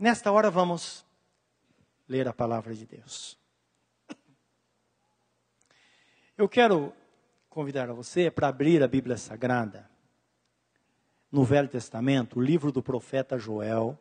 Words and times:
Nesta 0.00 0.32
hora 0.32 0.50
vamos 0.50 1.04
ler 2.08 2.26
a 2.26 2.32
palavra 2.32 2.74
de 2.74 2.86
Deus. 2.86 3.38
Eu 6.38 6.48
quero 6.48 6.90
convidar 7.50 7.92
você 7.92 8.30
para 8.30 8.48
abrir 8.48 8.82
a 8.82 8.88
Bíblia 8.88 9.18
Sagrada 9.18 9.90
no 11.30 11.44
Velho 11.44 11.68
Testamento, 11.68 12.38
o 12.38 12.42
livro 12.42 12.72
do 12.72 12.82
profeta 12.82 13.36
Joel, 13.36 14.00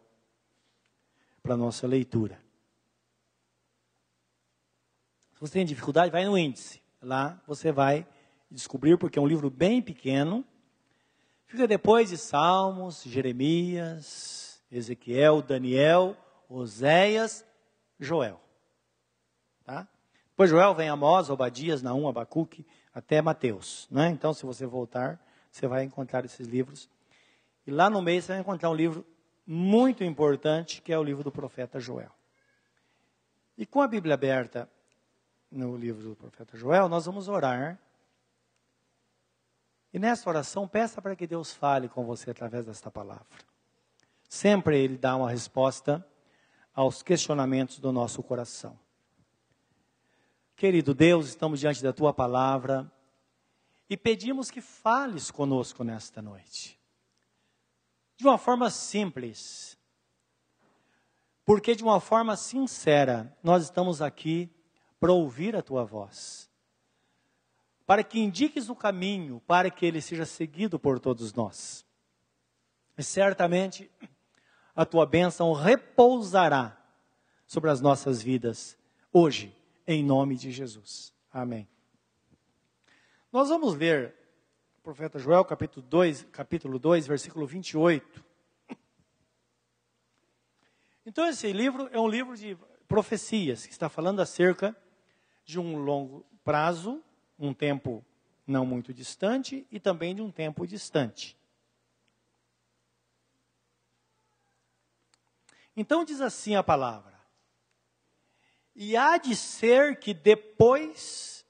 para 1.43 1.57
nossa 1.57 1.85
leitura. 1.85 2.41
Se 5.33 5.41
você 5.41 5.51
tem 5.51 5.65
dificuldade, 5.65 6.13
vai 6.13 6.23
no 6.23 6.37
índice. 6.37 6.81
Lá 7.01 7.43
você 7.45 7.73
vai 7.73 8.07
descobrir, 8.49 8.97
porque 8.97 9.19
é 9.19 9.21
um 9.21 9.27
livro 9.27 9.49
bem 9.49 9.81
pequeno. 9.81 10.45
Fica 11.45 11.67
depois 11.67 12.09
de 12.09 12.17
Salmos, 12.17 13.03
Jeremias, 13.03 14.38
Ezequiel, 14.71 15.41
Daniel, 15.41 16.15
Oséias, 16.47 17.45
Joel. 17.99 18.39
Tá? 19.63 19.87
Depois 20.29 20.49
Joel 20.49 20.73
vem 20.73 20.89
Amós, 20.89 21.29
Obadias, 21.29 21.81
Naum, 21.81 22.07
Abacuque, 22.07 22.65
até 22.93 23.21
Mateus. 23.21 23.87
Né? 23.91 24.09
Então, 24.09 24.33
se 24.33 24.45
você 24.45 24.65
voltar, 24.65 25.19
você 25.51 25.67
vai 25.67 25.83
encontrar 25.83 26.25
esses 26.25 26.47
livros. 26.47 26.89
E 27.65 27.71
lá 27.71 27.89
no 27.89 28.01
meio 28.01 28.21
você 28.21 28.33
vai 28.33 28.41
encontrar 28.41 28.69
um 28.69 28.75
livro 28.75 29.05
muito 29.45 30.03
importante, 30.03 30.81
que 30.81 30.93
é 30.93 30.97
o 30.97 31.03
livro 31.03 31.23
do 31.23 31.31
profeta 31.31 31.79
Joel. 31.79 32.11
E 33.57 33.65
com 33.65 33.81
a 33.81 33.87
Bíblia 33.87 34.13
aberta 34.13 34.69
no 35.51 35.75
livro 35.75 36.09
do 36.09 36.15
profeta 36.15 36.55
Joel, 36.55 36.87
nós 36.87 37.05
vamos 37.05 37.27
orar. 37.27 37.79
E 39.91 39.99
nessa 39.99 40.29
oração, 40.29 40.67
peça 40.67 41.01
para 41.01 41.15
que 41.15 41.25
Deus 41.25 41.51
fale 41.51 41.89
com 41.89 42.05
você 42.05 42.31
através 42.31 42.65
desta 42.65 42.91
palavra. 42.91 43.25
Sempre 44.29 44.77
Ele 44.77 44.95
dá 44.95 45.15
uma 45.15 45.31
resposta 45.31 46.07
aos 46.73 47.01
questionamentos 47.01 47.79
do 47.79 47.91
nosso 47.91 48.21
coração. 48.21 48.79
Querido 50.55 50.93
Deus, 50.93 51.27
estamos 51.27 51.59
diante 51.59 51.81
da 51.81 51.91
Tua 51.91 52.13
palavra 52.13 52.89
e 53.89 53.97
pedimos 53.97 54.51
que 54.51 54.61
fales 54.61 55.31
conosco 55.31 55.83
nesta 55.83 56.21
noite. 56.21 56.79
De 58.15 58.27
uma 58.27 58.37
forma 58.37 58.69
simples, 58.69 59.75
porque 61.43 61.73
de 61.73 61.83
uma 61.83 61.99
forma 61.99 62.35
sincera, 62.37 63.35
nós 63.41 63.63
estamos 63.63 63.99
aqui 63.99 64.47
para 64.99 65.11
ouvir 65.11 65.55
a 65.55 65.63
tua 65.63 65.83
voz, 65.83 66.47
para 67.87 68.03
que 68.03 68.19
indiques 68.19 68.69
o 68.69 68.75
caminho, 68.75 69.41
para 69.47 69.71
que 69.71 69.85
ele 69.85 70.01
seja 70.01 70.25
seguido 70.25 70.77
por 70.77 70.99
todos 70.99 71.33
nós. 71.33 71.83
E 72.95 73.01
certamente 73.01 73.89
a 74.79 74.85
tua 74.85 75.05
bênção 75.05 75.51
repousará 75.51 76.81
sobre 77.45 77.69
as 77.69 77.81
nossas 77.81 78.21
vidas 78.21 78.77
hoje, 79.11 79.53
em 79.85 80.01
nome 80.01 80.37
de 80.37 80.53
Jesus. 80.53 81.13
Amém. 81.33 81.67
Nós 83.29 83.49
vamos 83.49 83.75
ler 83.75 84.15
o 84.77 84.81
profeta 84.81 85.19
Joel, 85.19 85.43
capítulo 85.43 85.85
2, 85.85 86.27
capítulo 86.31 86.79
2, 86.79 87.07
versículo 87.07 87.45
28. 87.45 88.23
Então, 91.05 91.27
esse 91.27 91.51
livro 91.51 91.89
é 91.91 91.99
um 91.99 92.07
livro 92.07 92.37
de 92.37 92.57
profecias, 92.87 93.65
que 93.65 93.73
está 93.73 93.89
falando 93.89 94.21
acerca 94.21 94.73
de 95.43 95.59
um 95.59 95.75
longo 95.75 96.25
prazo, 96.41 97.03
um 97.37 97.53
tempo 97.53 98.01
não 98.47 98.65
muito 98.65 98.93
distante, 98.93 99.67
e 99.69 99.77
também 99.77 100.15
de 100.15 100.21
um 100.21 100.31
tempo 100.31 100.65
distante. 100.65 101.37
Então 105.79 106.03
diz 106.03 106.19
assim 106.19 106.55
a 106.55 106.61
palavra: 106.61 107.17
E 108.75 108.97
há 108.97 109.17
de 109.17 109.33
ser 109.33 109.97
que 109.97 110.13
depois 110.13 111.45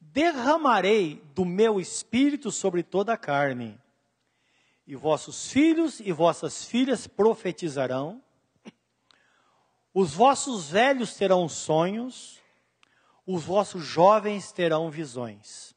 derramarei 0.00 1.22
do 1.34 1.44
meu 1.44 1.78
espírito 1.78 2.50
sobre 2.50 2.82
toda 2.82 3.12
a 3.12 3.18
carne, 3.18 3.78
e 4.86 4.96
vossos 4.96 5.50
filhos 5.50 6.00
e 6.00 6.10
vossas 6.10 6.64
filhas 6.64 7.06
profetizarão, 7.06 8.24
os 9.92 10.14
vossos 10.14 10.70
velhos 10.70 11.14
terão 11.14 11.46
sonhos, 11.46 12.40
os 13.26 13.44
vossos 13.44 13.84
jovens 13.84 14.52
terão 14.52 14.90
visões. 14.90 15.74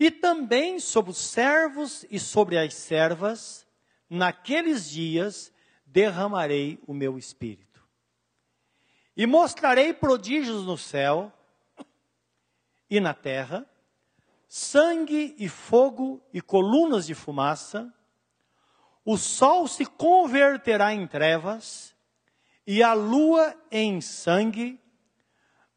E 0.00 0.10
também 0.10 0.80
sobre 0.80 1.10
os 1.10 1.18
servos 1.18 2.06
e 2.10 2.18
sobre 2.18 2.56
as 2.56 2.72
servas, 2.72 3.66
naqueles 4.08 4.88
dias 4.88 5.52
derramarei 5.96 6.78
o 6.86 6.92
meu 6.92 7.16
espírito. 7.16 7.82
E 9.16 9.26
mostrarei 9.26 9.94
prodígios 9.94 10.66
no 10.66 10.76
céu 10.76 11.32
e 12.90 13.00
na 13.00 13.14
terra, 13.14 13.66
sangue 14.46 15.34
e 15.38 15.48
fogo 15.48 16.22
e 16.34 16.42
colunas 16.42 17.06
de 17.06 17.14
fumaça, 17.14 17.90
o 19.06 19.16
sol 19.16 19.66
se 19.66 19.86
converterá 19.86 20.92
em 20.92 21.06
trevas 21.06 21.96
e 22.66 22.82
a 22.82 22.92
lua 22.92 23.54
em 23.70 24.02
sangue, 24.02 24.78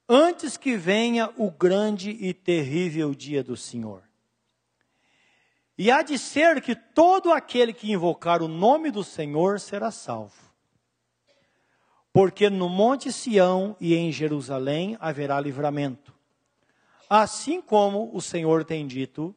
antes 0.10 0.58
que 0.58 0.76
venha 0.76 1.34
o 1.38 1.50
grande 1.50 2.10
e 2.10 2.34
terrível 2.34 3.16
dia 3.16 3.42
do 3.42 3.56
Senhor. 3.56 4.04
E 5.80 5.90
há 5.90 6.02
de 6.02 6.18
ser 6.18 6.62
que 6.62 6.76
todo 6.76 7.32
aquele 7.32 7.72
que 7.72 7.90
invocar 7.90 8.42
o 8.42 8.50
nome 8.50 8.92
do 8.92 9.02
Senhor 9.02 9.62
será 9.62 9.92
salvo. 9.92 10.54
Porque 12.12 12.50
no 12.50 12.68
Monte 12.68 13.14
Sião 13.14 13.78
e 13.80 13.96
em 13.96 14.12
Jerusalém 14.12 14.98
haverá 15.00 15.40
livramento, 15.40 16.14
assim 17.10 17.62
como 17.62 18.14
o 18.14 18.20
Senhor 18.20 18.66
tem 18.66 18.86
dito, 18.86 19.34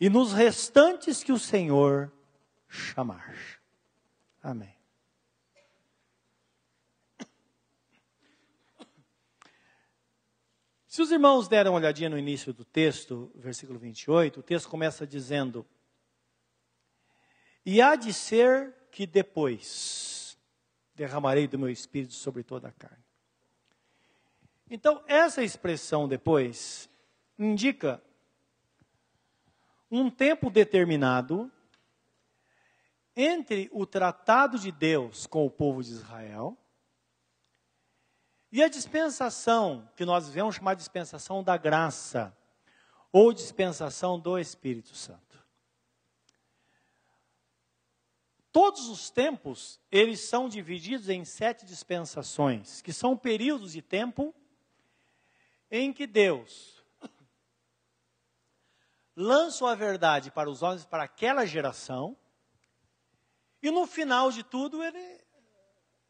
e 0.00 0.08
nos 0.08 0.32
restantes 0.32 1.24
que 1.24 1.32
o 1.32 1.38
Senhor 1.38 2.12
chamar. 2.68 3.34
Amém. 4.40 4.79
Se 10.90 11.00
os 11.00 11.12
irmãos 11.12 11.46
deram 11.46 11.70
uma 11.70 11.78
olhadinha 11.78 12.10
no 12.10 12.18
início 12.18 12.52
do 12.52 12.64
texto, 12.64 13.30
versículo 13.36 13.78
28, 13.78 14.40
o 14.40 14.42
texto 14.42 14.68
começa 14.68 15.06
dizendo: 15.06 15.64
E 17.64 17.80
há 17.80 17.94
de 17.94 18.12
ser 18.12 18.74
que 18.90 19.06
depois 19.06 20.36
derramarei 20.96 21.46
do 21.46 21.56
meu 21.56 21.68
espírito 21.68 22.14
sobre 22.14 22.42
toda 22.42 22.66
a 22.66 22.72
carne. 22.72 23.04
Então, 24.68 25.00
essa 25.06 25.44
expressão 25.44 26.08
depois 26.08 26.90
indica 27.38 28.02
um 29.88 30.10
tempo 30.10 30.50
determinado 30.50 31.48
entre 33.14 33.70
o 33.72 33.86
tratado 33.86 34.58
de 34.58 34.72
Deus 34.72 35.24
com 35.24 35.46
o 35.46 35.50
povo 35.50 35.84
de 35.84 35.92
Israel 35.92 36.58
e 38.52 38.62
a 38.62 38.68
dispensação, 38.68 39.88
que 39.96 40.04
nós 40.04 40.28
vamos 40.28 40.56
chamar 40.56 40.74
de 40.74 40.80
dispensação 40.80 41.42
da 41.42 41.56
graça, 41.56 42.36
ou 43.12 43.32
dispensação 43.32 44.18
do 44.18 44.38
Espírito 44.38 44.94
Santo. 44.94 45.38
Todos 48.52 48.88
os 48.88 49.10
tempos, 49.10 49.80
eles 49.90 50.20
são 50.20 50.48
divididos 50.48 51.08
em 51.08 51.24
sete 51.24 51.64
dispensações, 51.64 52.82
que 52.82 52.92
são 52.92 53.16
períodos 53.16 53.72
de 53.72 53.82
tempo 53.82 54.34
em 55.70 55.92
que 55.92 56.06
Deus 56.06 56.82
lança 59.14 59.68
a 59.68 59.74
verdade 59.74 60.30
para 60.30 60.50
os 60.50 60.62
homens, 60.62 60.84
para 60.84 61.04
aquela 61.04 61.46
geração, 61.46 62.16
e 63.62 63.70
no 63.70 63.86
final 63.86 64.32
de 64.32 64.42
tudo 64.42 64.82
ele 64.82 65.20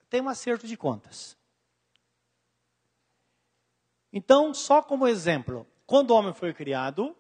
tem 0.08 0.22
um 0.22 0.28
acerto 0.28 0.66
de 0.66 0.76
contas. 0.76 1.37
Então, 4.12 4.52
só 4.52 4.82
como 4.82 5.06
exemplo, 5.06 5.66
quando 5.86 6.10
o 6.10 6.14
homem 6.14 6.34
foi 6.34 6.52
criado, 6.52 7.16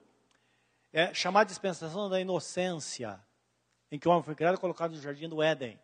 é 0.92 1.14
chamada 1.14 1.46
dispensação 1.46 2.08
da 2.08 2.20
inocência, 2.20 3.20
em 3.90 3.98
que 3.98 4.08
o 4.08 4.10
homem 4.10 4.24
foi 4.24 4.34
criado 4.34 4.56
e 4.56 4.60
colocado 4.60 4.92
no 4.92 5.00
jardim 5.00 5.28
do 5.28 5.42
Éden. 5.42 5.80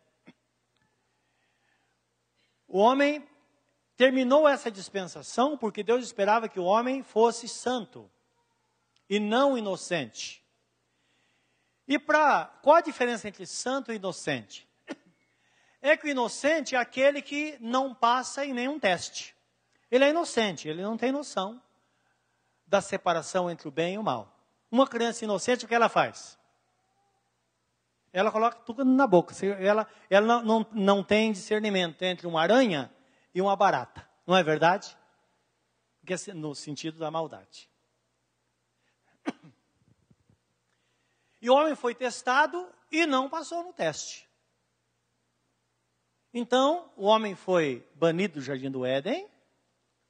O 2.67 2.79
homem 2.79 3.25
terminou 3.95 4.47
essa 4.47 4.69
dispensação 4.69 5.57
porque 5.57 5.81
Deus 5.81 6.03
esperava 6.03 6.49
que 6.49 6.59
o 6.59 6.65
homem 6.65 7.01
fosse 7.01 7.47
santo 7.47 8.11
e 9.09 9.19
não 9.19 9.57
inocente. 9.57 10.43
E 11.87 11.97
para 11.97 12.45
qual 12.61 12.75
a 12.75 12.81
diferença 12.81 13.29
entre 13.29 13.45
santo 13.45 13.93
e 13.93 13.95
inocente? 13.95 14.67
É 15.81 15.95
que 15.95 16.07
o 16.07 16.09
inocente 16.09 16.75
é 16.75 16.77
aquele 16.77 17.21
que 17.21 17.57
não 17.61 17.95
passa 17.95 18.45
em 18.45 18.51
nenhum 18.51 18.77
teste. 18.77 19.36
Ele 19.89 20.03
é 20.03 20.09
inocente, 20.09 20.67
ele 20.67 20.81
não 20.81 20.97
tem 20.97 21.11
noção 21.11 21.61
da 22.65 22.81
separação 22.81 23.49
entre 23.49 23.67
o 23.67 23.71
bem 23.71 23.95
e 23.95 23.97
o 23.97 24.03
mal. 24.03 24.37
Uma 24.69 24.85
criança 24.85 25.23
inocente, 25.23 25.63
o 25.63 25.67
que 25.67 25.75
ela 25.75 25.87
faz? 25.87 26.37
Ela 28.11 28.31
coloca 28.31 28.57
tudo 28.59 28.83
na 28.83 29.07
boca. 29.07 29.33
Ela, 29.45 29.87
ela 30.09 30.41
não, 30.41 30.65
não, 30.71 31.03
tem 31.03 31.31
discernimento 31.31 32.01
entre 32.01 32.27
uma 32.27 32.41
aranha 32.41 32.91
e 33.33 33.41
uma 33.41 33.55
barata. 33.55 34.07
Não 34.25 34.35
é 34.35 34.43
verdade? 34.43 34.97
No 36.33 36.55
sentido 36.55 36.99
da 36.99 37.11
maldade. 37.11 37.69
E 41.39 41.51
o 41.51 41.53
homem 41.53 41.75
foi 41.75 41.93
testado 41.93 42.67
e 42.91 43.05
não 43.05 43.29
passou 43.29 43.63
no 43.63 43.71
teste. 43.71 44.27
Então, 46.33 46.91
o 46.97 47.05
homem 47.05 47.35
foi 47.35 47.87
banido 47.93 48.39
do 48.39 48.41
jardim 48.41 48.71
do 48.71 48.83
Éden, 48.83 49.29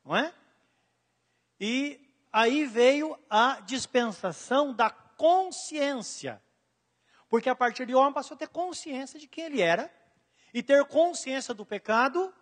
não 0.08 0.16
é? 0.16 0.34
E 1.60 2.00
aí 2.32 2.66
veio 2.66 3.20
a 3.30 3.60
dispensação 3.60 4.74
da 4.74 4.90
consciência. 4.90 6.42
Porque 7.30 7.50
a 7.50 7.56
partir 7.56 7.86
de 7.86 7.94
homem 7.94 8.14
passou 8.14 8.36
a 8.36 8.38
ter 8.38 8.48
consciência 8.48 9.20
de 9.20 9.28
quem 9.28 9.46
ele 9.46 9.62
era, 9.62 9.94
e 10.54 10.64
ter 10.64 10.86
consciência 10.86 11.54
do 11.54 11.66
pecado 11.66 12.34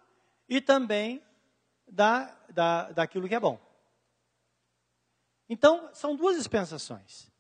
e 0.48 0.62
também 0.62 1.24
da, 1.88 2.34
da, 2.50 2.92
daquilo 2.92 3.28
que 3.28 3.34
é 3.34 3.40
bom. 3.40 3.60
Então, 5.50 5.90
são 5.92 6.16
duas 6.16 6.38
dispensações. 6.38 7.32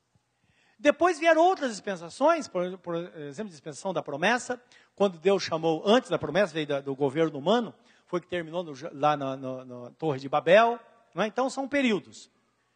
Depois 0.77 1.19
vieram 1.19 1.41
outras 1.41 1.71
dispensações, 1.71 2.47
por, 2.47 2.77
por 2.79 2.95
exemplo, 2.95 3.51
dispensação 3.51 3.93
da 3.93 4.01
promessa, 4.01 4.61
quando 4.95 5.19
Deus 5.19 5.43
chamou, 5.43 5.83
antes 5.85 6.09
da 6.09 6.17
promessa, 6.17 6.53
veio 6.53 6.67
da, 6.67 6.81
do 6.81 6.95
governo 6.95 7.37
humano, 7.37 7.73
foi 8.05 8.21
que 8.21 8.27
terminou 8.27 8.63
no, 8.63 8.73
lá 8.93 9.17
na, 9.17 9.91
Torre 9.97 10.19
de 10.19 10.29
Babel. 10.29 10.79
É? 11.15 11.25
Então, 11.27 11.49
são 11.49 11.67
períodos 11.67 12.29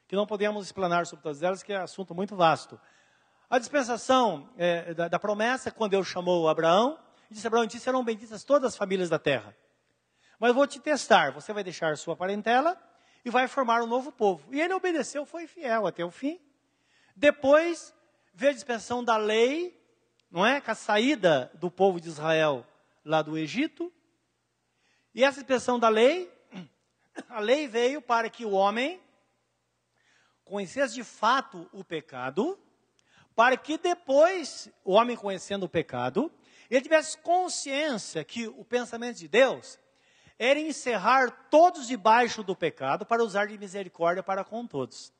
que 0.08 0.16
não 0.16 0.26
podemos 0.26 0.66
explanar 0.66 1.06
sobre 1.06 1.24
todas 1.24 1.44
elas, 1.44 1.62
que 1.62 1.72
é 1.72 1.78
assunto 1.78 2.16
muito 2.16 2.36
vasto. 2.36 2.80
A 3.50 3.60
dispensação 3.60 4.50
é, 4.58 4.94
da, 4.94 5.08
da, 5.08 5.20
promessa, 5.20 5.72
quando 5.72 5.92
Deus 5.92 6.08
chamou 6.08 6.48
Abraão, 6.48 7.00
e 7.30 7.34
disse: 7.34 7.48
Abraão, 7.48 7.66
disse, 7.66 7.80
serão 7.80 8.04
benditas 8.04 8.44
todas 8.44 8.74
as 8.74 8.78
famílias 8.78 9.10
da 9.10 9.20
terra. 9.20 9.56
Mas 10.40 10.54
vou 10.54 10.66
te 10.66 10.80
testar, 10.80 11.32
você 11.32 11.52
vai 11.52 11.64
deixar 11.64 11.98
sua 11.98 12.16
parentela 12.16 12.78
e 13.26 13.30
vai 13.30 13.48
formar 13.48 13.82
um 13.82 13.88
novo 13.88 14.12
povo. 14.12 14.48
E 14.54 14.62
ele 14.62 14.74
obedeceu, 14.74 15.26
foi 15.26 15.46
fiel 15.46 15.86
até 15.86 16.04
o 16.04 16.10
fim. 16.10 16.40
Depois 17.16 17.94
veio 18.34 18.52
a 18.52 18.56
dispensação 18.56 19.04
da 19.04 19.18
lei, 19.18 19.78
não 20.32 20.46
é? 20.46 20.62
Com 20.62 20.72
a 20.72 20.76
saída 20.76 21.52
do 21.56 21.70
povo 21.70 22.00
de 22.00 22.08
Israel 22.08 22.66
lá 23.04 23.22
do 23.22 23.38
Egito. 23.38 23.92
E 25.14 25.24
essa 25.24 25.40
dispensação 25.40 25.80
da 25.80 25.90
lei, 25.90 26.32
a 27.30 27.40
lei 27.40 27.68
veio 27.68 28.02
para 28.02 28.30
que 28.30 28.46
o 28.46 28.52
homem 28.52 29.02
conhecesse 30.44 30.96
de 30.96 31.04
fato 31.04 31.70
o 31.72 31.84
pecado, 31.84 32.60
para 33.36 33.56
que 33.56 33.78
depois, 33.78 34.70
o 34.84 34.94
homem 34.94 35.16
conhecendo 35.16 35.66
o 35.66 35.70
pecado, 35.70 36.32
ele 36.70 36.82
tivesse 36.82 37.18
consciência 37.18 38.24
que 38.24 38.48
o 38.48 38.64
pensamento 38.64 39.18
de 39.18 39.28
Deus 39.28 39.80
era 40.38 40.60
encerrar 40.60 41.48
todos 41.50 41.88
debaixo 41.88 42.44
do 42.44 42.56
pecado 42.56 43.06
para 43.06 43.24
usar 43.24 43.48
de 43.48 43.58
misericórdia 43.58 44.24
para 44.24 44.44
com 44.44 44.66
todos. 44.66 45.12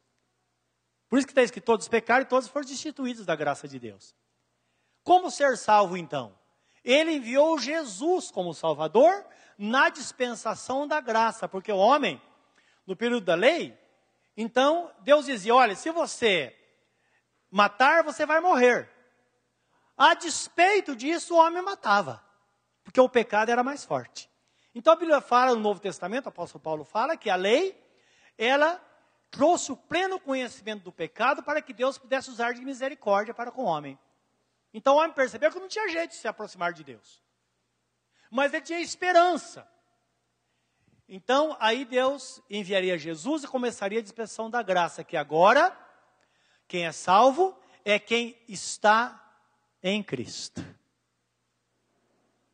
Por 1.10 1.18
isso 1.18 1.28
que 1.28 1.32
está 1.32 1.44
escrito: 1.44 1.66
todos 1.66 1.88
pecaram 1.88 2.22
e 2.22 2.26
todos 2.26 2.48
foram 2.48 2.66
destituídos 2.66 3.26
da 3.26 3.36
graça 3.36 3.68
de 3.68 3.80
Deus. 3.80 4.16
Como 5.04 5.32
ser 5.32 5.58
salvo 5.58 5.98
então? 5.98 6.38
Ele 6.84 7.14
enviou 7.14 7.58
Jesus 7.60 8.32
como 8.32 8.54
Salvador 8.54 9.26
na 9.62 9.90
dispensação 9.90 10.88
da 10.88 11.02
graça, 11.02 11.46
porque 11.46 11.70
o 11.70 11.78
homem, 11.78 12.22
no 12.88 12.96
período 12.96 13.26
da 13.26 13.36
lei, 13.36 13.78
então 14.38 14.90
Deus 15.02 15.26
dizia: 15.26 15.54
olha, 15.54 15.76
se 15.76 15.92
você 15.92 16.56
matar, 17.52 18.02
você 18.02 18.26
vai 18.26 18.40
morrer. 18.40 18.90
A 19.98 20.14
despeito 20.14 20.96
disso, 20.96 21.36
o 21.36 21.38
homem 21.38 21.62
matava, 21.62 22.24
porque 22.86 23.02
o 23.02 23.10
pecado 23.10 23.52
era 23.52 23.62
mais 23.62 23.84
forte. 23.84 24.30
Então 24.74 24.94
a 24.94 24.96
Bíblia 24.96 25.20
fala 25.20 25.54
no 25.54 25.60
Novo 25.60 25.82
Testamento, 25.82 26.28
o 26.28 26.30
apóstolo 26.30 26.64
Paulo 26.64 26.86
fala 26.86 27.18
que 27.18 27.30
a 27.30 27.36
lei, 27.36 27.78
ela 28.38 28.82
trouxe 29.30 29.74
o 29.74 29.78
pleno 29.78 30.22
conhecimento 30.22 30.84
do 30.84 30.92
pecado 30.92 31.44
para 31.44 31.62
que 31.62 31.74
Deus 31.74 31.98
pudesse 31.98 32.30
usar 32.30 32.54
de 32.54 32.64
misericórdia 32.64 33.34
para 33.34 33.52
com 33.52 33.64
o 33.64 33.68
homem. 33.68 34.00
Então 34.74 34.96
o 34.96 35.00
homem 35.00 35.12
percebeu 35.12 35.52
que 35.52 35.60
não 35.60 35.68
tinha 35.68 35.90
jeito 35.90 36.12
de 36.12 36.16
se 36.16 36.30
aproximar 36.30 36.72
de 36.72 36.86
Deus. 36.86 37.22
Mas 38.30 38.54
ele 38.54 38.62
tinha 38.62 38.80
esperança. 38.80 39.68
Então, 41.08 41.58
aí 41.60 41.86
Deus 41.86 42.42
enviaria 42.50 42.98
Jesus 42.98 43.44
e 43.44 43.48
começaria 43.48 44.00
a 44.00 44.04
dispensação 44.04 44.50
da 44.50 44.62
graça, 44.62 45.04
que 45.04 45.18
agora, 45.18 45.76
quem 46.68 46.86
é 46.86 46.92
salvo 46.92 47.58
é 47.84 47.98
quem 47.98 48.38
está 48.48 49.20
em 49.82 50.04
Cristo. 50.04 50.64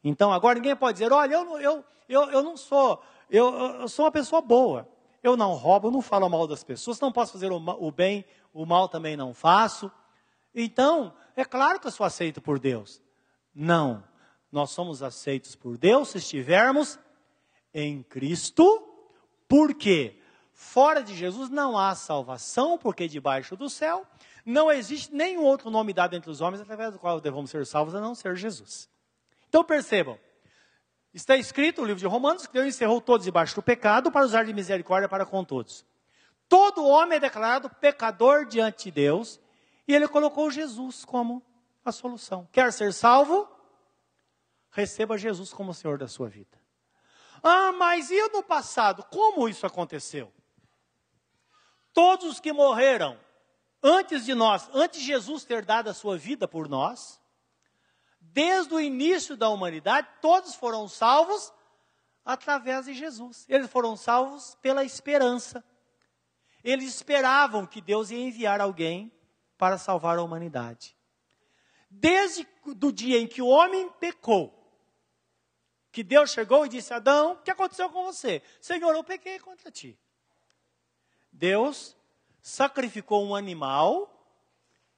Então, 0.02 0.32
agora 0.32 0.56
ninguém 0.56 0.76
pode 0.76 1.00
dizer, 1.00 1.12
olha, 1.12 1.34
eu, 1.34 1.60
eu, 1.60 1.86
eu, 2.08 2.32
eu 2.32 2.44
não 2.44 2.56
sou, 2.56 3.04
eu, 3.30 3.54
eu 3.82 3.88
sou 3.90 4.06
uma 4.06 4.12
pessoa 4.12 4.42
boa. 4.42 4.88
Eu 5.22 5.36
não 5.36 5.54
roubo, 5.54 5.90
não 5.90 6.02
falo 6.02 6.30
mal 6.30 6.48
das 6.48 6.64
pessoas, 6.64 7.00
não 7.00 7.12
posso 7.12 7.34
fazer 7.34 7.52
o, 7.52 7.58
o 7.58 7.92
bem, 7.92 8.24
o 8.54 8.66
mal 8.66 8.88
também 8.88 9.18
não 9.18 9.34
faço. 9.34 9.92
Então, 10.54 11.14
é 11.36 11.44
claro 11.44 11.80
que 11.80 11.88
eu 11.88 11.92
sou 11.92 12.06
aceito 12.06 12.40
por 12.40 12.60
Deus. 12.60 13.02
Não, 13.54 14.04
nós 14.56 14.72
somos 14.72 15.04
aceitos 15.04 15.54
por 15.54 15.78
Deus 15.78 16.10
se 16.10 16.18
estivermos 16.18 16.98
em 17.74 18.02
Cristo, 18.02 18.88
porque 19.50 20.18
fora 20.54 21.04
de 21.04 21.14
Jesus 21.14 21.50
não 21.50 21.78
há 21.78 21.94
salvação, 21.94 22.78
porque 22.78 23.08
debaixo 23.08 23.58
do 23.58 23.70
céu 23.70 24.08
não 24.46 24.72
existe 24.72 25.14
nenhum 25.14 25.44
outro 25.44 25.70
nome 25.70 25.92
dado 25.92 26.16
entre 26.16 26.32
os 26.32 26.40
homens 26.40 26.62
através 26.62 26.94
do 26.94 27.00
qual 27.00 27.20
devemos 27.20 27.52
ser 27.52 27.66
salvos 27.66 27.94
a 27.94 28.00
não 28.00 28.16
ser 28.16 28.38
Jesus. 28.38 28.90
Então 29.50 29.64
percebam, 29.64 30.18
Está 31.14 31.38
escrito 31.38 31.80
no 31.80 31.88
livro 31.88 32.00
de 32.00 32.08
Romanos 32.08 32.46
que 32.46 32.52
Deus 32.52 32.68
encerrou 32.68 33.00
todos 33.00 33.24
debaixo 33.24 33.56
do 33.56 33.62
pecado 33.62 34.12
para 34.12 34.26
usar 34.26 34.44
de 34.44 34.54
misericórdia 34.54 35.08
para 35.08 35.26
com 35.26 35.46
todos. 35.46 35.86
Todo 36.48 36.86
homem 36.86 37.16
é 37.16 37.20
declarado 37.22 37.70
pecador 37.70 38.46
diante 38.46 38.86
de 38.86 38.92
Deus 38.92 39.40
e 39.88 39.96
ele 39.96 40.10
colocou 40.10 40.52
Jesus 40.52 41.06
como 41.06 41.42
a 41.86 41.92
solução. 41.94 42.48
Quer 42.52 42.74
ser 42.74 42.94
salvo? 42.94 43.55
Receba 44.76 45.18
Jesus 45.18 45.54
como 45.54 45.74
Senhor 45.74 45.98
da 45.98 46.06
sua 46.06 46.28
vida. 46.28 46.60
Ah, 47.42 47.72
mas 47.72 48.12
e 48.12 48.28
no 48.28 48.44
passado? 48.44 49.06
Como 49.06 49.48
isso 49.48 49.66
aconteceu? 49.66 50.34
Todos 51.94 52.26
os 52.26 52.40
que 52.42 52.52
morreram 52.52 53.18
antes 53.82 54.26
de 54.26 54.36
nós, 54.36 54.70
antes 54.74 55.00
de 55.00 55.06
Jesus 55.06 55.46
ter 55.46 55.64
dado 55.64 55.90
a 55.90 55.94
sua 55.94 56.18
vida 56.18 56.46
por 56.46 56.68
nós, 56.68 57.22
desde 58.20 58.74
o 58.74 58.82
início 58.82 59.38
da 59.38 59.48
humanidade, 59.48 60.10
todos 60.22 60.56
foram 60.56 60.90
salvos 60.90 61.54
através 62.26 62.86
de 62.86 62.94
Jesus. 62.94 63.46
Eles 63.48 63.70
foram 63.70 63.96
salvos 63.96 64.58
pela 64.62 64.84
esperança. 64.84 65.64
Eles 66.62 66.96
esperavam 66.96 67.66
que 67.66 67.80
Deus 67.80 68.12
ia 68.12 68.20
enviar 68.20 68.60
alguém 68.60 69.10
para 69.58 69.78
salvar 69.78 70.18
a 70.18 70.24
humanidade. 70.24 70.98
Desde 71.90 72.46
o 72.66 72.92
dia 72.92 73.18
em 73.20 73.28
que 73.28 73.42
o 73.42 73.48
homem 73.48 73.90
pecou, 74.02 74.65
que 75.96 76.04
Deus 76.04 76.32
chegou 76.32 76.66
e 76.66 76.70
disse: 76.70 76.94
Adão, 76.94 77.32
o 77.32 77.36
que 77.38 77.50
aconteceu 77.50 77.90
com 77.90 78.04
você? 78.04 78.44
Senhor, 78.60 78.94
eu 78.94 79.02
pequei 79.02 79.40
contra 79.40 79.72
ti. 79.72 79.98
Deus 81.32 81.96
sacrificou 82.42 83.26
um 83.26 83.34
animal, 83.34 84.12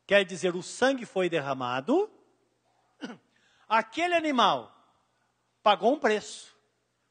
quer 0.08 0.25
dizer, 0.25 0.56
o 0.56 0.63
sangue 0.63 1.06
foi 1.06 1.30
derramado, 1.30 2.12
aquele 3.70 4.16
animal 4.16 4.75
pagou 5.62 5.94
um 5.94 6.00
preço. 6.00 6.58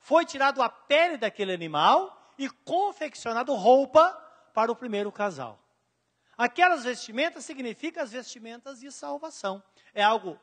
Foi 0.01 0.25
tirado 0.25 0.61
a 0.63 0.69
pele 0.69 1.17
daquele 1.17 1.53
animal 1.53 2.35
e 2.37 2.51
confeccionado 2.51 3.55
roupa 3.55 4.11
para 4.53 4.73
o 4.73 4.75
primeiro 4.75 5.13
casal. 5.13 5.61
Aquelas 6.37 6.83
vestimentas 6.83 7.45
significam 7.45 8.03
as 8.03 8.11
vestimentas 8.11 8.81
de 8.81 8.91
salvação. 8.91 9.63
É 9.95 10.03
algo 10.03 10.37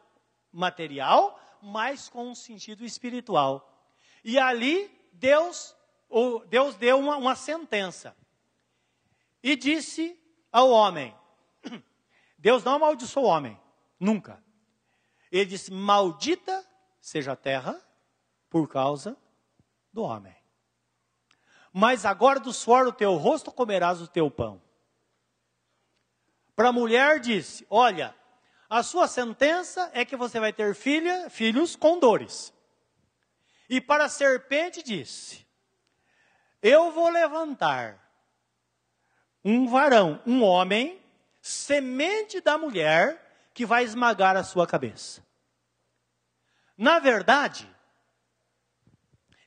material, 0.49 1.37
mas 1.63 2.09
com 2.09 2.29
um 2.29 2.35
sentido 2.35 2.83
espiritual. 2.83 3.69
E 4.23 4.37
ali 4.37 4.91
Deus, 5.13 5.75
Deus 6.49 6.75
deu 6.75 6.99
uma, 6.99 7.17
uma 7.17 7.35
sentença. 7.35 8.15
E 9.41 9.55
disse 9.55 10.19
ao 10.51 10.69
homem: 10.69 11.15
Deus 12.37 12.63
não 12.63 12.75
amaldiçoou 12.75 13.25
o 13.25 13.29
homem, 13.29 13.59
nunca. 13.99 14.43
Ele 15.31 15.45
disse: 15.45 15.71
Maldita 15.71 16.65
seja 17.01 17.31
a 17.33 17.35
terra 17.35 17.81
por 18.49 18.67
causa 18.67 19.17
do 19.91 20.03
homem. 20.03 20.35
Mas 21.71 22.05
agora 22.05 22.39
do 22.39 22.53
suor 22.53 22.85
do 22.85 22.93
teu 22.93 23.15
rosto 23.15 23.51
comerás 23.51 24.01
o 24.01 24.07
teu 24.07 24.29
pão. 24.29 24.61
Para 26.55 26.69
a 26.69 26.73
mulher 26.73 27.19
disse: 27.19 27.65
Olha, 27.69 28.15
a 28.73 28.81
sua 28.81 29.07
sentença 29.07 29.91
é 29.93 30.03
que 30.03 30.15
você 30.15 30.39
vai 30.39 30.51
ter 30.51 30.73
filha, 30.73 31.29
filhos 31.29 31.75
com 31.75 31.99
dores. 31.99 32.51
E 33.69 33.79
para 33.79 34.05
a 34.05 34.09
serpente 34.09 34.81
disse: 34.81 35.45
Eu 36.59 36.91
vou 36.91 37.07
levantar 37.09 38.03
um 39.45 39.67
varão, 39.67 40.19
um 40.25 40.41
homem, 40.41 40.99
semente 41.39 42.41
da 42.41 42.57
mulher, 42.57 43.51
que 43.53 43.63
vai 43.63 43.83
esmagar 43.83 44.35
a 44.35 44.43
sua 44.43 44.65
cabeça. 44.65 45.23
Na 46.75 46.97
verdade, 46.97 47.69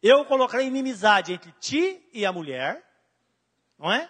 eu 0.00 0.24
colocarei 0.26 0.68
inimizade 0.68 1.32
entre 1.32 1.50
ti 1.58 2.08
e 2.12 2.24
a 2.24 2.32
mulher, 2.32 2.80
não 3.76 3.92
é? 3.92 4.08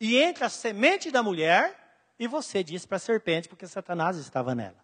E 0.00 0.16
entre 0.16 0.44
a 0.44 0.48
semente 0.48 1.10
da 1.10 1.22
mulher 1.22 1.77
e 2.18 2.26
você, 2.26 2.62
disse 2.64 2.86
para 2.86 2.96
a 2.96 3.00
serpente, 3.00 3.48
porque 3.48 3.66
Satanás 3.66 4.16
estava 4.16 4.54
nela. 4.54 4.76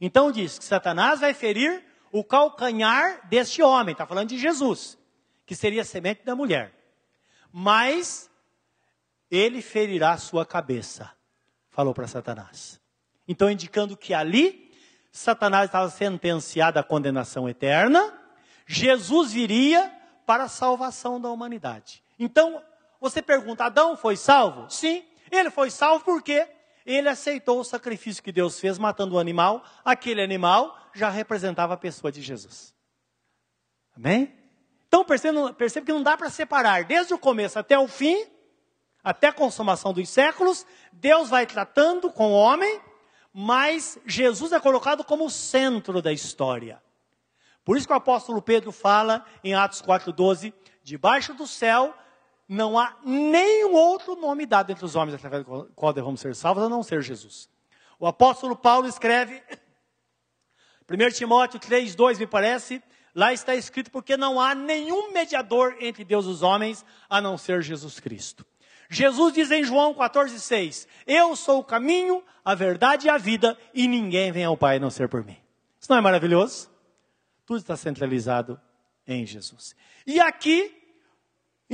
Então 0.00 0.32
diz 0.32 0.58
que 0.58 0.64
Satanás 0.64 1.20
vai 1.20 1.32
ferir 1.32 1.84
o 2.10 2.22
calcanhar 2.24 3.26
deste 3.28 3.62
homem, 3.62 3.92
está 3.92 4.06
falando 4.06 4.28
de 4.28 4.38
Jesus, 4.38 4.98
que 5.46 5.54
seria 5.54 5.82
a 5.82 5.84
semente 5.84 6.24
da 6.24 6.34
mulher. 6.34 6.72
Mas 7.52 8.30
ele 9.30 9.62
ferirá 9.62 10.12
a 10.12 10.18
sua 10.18 10.44
cabeça, 10.44 11.10
falou 11.68 11.94
para 11.94 12.06
Satanás. 12.06 12.80
Então, 13.26 13.50
indicando 13.50 13.96
que 13.96 14.12
ali 14.12 14.72
Satanás 15.10 15.66
estava 15.66 15.88
sentenciado 15.88 16.78
à 16.78 16.82
condenação 16.82 17.48
eterna, 17.48 18.12
Jesus 18.66 19.32
viria 19.32 19.92
para 20.26 20.44
a 20.44 20.48
salvação 20.48 21.20
da 21.20 21.30
humanidade. 21.30 22.02
Então, 22.18 22.62
você 23.00 23.22
pergunta: 23.22 23.64
Adão 23.64 23.96
foi 23.96 24.16
salvo? 24.16 24.68
Sim, 24.70 25.04
ele 25.30 25.50
foi 25.50 25.70
salvo 25.70 26.04
porque 26.04 26.46
ele 26.84 27.08
aceitou 27.08 27.60
o 27.60 27.64
sacrifício 27.64 28.22
que 28.22 28.32
Deus 28.32 28.60
fez 28.60 28.78
matando 28.78 29.14
o 29.14 29.18
animal. 29.18 29.64
Aquele 29.84 30.22
animal 30.22 30.76
já 30.92 31.08
representava 31.08 31.74
a 31.74 31.78
pessoa 31.78 32.12
de 32.12 32.20
Jesus. 32.20 32.74
Amém? 33.96 34.32
Então 34.86 35.04
percebe, 35.04 35.52
percebe 35.54 35.86
que 35.86 35.92
não 35.92 36.02
dá 36.02 36.16
para 36.16 36.30
separar 36.30 36.84
desde 36.84 37.14
o 37.14 37.18
começo 37.18 37.58
até 37.58 37.78
o 37.78 37.88
fim, 37.88 38.26
até 39.02 39.28
a 39.28 39.32
consumação 39.32 39.92
dos 39.92 40.08
séculos, 40.08 40.66
Deus 40.92 41.28
vai 41.28 41.46
tratando 41.46 42.10
com 42.10 42.32
o 42.32 42.34
homem, 42.34 42.80
mas 43.32 43.98
Jesus 44.06 44.52
é 44.52 44.60
colocado 44.60 45.04
como 45.04 45.26
o 45.26 45.30
centro 45.30 46.00
da 46.00 46.12
história. 46.12 46.82
Por 47.64 47.76
isso 47.76 47.86
que 47.86 47.92
o 47.92 47.96
apóstolo 47.96 48.42
Pedro 48.42 48.70
fala 48.70 49.24
em 49.42 49.54
Atos 49.54 49.82
4,12: 49.82 50.52
debaixo 50.82 51.34
do 51.34 51.46
céu 51.46 51.94
não 52.48 52.78
há 52.78 52.96
nenhum 53.04 53.72
outro 53.72 54.16
nome 54.16 54.46
dado 54.46 54.70
entre 54.70 54.84
os 54.84 54.94
homens 54.94 55.14
através 55.14 55.44
do 55.44 55.70
qual 55.74 55.92
devemos 55.92 56.20
ser 56.20 56.34
salvos, 56.34 56.62
a 56.62 56.68
não 56.68 56.82
ser 56.82 57.02
Jesus. 57.02 57.48
O 57.98 58.06
apóstolo 58.06 58.54
Paulo 58.54 58.86
escreve, 58.86 59.42
1 60.90 61.10
Timóteo 61.12 61.58
3, 61.58 61.94
2, 61.94 62.18
me 62.18 62.26
parece, 62.26 62.82
lá 63.14 63.32
está 63.32 63.54
escrito, 63.54 63.90
porque 63.90 64.16
não 64.16 64.40
há 64.40 64.54
nenhum 64.54 65.12
mediador 65.12 65.76
entre 65.80 66.04
Deus 66.04 66.26
e 66.26 66.28
os 66.28 66.42
homens, 66.42 66.84
a 67.08 67.20
não 67.20 67.38
ser 67.38 67.62
Jesus 67.62 67.98
Cristo. 67.98 68.44
Jesus 68.90 69.32
diz 69.32 69.50
em 69.50 69.64
João 69.64 69.94
14, 69.94 70.38
6, 70.38 70.86
Eu 71.06 71.34
sou 71.34 71.60
o 71.60 71.64
caminho, 71.64 72.22
a 72.44 72.54
verdade 72.54 73.06
e 73.06 73.10
a 73.10 73.16
vida, 73.16 73.58
e 73.72 73.88
ninguém 73.88 74.30
vem 74.30 74.44
ao 74.44 74.56
Pai 74.56 74.76
a 74.76 74.80
não 74.80 74.90
ser 74.90 75.08
por 75.08 75.24
mim. 75.24 75.38
Isso 75.80 75.90
não 75.90 75.98
é 75.98 76.00
maravilhoso? 76.00 76.70
Tudo 77.46 77.58
está 77.58 77.76
centralizado 77.76 78.60
em 79.06 79.24
Jesus. 79.26 79.74
E 80.06 80.20
aqui, 80.20 80.83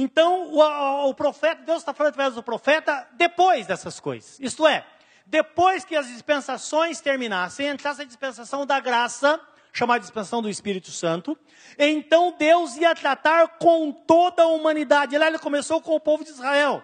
então, 0.03 0.53
o, 0.53 1.09
o 1.09 1.15
profeta, 1.15 1.63
Deus 1.63 1.79
está 1.79 1.93
falando 1.93 2.13
através 2.13 2.35
do 2.35 2.43
profeta 2.43 3.07
depois 3.13 3.67
dessas 3.67 4.01
coisas. 4.01 4.39
Isto 4.41 4.67
é, 4.67 4.87
depois 5.27 5.85
que 5.85 5.95
as 5.95 6.07
dispensações 6.07 7.01
terminassem, 7.01 7.69
entrasse 7.69 8.03
a 8.03 8.05
dispensação 8.05 8.65
da 8.65 8.81
graça, 8.81 9.41
chamada 9.73 10.01
dispensação 10.01 10.43
do 10.43 10.49
Espírito 10.49 10.91
Santo, 10.91 11.39
então 11.79 12.35
Deus 12.37 12.77
ia 12.77 12.95
tratar 12.95 13.59
com 13.59 13.93
toda 13.93 14.43
a 14.43 14.49
humanidade. 14.49 15.17
Lá 15.17 15.29
ele 15.29 15.39
começou 15.39 15.81
com 15.81 15.95
o 15.95 16.01
povo 16.01 16.25
de 16.25 16.31
Israel. 16.31 16.83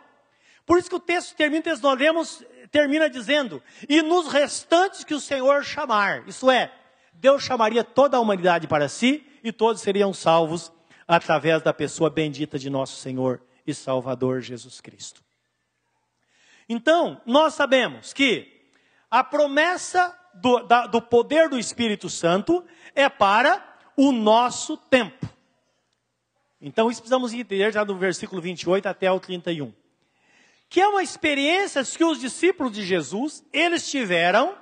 Por 0.65 0.79
isso 0.79 0.89
que 0.89 0.97
o 0.97 1.01
texto 1.01 1.35
termina, 1.35 1.63
nós 1.81 1.99
lemos, 1.99 2.45
termina 2.71 3.09
dizendo, 3.09 3.63
e 3.89 4.03
nos 4.03 4.29
restantes 4.29 5.05
que 5.05 5.15
o 5.15 5.21
Senhor 5.21 5.65
chamar, 5.65 6.27
isso 6.29 6.51
é, 6.51 6.73
Deus 7.15 7.43
chamaria 7.43 7.83
toda 7.83 8.17
a 8.17 8.21
humanidade 8.21 8.67
para 8.67 8.89
si 8.89 9.27
e 9.43 9.51
todos 9.51 9.81
seriam 9.81 10.13
salvos 10.13 10.73
através 11.07 11.63
da 11.63 11.73
pessoa 11.73 12.11
bendita 12.11 12.59
de 12.59 12.69
nosso 12.69 12.97
Senhor 12.97 13.41
e 13.67 13.73
Salvador 13.73 14.41
Jesus 14.41 14.81
Cristo. 14.81 15.23
Então, 16.69 17.21
nós 17.25 17.55
sabemos 17.55 18.13
que 18.13 18.71
a 19.11 19.23
promessa 19.23 20.17
do, 20.35 20.61
da, 20.65 20.87
do 20.87 21.01
poder 21.01 21.49
do 21.49 21.59
Espírito 21.59 22.11
Santo 22.11 22.65
é 22.95 23.09
para 23.09 23.65
o 23.97 24.11
nosso 24.11 24.77
tempo. 24.77 25.27
Então, 26.61 26.91
isso 26.91 27.01
precisamos 27.01 27.33
entender 27.33 27.73
já 27.73 27.85
do 27.85 27.97
versículo 27.97 28.43
28 28.43 28.87
até 28.87 29.11
o 29.11 29.21
31. 29.21 29.73
Que 30.69 30.81
é 30.81 30.89
uma 30.89 31.03
experiência 31.03 31.85
que 31.85 32.05
os 32.05 32.19
discípulos 32.19 32.73
de 32.73 32.85
Jesus, 32.85 33.45
eles 33.53 33.89
tiveram 33.89 34.57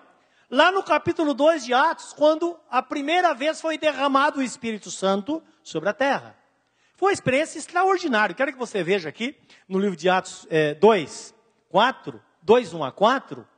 lá 0.50 0.70
no 0.70 0.82
capítulo 0.82 1.32
2 1.32 1.64
de 1.64 1.72
Atos, 1.72 2.12
quando 2.12 2.58
a 2.70 2.82
primeira 2.82 3.32
vez 3.32 3.60
foi 3.60 3.78
derramado 3.78 4.40
o 4.40 4.42
Espírito 4.42 4.90
Santo 4.90 5.42
sobre 5.64 5.88
a 5.88 5.92
terra. 5.92 6.37
Foi 6.94 7.09
uma 7.09 7.14
experiência 7.14 7.59
extraordinária. 7.59 8.35
Quero 8.35 8.52
que 8.52 8.59
você 8.59 8.85
veja 8.85 9.09
aqui 9.09 9.37
no 9.68 9.80
livro 9.80 9.97
de 9.97 10.09
Atos 10.09 10.47
é, 10.49 10.75
2, 10.75 11.35
4, 11.68 12.23
2, 12.40 12.73
1 12.73 12.85
a 12.85 12.92
4, 12.92 13.49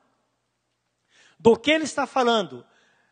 do 1.38 1.54
que 1.54 1.70
ele 1.70 1.84
está 1.84 2.06
falando. 2.06 2.64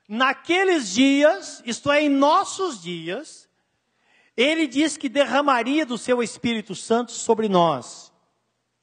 Naqueles 0.08 0.88
dias, 0.90 1.62
isto 1.66 1.92
é, 1.92 2.02
em 2.02 2.08
nossos 2.08 2.80
dias, 2.80 3.48
ele 4.36 4.66
diz 4.66 4.96
que 4.96 5.08
derramaria 5.08 5.84
do 5.84 5.98
seu 5.98 6.22
Espírito 6.22 6.74
Santo 6.74 7.12
sobre 7.12 7.48
nós. 7.48 8.12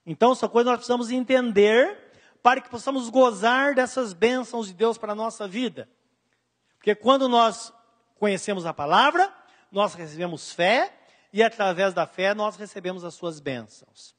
Então, 0.05 0.31
essa 0.33 0.47
coisa 0.47 0.69
nós 0.69 0.77
precisamos 0.77 1.09
entender 1.09 1.97
para 2.43 2.61
que 2.61 2.69
possamos 2.69 3.09
gozar 3.09 3.75
dessas 3.75 4.13
bênçãos 4.13 4.67
de 4.67 4.73
Deus 4.73 4.97
para 4.97 5.13
a 5.13 5.15
nossa 5.15 5.47
vida. 5.47 5.89
Porque 6.77 6.95
quando 6.95 7.29
nós 7.29 7.71
conhecemos 8.15 8.65
a 8.65 8.73
palavra, 8.73 9.31
nós 9.71 9.93
recebemos 9.93 10.51
fé, 10.51 10.93
e 11.33 11.41
através 11.41 11.93
da 11.93 12.05
fé 12.05 12.33
nós 12.33 12.57
recebemos 12.57 13.03
as 13.03 13.13
suas 13.13 13.39
bênçãos. 13.39 14.13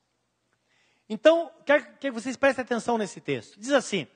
Então, 1.08 1.50
quero 1.66 1.98
que 1.98 2.10
vocês 2.10 2.36
prestem 2.36 2.62
atenção 2.62 2.96
nesse 2.96 3.20
texto. 3.20 3.60
Diz 3.60 3.72
assim: 3.72 4.06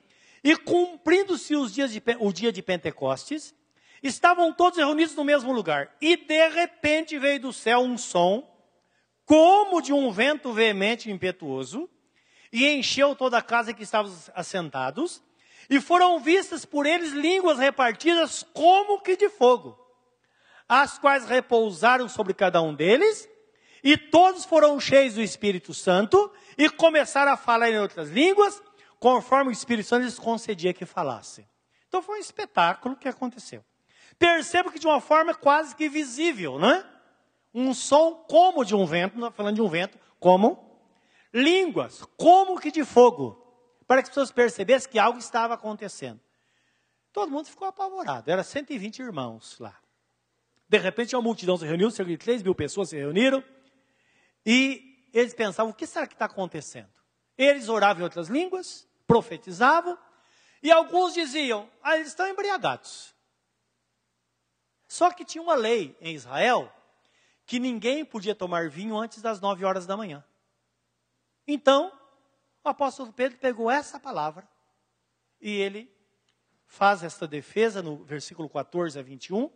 E 0.43 0.57
cumprindo-se 0.57 1.55
o 1.55 2.33
dia 2.33 2.51
de 2.51 2.61
Pentecostes, 2.61 3.53
estavam 4.01 4.51
todos 4.53 4.79
reunidos 4.79 5.15
no 5.15 5.23
mesmo 5.23 5.51
lugar. 5.51 5.95
E 6.01 6.17
de 6.17 6.49
repente 6.49 7.17
veio 7.19 7.39
do 7.39 7.53
céu 7.53 7.79
um 7.79 7.97
som, 7.97 8.47
como 9.25 9.81
de 9.81 9.93
um 9.93 10.11
vento 10.11 10.51
veemente 10.51 11.09
e 11.09 11.11
impetuoso, 11.11 11.89
e 12.51 12.67
encheu 12.67 13.15
toda 13.15 13.37
a 13.37 13.41
casa 13.41 13.73
que 13.73 13.83
estavam 13.83 14.11
assentados, 14.33 15.21
e 15.69 15.81
foram 15.81 16.19
vistas 16.19 16.65
por 16.65 16.85
eles 16.85 17.11
línguas 17.11 17.59
repartidas 17.59 18.43
como 18.53 19.01
que 19.01 19.17
de 19.17 19.29
fogo, 19.29 19.77
as 20.67 20.97
quais 20.97 21.25
repousaram 21.25 22.09
sobre 22.09 22.33
cada 22.33 22.61
um 22.61 22.73
deles, 22.73 23.27
e 23.83 23.97
todos 23.97 24.43
foram 24.43 24.79
cheios 24.79 25.13
do 25.13 25.21
Espírito 25.21 25.73
Santo, 25.73 26.31
e 26.57 26.69
começaram 26.69 27.31
a 27.31 27.37
falar 27.37 27.69
em 27.69 27.79
outras 27.79 28.09
línguas, 28.09 28.61
conforme 28.99 29.49
o 29.49 29.53
Espírito 29.53 29.87
Santo 29.87 30.03
lhes 30.03 30.19
concedia 30.19 30.73
que 30.73 30.85
falassem. 30.85 31.47
Então 31.87 32.01
foi 32.01 32.17
um 32.17 32.21
espetáculo 32.21 32.95
que 32.95 33.07
aconteceu. 33.07 33.63
Perceba 34.19 34.71
que 34.71 34.79
de 34.79 34.87
uma 34.87 34.99
forma 34.99 35.33
quase 35.33 35.75
que 35.75 35.87
visível, 35.87 36.57
não 36.57 36.69
é? 36.69 36.85
Um 37.53 37.73
som 37.73 38.13
como 38.27 38.65
de 38.65 38.75
um 38.75 38.85
vento, 38.85 39.17
não 39.17 39.31
falando 39.31 39.55
de 39.55 39.61
um 39.61 39.69
vento, 39.69 39.97
como 40.19 40.67
línguas, 41.33 42.03
como 42.17 42.59
que 42.59 42.71
de 42.71 42.83
fogo, 42.83 43.41
para 43.85 44.01
que 44.01 44.03
as 44.03 44.09
pessoas 44.09 44.31
percebessem 44.31 44.91
que 44.91 44.99
algo 44.99 45.19
estava 45.19 45.53
acontecendo. 45.53 46.19
Todo 47.13 47.31
mundo 47.31 47.47
ficou 47.47 47.67
apavorado, 47.67 48.29
era 48.29 48.43
120 48.43 48.99
irmãos 48.99 49.57
lá. 49.59 49.75
De 50.69 50.77
repente, 50.77 51.15
uma 51.15 51.21
multidão 51.21 51.57
se 51.57 51.65
reuniu, 51.65 51.89
cerca 51.89 52.11
de 52.11 52.17
3 52.17 52.43
mil 52.43 52.53
pessoas 52.53 52.89
se 52.89 52.97
reuniram, 52.97 53.43
e 54.45 55.09
eles 55.13 55.33
pensavam: 55.33 55.71
o 55.71 55.75
que 55.75 55.87
será 55.87 56.05
que 56.05 56.13
está 56.13 56.25
acontecendo? 56.25 56.89
Eles 57.37 57.69
oravam 57.69 58.01
em 58.01 58.03
outras 58.03 58.27
línguas, 58.27 58.87
profetizavam, 59.05 59.97
e 60.61 60.71
alguns 60.71 61.13
diziam: 61.13 61.69
ah, 61.81 61.95
eles 61.95 62.09
estão 62.09 62.27
embriagados. 62.27 63.15
Só 64.87 65.11
que 65.11 65.25
tinha 65.25 65.41
uma 65.41 65.55
lei 65.55 65.97
em 65.99 66.15
Israel 66.15 66.71
que 67.45 67.59
ninguém 67.59 68.03
podia 68.03 68.35
tomar 68.35 68.69
vinho 68.69 68.97
antes 68.97 69.21
das 69.21 69.39
9 69.39 69.63
horas 69.63 69.85
da 69.85 69.95
manhã. 69.95 70.23
Então, 71.45 71.91
o 72.63 72.69
apóstolo 72.69 73.13
Pedro 73.13 73.37
pegou 73.37 73.71
essa 73.71 73.99
palavra 73.99 74.47
e 75.39 75.49
ele 75.49 75.89
faz 76.65 77.03
esta 77.03 77.25
defesa 77.25 77.81
no 77.81 78.03
versículo 78.03 78.49
14 78.49 78.99
a 78.99 79.01
21. 79.01 79.49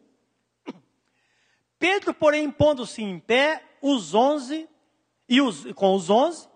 Pedro, 1.82 2.14
porém, 2.14 2.50
pondo-se 2.50 3.02
em 3.02 3.20
pé, 3.20 3.62
os 3.82 4.14
onze, 4.14 4.70
e 5.28 5.42
os, 5.42 5.66
com 5.74 5.94
os 5.94 6.10
onze, 6.10 6.48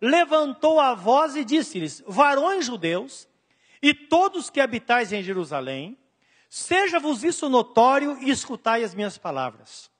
levantou 0.00 0.78
a 0.78 0.94
voz 0.94 1.34
e 1.34 1.44
disse-lhes: 1.44 2.00
Varões 2.06 2.64
judeus, 2.64 3.26
e 3.82 3.92
todos 3.92 4.50
que 4.50 4.60
habitais 4.60 5.12
em 5.12 5.20
Jerusalém, 5.20 5.98
seja-vos 6.48 7.24
isso 7.24 7.48
notório 7.48 8.16
e 8.20 8.30
escutai 8.30 8.84
as 8.84 8.94
minhas 8.94 9.18
palavras. 9.18 9.90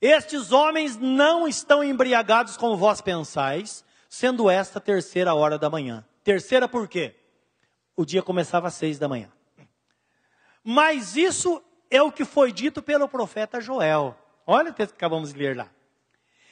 Estes 0.00 0.52
homens 0.52 0.98
não 0.98 1.48
estão 1.48 1.82
embriagados 1.82 2.58
como 2.58 2.76
vós 2.76 3.00
pensais, 3.00 3.84
sendo 4.08 4.50
esta 4.50 4.78
terceira 4.78 5.34
hora 5.34 5.56
da 5.56 5.70
manhã. 5.70 6.04
Terceira 6.22 6.68
por 6.68 6.88
quê? 6.88 7.14
o 7.96 8.04
dia 8.04 8.22
começava 8.22 8.68
às 8.68 8.74
seis 8.74 8.98
da 8.98 9.08
manhã. 9.08 9.30
Mas 10.64 11.16
isso 11.16 11.62
é 11.92 12.00
o 12.00 12.10
que 12.10 12.24
foi 12.24 12.50
dito 12.50 12.82
pelo 12.82 13.06
profeta 13.06 13.60
Joel. 13.60 14.18
Olha 14.46 14.70
o 14.70 14.74
texto 14.74 14.92
que 14.92 14.96
acabamos 14.96 15.30
de 15.30 15.38
ler 15.38 15.54
lá. 15.54 15.70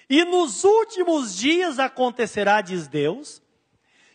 E 0.09 0.23
nos 0.25 0.65
últimos 0.65 1.35
dias 1.35 1.79
acontecerá, 1.79 2.61
diz 2.61 2.87
Deus, 2.87 3.43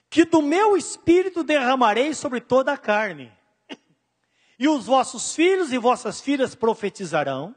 que 0.08 0.24
do 0.24 0.42
meu 0.42 0.78
espírito 0.78 1.44
derramarei 1.44 2.14
sobre 2.14 2.40
toda 2.40 2.72
a 2.72 2.78
carne. 2.78 3.32
E 4.60 4.68
os 4.68 4.86
vossos 4.86 5.36
filhos 5.36 5.74
e 5.74 5.78
vossas 5.78 6.22
filhas 6.22 6.54
profetizarão, 6.54 7.56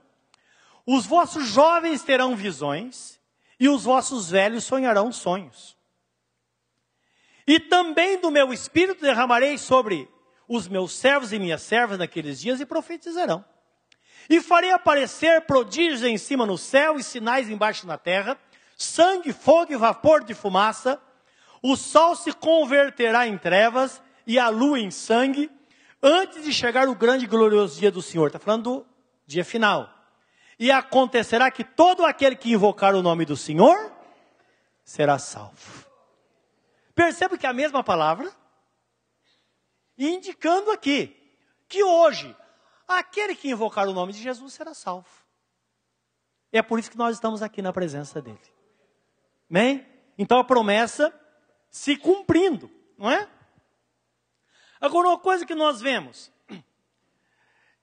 os 0.87 1.05
vossos 1.05 1.47
jovens 1.47 2.03
terão 2.03 2.35
visões, 2.35 3.21
e 3.61 3.69
os 3.69 3.85
vossos 3.85 4.31
velhos 4.31 4.65
sonharão 4.65 5.13
sonhos. 5.13 5.77
E 7.47 7.61
também 7.61 8.19
do 8.19 8.31
meu 8.31 8.53
espírito 8.53 9.03
derramarei 9.03 9.59
sobre 9.59 10.09
os 10.49 10.67
meus 10.67 10.93
servos 10.93 11.33
e 11.33 11.39
minhas 11.39 11.61
servas 11.63 11.99
naqueles 11.99 12.41
dias 12.41 12.61
e 12.61 12.67
profetizarão. 12.67 13.45
E 14.29 14.41
farei 14.41 14.73
aparecer 14.73 15.43
prodígios 15.43 16.03
em 16.03 16.19
cima 16.19 16.45
no 16.45 16.59
céu 16.59 16.99
e 16.99 17.03
sinais 17.03 17.49
embaixo 17.49 17.87
na 17.87 17.97
terra, 17.97 18.39
sangue, 18.77 19.33
fogo 19.33 19.73
e 19.73 19.77
vapor 19.77 20.23
de 20.23 20.35
fumaça. 20.35 21.01
O 21.63 21.77
sol 21.77 22.15
se 22.15 22.33
converterá 22.33 23.27
em 23.27 23.39
trevas 23.39 24.03
e 24.27 24.39
a 24.39 24.49
lua 24.49 24.79
em 24.79 24.91
sangue, 24.91 25.51
antes 26.03 26.45
de 26.45 26.53
chegar 26.53 26.89
o 26.89 26.95
grande 26.95 27.25
e 27.25 27.29
glorioso 27.29 27.81
dia 27.81 27.91
do 27.91 28.03
Senhor. 28.03 28.27
Está 28.27 28.39
falando 28.39 28.63
do 28.63 28.87
dia 29.27 29.45
final. 29.45 29.93
E 30.59 30.71
acontecerá 30.71 31.51
que 31.51 31.65
todo 31.65 32.05
aquele 32.05 32.37
que 32.37 32.53
invocar 32.53 32.95
o 32.95 33.03
nome 33.03 33.25
do 33.25 33.37
Senhor 33.37 33.93
será 34.85 35.19
salvo. 35.19 35.87
Perceba 36.95 37.39
que 37.39 37.47
é 37.47 37.49
a 37.49 37.55
mesma 37.55 37.83
palavra, 37.83 38.31
indicando 39.97 40.71
aqui 40.71 41.17
que 41.69 41.83
hoje 41.83 42.35
aquele 42.89 43.37
que 43.37 43.51
invocar 43.51 43.87
o 43.87 43.93
nome 43.93 44.13
de 44.13 44.23
Jesus 44.23 44.55
será 44.55 44.73
salvo. 44.73 45.09
É 46.51 46.63
por 46.63 46.79
isso 46.79 46.91
que 46.91 46.97
nós 46.97 47.17
estamos 47.17 47.43
aqui 47.43 47.61
na 47.61 47.73
presença 47.73 48.23
dele. 48.23 48.41
Amém? 49.51 49.87
Então 50.17 50.39
a 50.39 50.45
promessa 50.45 51.13
se 51.71 51.97
cumprindo, 51.97 52.71
não 52.97 53.11
é? 53.11 53.29
Agora, 54.81 55.09
uma 55.09 55.19
coisa 55.19 55.45
que 55.45 55.55
nós 55.55 55.81
vemos, 55.81 56.33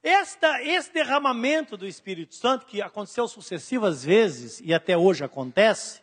esta, 0.02 0.62
esse 0.64 0.92
derramamento 0.94 1.76
do 1.76 1.86
Espírito 1.86 2.34
Santo, 2.34 2.66
que 2.66 2.82
aconteceu 2.82 3.28
sucessivas 3.28 4.04
vezes 4.04 4.62
e 4.62 4.74
até 4.74 4.98
hoje 4.98 5.24
acontece, 5.24 6.02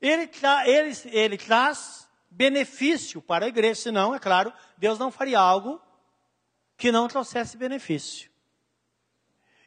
ele, 0.00 0.30
ele, 0.64 0.96
ele 1.06 1.38
traz 1.38 2.08
benefício 2.30 3.20
para 3.20 3.46
a 3.46 3.48
igreja, 3.48 3.82
senão, 3.82 4.14
é 4.14 4.18
claro, 4.18 4.52
Deus 4.76 4.98
não 4.98 5.10
faria 5.10 5.38
algo 5.38 5.80
que 6.78 6.92
não 6.92 7.08
trouxesse 7.08 7.56
benefício. 7.56 8.30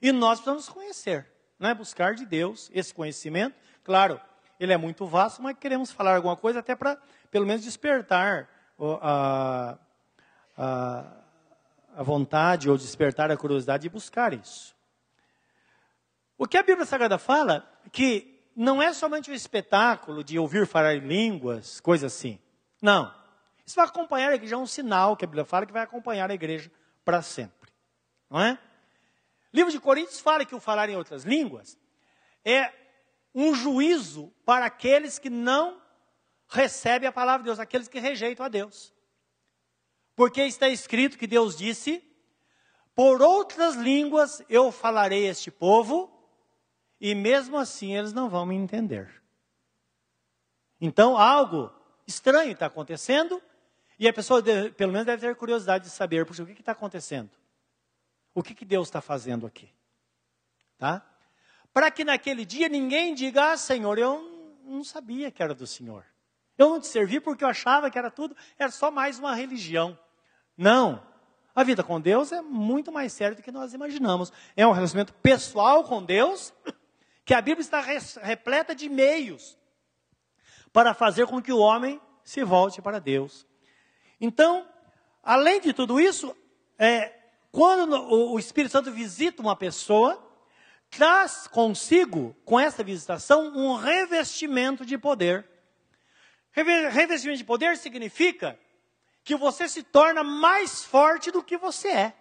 E 0.01 0.11
nós 0.13 0.39
precisamos 0.39 0.69
conhecer, 0.69 1.27
né? 1.59 1.73
buscar 1.73 2.15
de 2.15 2.25
Deus 2.25 2.71
esse 2.73 2.93
conhecimento. 2.93 3.55
Claro, 3.83 4.19
ele 4.57 4.71
é 4.71 4.77
muito 4.77 5.05
vasto, 5.05 5.43
mas 5.43 5.57
queremos 5.59 5.91
falar 5.91 6.15
alguma 6.15 6.37
coisa 6.37 6.59
até 6.59 6.73
para, 6.73 6.97
pelo 7.29 7.45
menos, 7.45 7.63
despertar 7.63 8.49
a, 8.79 9.77
a, 10.57 11.11
a 11.97 12.03
vontade 12.03 12.69
ou 12.69 12.77
despertar 12.77 13.29
a 13.29 13.37
curiosidade 13.37 13.83
de 13.83 13.89
buscar 13.89 14.33
isso. 14.33 14.73
O 16.37 16.47
que 16.47 16.57
a 16.57 16.63
Bíblia 16.63 16.85
Sagrada 16.85 17.19
fala 17.19 17.69
que 17.91 18.41
não 18.55 18.81
é 18.81 18.93
somente 18.93 19.29
o 19.29 19.33
espetáculo 19.33 20.23
de 20.23 20.39
ouvir 20.39 20.65
falar 20.65 20.95
em 20.95 20.99
línguas, 20.99 21.79
coisa 21.81 22.07
assim. 22.07 22.39
Não. 22.81 23.13
Isso 23.65 23.75
vai 23.75 23.85
acompanhar 23.85 24.31
a 24.31 24.35
igreja, 24.35 24.55
é 24.55 24.57
um 24.57 24.65
sinal 24.65 25.15
que 25.15 25.25
a 25.25 25.27
Bíblia 25.27 25.45
fala 25.45 25.65
que 25.65 25.73
vai 25.73 25.83
acompanhar 25.83 26.31
a 26.31 26.33
igreja 26.33 26.71
para 27.03 27.21
sempre. 27.21 27.71
Não 28.29 28.39
é? 28.39 28.59
Livro 29.53 29.71
de 29.71 29.79
Coríntios 29.79 30.19
fala 30.19 30.45
que 30.45 30.55
o 30.55 30.59
falar 30.59 30.89
em 30.89 30.95
outras 30.95 31.23
línguas 31.23 31.77
é 32.45 32.73
um 33.33 33.53
juízo 33.53 34.33
para 34.45 34.65
aqueles 34.65 35.19
que 35.19 35.29
não 35.29 35.81
recebem 36.47 37.07
a 37.07 37.11
palavra 37.11 37.39
de 37.39 37.45
Deus, 37.45 37.59
aqueles 37.59 37.87
que 37.87 37.99
rejeitam 37.99 38.45
a 38.45 38.49
Deus. 38.49 38.93
Porque 40.15 40.41
está 40.41 40.69
escrito 40.69 41.17
que 41.17 41.27
Deus 41.27 41.57
disse: 41.57 42.03
Por 42.93 43.21
outras 43.21 43.75
línguas 43.75 44.43
eu 44.49 44.71
falarei 44.71 45.27
este 45.27 45.49
povo, 45.49 46.11
e 46.99 47.15
mesmo 47.15 47.57
assim 47.57 47.95
eles 47.95 48.13
não 48.13 48.29
vão 48.29 48.45
me 48.45 48.55
entender. 48.55 49.21
Então 50.79 51.17
algo 51.17 51.71
estranho 52.05 52.51
está 52.51 52.65
acontecendo, 52.65 53.41
e 54.01 54.07
a 54.07 54.11
pessoa, 54.11 54.41
deve, 54.41 54.71
pelo 54.71 54.91
menos, 54.91 55.05
deve 55.05 55.27
ter 55.27 55.35
curiosidade 55.35 55.83
de 55.83 55.91
saber, 55.91 56.25
puxa, 56.25 56.41
o 56.41 56.45
que 56.47 56.53
está 56.53 56.71
acontecendo? 56.71 57.29
O 58.33 58.41
que, 58.41 58.55
que 58.55 58.65
Deus 58.65 58.87
está 58.87 58.99
fazendo 58.99 59.45
aqui? 59.45 59.69
Tá? 60.75 61.05
Para 61.71 61.91
que 61.91 62.03
naquele 62.03 62.43
dia 62.43 62.67
ninguém 62.67 63.13
diga, 63.13 63.51
ah, 63.51 63.57
Senhor, 63.57 63.99
eu 63.99 64.57
não 64.65 64.83
sabia 64.83 65.29
que 65.29 65.43
era 65.43 65.53
do 65.53 65.67
Senhor. 65.67 66.03
Eu 66.57 66.69
não 66.69 66.79
te 66.79 66.87
servi 66.87 67.19
porque 67.19 67.43
eu 67.43 67.47
achava 67.47 67.91
que 67.91 67.97
era 67.99 68.09
tudo, 68.09 68.35
era 68.57 68.71
só 68.71 68.89
mais 68.89 69.19
uma 69.19 69.35
religião. 69.35 69.95
Não. 70.57 71.05
A 71.53 71.63
vida 71.63 71.83
com 71.83 72.01
Deus 72.01 72.31
é 72.31 72.41
muito 72.41 72.91
mais 72.91 73.13
séria 73.13 73.35
do 73.35 73.43
que 73.43 73.51
nós 73.51 73.71
imaginamos. 73.75 74.33
É 74.57 74.65
um 74.65 74.71
relacionamento 74.71 75.13
pessoal 75.13 75.83
com 75.83 76.03
Deus, 76.03 76.51
que 77.23 77.35
a 77.35 77.41
Bíblia 77.41 77.61
está 77.61 77.79
repleta 77.79 78.73
de 78.73 78.89
meios 78.89 79.55
para 80.73 80.95
fazer 80.95 81.27
com 81.27 81.39
que 81.39 81.53
o 81.53 81.59
homem 81.59 82.01
se 82.23 82.43
volte 82.43 82.81
para 82.81 82.97
Deus. 82.97 83.45
Então, 84.21 84.67
além 85.23 85.59
de 85.59 85.73
tudo 85.73 85.99
isso, 85.99 86.37
é, 86.77 87.11
quando 87.51 87.95
o 87.95 88.37
Espírito 88.37 88.71
Santo 88.71 88.91
visita 88.91 89.41
uma 89.41 89.55
pessoa, 89.55 90.23
traz 90.91 91.47
consigo, 91.47 92.35
com 92.45 92.59
essa 92.59 92.83
visitação, 92.83 93.47
um 93.55 93.75
revestimento 93.75 94.85
de 94.85 94.95
poder. 94.97 95.49
Revestimento 96.51 97.39
de 97.39 97.43
poder 97.43 97.77
significa 97.77 98.59
que 99.23 99.35
você 99.35 99.67
se 99.67 99.81
torna 99.81 100.23
mais 100.23 100.83
forte 100.83 101.31
do 101.31 101.43
que 101.43 101.57
você 101.57 101.87
é. 101.89 102.13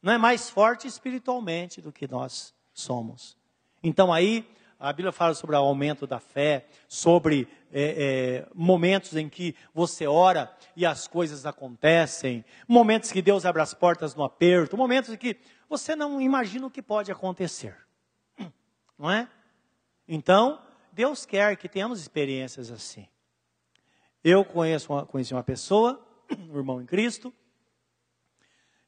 Não 0.00 0.12
é 0.12 0.18
mais 0.18 0.48
forte 0.48 0.86
espiritualmente 0.86 1.80
do 1.80 1.92
que 1.92 2.06
nós 2.06 2.54
somos. 2.72 3.36
Então 3.82 4.12
aí 4.12 4.48
a 4.78 4.92
Bíblia 4.92 5.12
fala 5.12 5.32
sobre 5.34 5.54
o 5.54 5.58
aumento 5.58 6.06
da 6.06 6.18
fé, 6.18 6.66
sobre 6.88 7.48
é, 7.72 8.44
é, 8.44 8.48
momentos 8.54 9.16
em 9.16 9.28
que 9.28 9.56
você 9.72 10.06
ora 10.06 10.54
e 10.76 10.84
as 10.84 11.08
coisas 11.08 11.46
acontecem, 11.46 12.44
momentos 12.68 13.10
que 13.10 13.22
Deus 13.22 13.46
abre 13.46 13.62
as 13.62 13.72
portas 13.72 14.14
no 14.14 14.22
aperto, 14.22 14.76
momentos 14.76 15.10
em 15.10 15.16
que 15.16 15.38
você 15.68 15.96
não 15.96 16.20
imagina 16.20 16.66
o 16.66 16.70
que 16.70 16.82
pode 16.82 17.10
acontecer. 17.10 17.76
Não 18.98 19.10
é? 19.10 19.28
Então, 20.06 20.62
Deus 20.92 21.24
quer 21.24 21.56
que 21.56 21.68
tenhamos 21.68 21.98
experiências 21.98 22.70
assim. 22.70 23.08
Eu 24.22 24.44
conheço 24.44 24.92
uma, 24.92 25.06
conheci 25.06 25.32
uma 25.32 25.42
pessoa, 25.42 26.06
um 26.30 26.56
irmão 26.56 26.80
em 26.80 26.86
Cristo, 26.86 27.32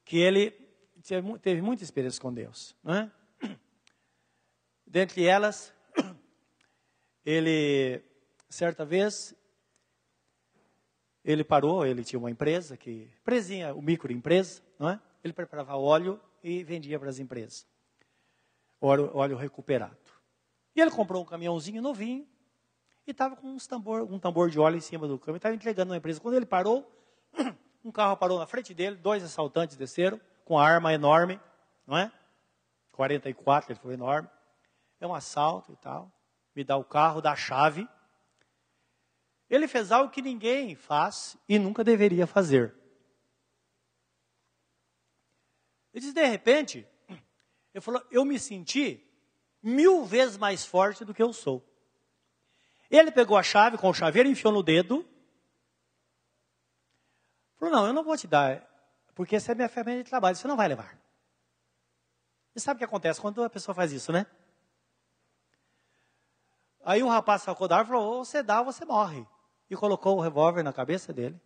que 0.05 0.17
ele 0.19 0.51
teve, 1.41 1.61
muita 1.61 1.83
experiência 1.83 2.21
com 2.21 2.31
Deus. 2.31 2.75
Não 2.83 2.93
é? 2.93 3.11
Dentre 4.85 5.25
elas, 5.25 5.73
ele, 7.25 8.01
certa 8.49 8.85
vez, 8.85 9.35
ele 11.23 11.43
parou, 11.43 11.85
ele 11.85 12.03
tinha 12.03 12.19
uma 12.19 12.29
empresa, 12.29 12.77
que 12.77 13.09
empresinha, 13.21 13.73
o 13.73 13.81
microempresa, 13.81 14.61
não 14.77 14.89
é? 14.89 14.99
Ele 15.23 15.33
preparava 15.33 15.75
óleo 15.75 16.19
e 16.43 16.63
vendia 16.63 16.99
para 16.99 17.09
as 17.09 17.19
empresas. 17.19 17.67
Óleo, 18.79 19.09
óleo 19.13 19.35
recuperado. 19.35 19.97
E 20.75 20.81
ele 20.81 20.91
comprou 20.91 21.23
um 21.23 21.25
caminhãozinho 21.25 21.81
novinho 21.81 22.27
e 23.07 23.11
estava 23.11 23.35
com 23.35 23.57
tambor, 23.57 24.01
um 24.03 24.19
tambor 24.19 24.49
de 24.49 24.59
óleo 24.59 24.77
em 24.77 24.81
cima 24.81 25.07
do 25.07 25.17
caminhão, 25.17 25.37
estava 25.37 25.55
entregando 25.55 25.89
na 25.89 25.97
empresa. 25.97 26.19
Quando 26.19 26.35
ele 26.35 26.45
parou, 26.45 26.89
um 27.83 27.91
carro 27.91 28.17
parou 28.17 28.37
na 28.37 28.45
frente 28.45 28.73
dele, 28.73 28.95
dois 28.95 29.23
assaltantes 29.23 29.77
desceram 29.77 30.19
com 30.43 30.59
a 30.59 30.67
arma 30.67 30.93
enorme, 30.93 31.39
não 31.87 31.97
é? 31.97 32.11
44, 32.91 33.71
ele 33.71 33.79
foi 33.79 33.93
enorme. 33.93 34.29
É 34.99 35.07
um 35.07 35.13
assalto 35.13 35.71
e 35.71 35.75
tal 35.77 36.11
me 36.55 36.63
dá 36.63 36.77
o 36.77 36.83
carro, 36.83 37.21
dá 37.21 37.33
a 37.33 37.35
chave. 37.35 37.87
Ele 39.55 39.67
fez 39.67 39.91
algo 39.91 40.11
que 40.11 40.21
ninguém 40.21 40.75
faz 40.75 41.37
e 41.47 41.57
nunca 41.57 41.83
deveria 41.83 42.27
fazer. 42.27 42.75
Ele 45.93 46.01
diz, 46.03 46.13
de 46.13 46.25
repente, 46.25 46.85
ele 47.73 47.81
falou, 47.81 48.05
eu 48.11 48.25
me 48.25 48.37
senti 48.37 49.01
mil 49.63 50.03
vezes 50.03 50.35
mais 50.37 50.65
forte 50.65 51.05
do 51.05 51.13
que 51.13 51.23
eu 51.23 51.31
sou. 51.31 51.65
Ele 52.91 53.11
pegou 53.11 53.37
a 53.37 53.43
chave 53.43 53.77
com 53.77 53.89
o 53.89 53.93
chaveiro, 53.93 54.27
enfiou 54.27 54.51
no 54.51 54.61
dedo. 54.61 55.07
Falou, 57.57 57.73
não, 57.73 57.87
eu 57.87 57.93
não 57.93 58.03
vou 58.03 58.17
te 58.17 58.27
dar, 58.27 58.61
porque 59.15 59.37
essa 59.37 59.53
é 59.53 59.55
minha 59.55 59.69
ferramenta 59.69 60.03
de 60.03 60.09
trabalho, 60.09 60.35
você 60.35 60.47
não 60.47 60.57
vai 60.57 60.67
levar. 60.67 60.99
E 62.53 62.59
sabe 62.59 62.75
o 62.75 62.79
que 62.79 62.83
acontece 62.83 63.21
quando 63.21 63.41
a 63.41 63.49
pessoa 63.49 63.73
faz 63.73 63.93
isso, 63.93 64.11
né? 64.11 64.25
Aí 66.83 67.01
um 67.01 67.09
rapaz 67.09 67.41
sacou 67.41 67.67
da 67.67 67.77
árvore 67.77 67.97
e 67.97 68.01
falou: 68.01 68.17
ou 68.17 68.25
você 68.25 68.43
dá 68.43 68.59
ou 68.59 68.65
você 68.65 68.83
morre. 68.83 69.25
E 69.69 69.75
colocou 69.75 70.17
o 70.17 70.21
revólver 70.21 70.63
na 70.63 70.73
cabeça 70.73 71.11
dele. 71.13 71.39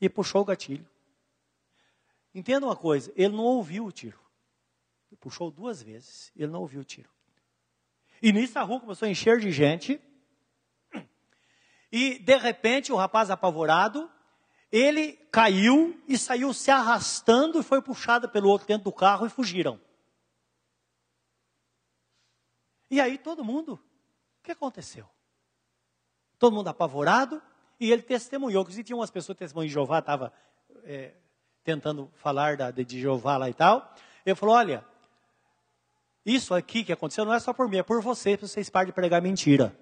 e 0.00 0.08
puxou 0.08 0.42
o 0.42 0.44
gatilho. 0.44 0.88
Entenda 2.34 2.66
uma 2.66 2.74
coisa, 2.74 3.12
ele 3.14 3.36
não 3.36 3.44
ouviu 3.44 3.86
o 3.86 3.92
tiro. 3.92 4.18
Ele 5.08 5.16
puxou 5.16 5.48
duas 5.50 5.80
vezes, 5.80 6.32
ele 6.34 6.50
não 6.50 6.60
ouviu 6.60 6.80
o 6.80 6.84
tiro. 6.84 7.08
E 8.20 8.32
nisso 8.32 8.58
a 8.58 8.62
rua 8.62 8.80
começou 8.80 9.06
a 9.06 9.10
encher 9.10 9.38
de 9.38 9.52
gente. 9.52 10.00
E 11.92 12.18
de 12.18 12.36
repente 12.36 12.90
o 12.90 12.96
rapaz 12.96 13.30
apavorado, 13.30 14.10
ele 14.72 15.12
caiu 15.30 16.02
e 16.08 16.16
saiu 16.16 16.52
se 16.54 16.70
arrastando 16.70 17.60
e 17.60 17.62
foi 17.62 17.82
puxado 17.82 18.28
pelo 18.28 18.48
outro 18.48 18.66
dentro 18.66 18.84
do 18.84 18.92
carro 18.92 19.26
e 19.26 19.30
fugiram. 19.30 19.78
E 22.90 23.00
aí 23.00 23.18
todo 23.18 23.44
mundo, 23.44 23.74
o 23.74 24.42
que 24.42 24.50
aconteceu? 24.50 25.08
Todo 26.42 26.56
mundo 26.56 26.66
apavorado 26.66 27.40
e 27.78 27.92
ele 27.92 28.02
testemunhou. 28.02 28.62
Inclusive 28.62 28.82
tinha 28.82 28.96
umas 28.96 29.12
pessoas 29.12 29.38
testemunhando 29.38 29.68
de 29.68 29.74
Jeová, 29.74 30.00
estava 30.00 30.32
é, 30.82 31.12
tentando 31.62 32.10
falar 32.14 32.56
da, 32.56 32.72
de 32.72 33.00
Jeová 33.00 33.36
lá 33.36 33.48
e 33.48 33.54
tal. 33.54 33.94
Ele 34.26 34.34
falou, 34.34 34.56
olha, 34.56 34.84
isso 36.26 36.52
aqui 36.52 36.82
que 36.82 36.92
aconteceu 36.92 37.24
não 37.24 37.32
é 37.32 37.38
só 37.38 37.52
por 37.52 37.68
mim, 37.68 37.76
é 37.76 37.84
por 37.84 38.02
vocês, 38.02 38.36
para 38.36 38.48
vocês 38.48 38.68
parem 38.68 38.88
de 38.88 38.92
pregar 38.92 39.22
mentira. 39.22 39.72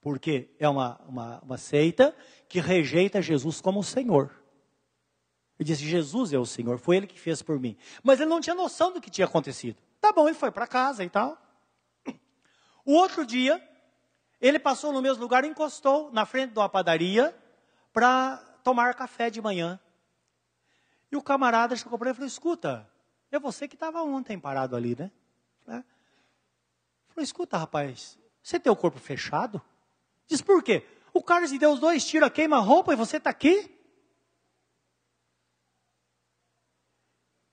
Porque 0.00 0.48
é 0.58 0.66
uma, 0.66 0.98
uma, 1.06 1.40
uma 1.40 1.58
seita 1.58 2.16
que 2.48 2.58
rejeita 2.58 3.20
Jesus 3.20 3.60
como 3.60 3.80
o 3.80 3.84
Senhor. 3.84 4.30
Ele 5.58 5.66
disse: 5.66 5.84
Jesus 5.84 6.32
é 6.32 6.38
o 6.38 6.46
Senhor, 6.46 6.78
foi 6.78 6.96
Ele 6.96 7.06
que 7.06 7.20
fez 7.20 7.42
por 7.42 7.60
mim. 7.60 7.76
Mas 8.02 8.18
ele 8.18 8.30
não 8.30 8.40
tinha 8.40 8.56
noção 8.56 8.94
do 8.94 9.00
que 9.02 9.10
tinha 9.10 9.26
acontecido. 9.26 9.76
Tá 10.00 10.10
bom, 10.10 10.26
ele 10.26 10.38
foi 10.38 10.50
para 10.50 10.66
casa 10.66 11.04
e 11.04 11.10
tal. 11.10 11.36
O 12.82 12.94
outro 12.94 13.26
dia, 13.26 13.62
ele 14.40 14.58
passou 14.58 14.92
no 14.92 15.00
mesmo 15.00 15.22
lugar 15.22 15.44
e 15.44 15.48
encostou 15.48 16.10
na 16.12 16.26
frente 16.26 16.52
de 16.52 16.58
uma 16.58 16.68
padaria 16.68 17.36
para 17.92 18.36
tomar 18.62 18.94
café 18.94 19.30
de 19.30 19.40
manhã. 19.40 19.80
E 21.10 21.16
o 21.16 21.22
camarada 21.22 21.76
chegou 21.76 21.98
para 21.98 22.08
ele 22.08 22.14
e 22.14 22.16
falou: 22.16 22.28
Escuta, 22.28 22.90
é 23.30 23.38
você 23.38 23.66
que 23.66 23.74
estava 23.74 24.02
ontem 24.02 24.38
parado 24.38 24.76
ali, 24.76 24.94
né? 24.94 25.10
É. 25.68 25.82
Falou: 27.08 27.22
Escuta, 27.22 27.56
rapaz, 27.56 28.18
você 28.42 28.60
tem 28.60 28.70
o 28.70 28.76
corpo 28.76 28.98
fechado? 28.98 29.62
Diz 30.26 30.42
por 30.42 30.62
quê? 30.62 30.86
O 31.12 31.22
cara 31.22 31.46
de 31.46 31.58
Deus 31.58 31.80
dois 31.80 32.04
tira, 32.04 32.28
queima 32.28 32.56
a 32.56 32.60
roupa 32.60 32.92
e 32.92 32.96
você 32.96 33.16
está 33.16 33.30
aqui? 33.30 33.72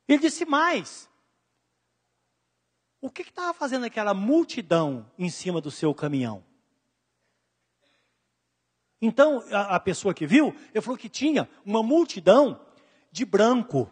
Ele 0.07 0.19
disse 0.19 0.43
mais. 0.45 1.09
O 2.99 3.09
que 3.09 3.21
estava 3.21 3.53
fazendo 3.53 3.85
aquela 3.85 4.13
multidão 4.13 5.09
em 5.17 5.29
cima 5.29 5.61
do 5.61 5.71
seu 5.71 5.93
caminhão? 5.93 6.43
Então, 9.05 9.43
a, 9.51 9.75
a, 9.75 9.79
pessoa 9.81 10.13
que 10.13 10.25
viu, 10.25 10.55
ele 10.73 10.81
falou 10.81 10.97
que 10.97 11.09
tinha 11.09 11.49
uma 11.65 11.83
multidão 11.83 12.65
de 13.11 13.25
branco. 13.25 13.91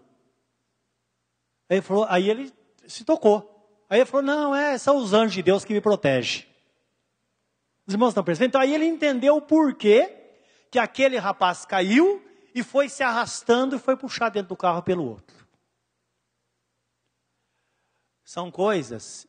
Aí 1.69 1.75
ele, 1.75 1.81
falou, 1.81 2.05
aí 2.07 2.29
ele 2.29 2.53
se 2.87 3.03
tocou. 3.03 3.85
Aí 3.89 3.99
ele 3.99 4.05
falou: 4.05 4.25
Não, 4.25 4.55
é, 4.55 4.77
são 4.77 4.95
os 4.95 5.11
anjos 5.11 5.33
de 5.33 5.43
Deus 5.43 5.65
que 5.65 5.73
me 5.73 5.81
protegem. 5.81 6.47
Os 7.85 7.93
irmãos 7.93 8.11
estão 8.11 8.23
percebendo? 8.23 8.51
Então 8.51 8.61
aí 8.61 8.73
ele 8.73 8.85
entendeu 8.85 9.35
o 9.35 9.41
porquê 9.41 10.17
que 10.71 10.79
aquele 10.79 11.17
rapaz 11.17 11.65
caiu 11.65 12.25
e 12.55 12.63
foi 12.63 12.87
se 12.87 13.03
arrastando 13.03 13.75
e 13.75 13.79
foi 13.79 13.97
puxado 13.97 14.35
dentro 14.35 14.47
do 14.47 14.55
carro 14.55 14.81
pelo 14.81 15.03
outro. 15.03 15.45
São 18.23 18.49
coisas 18.49 19.27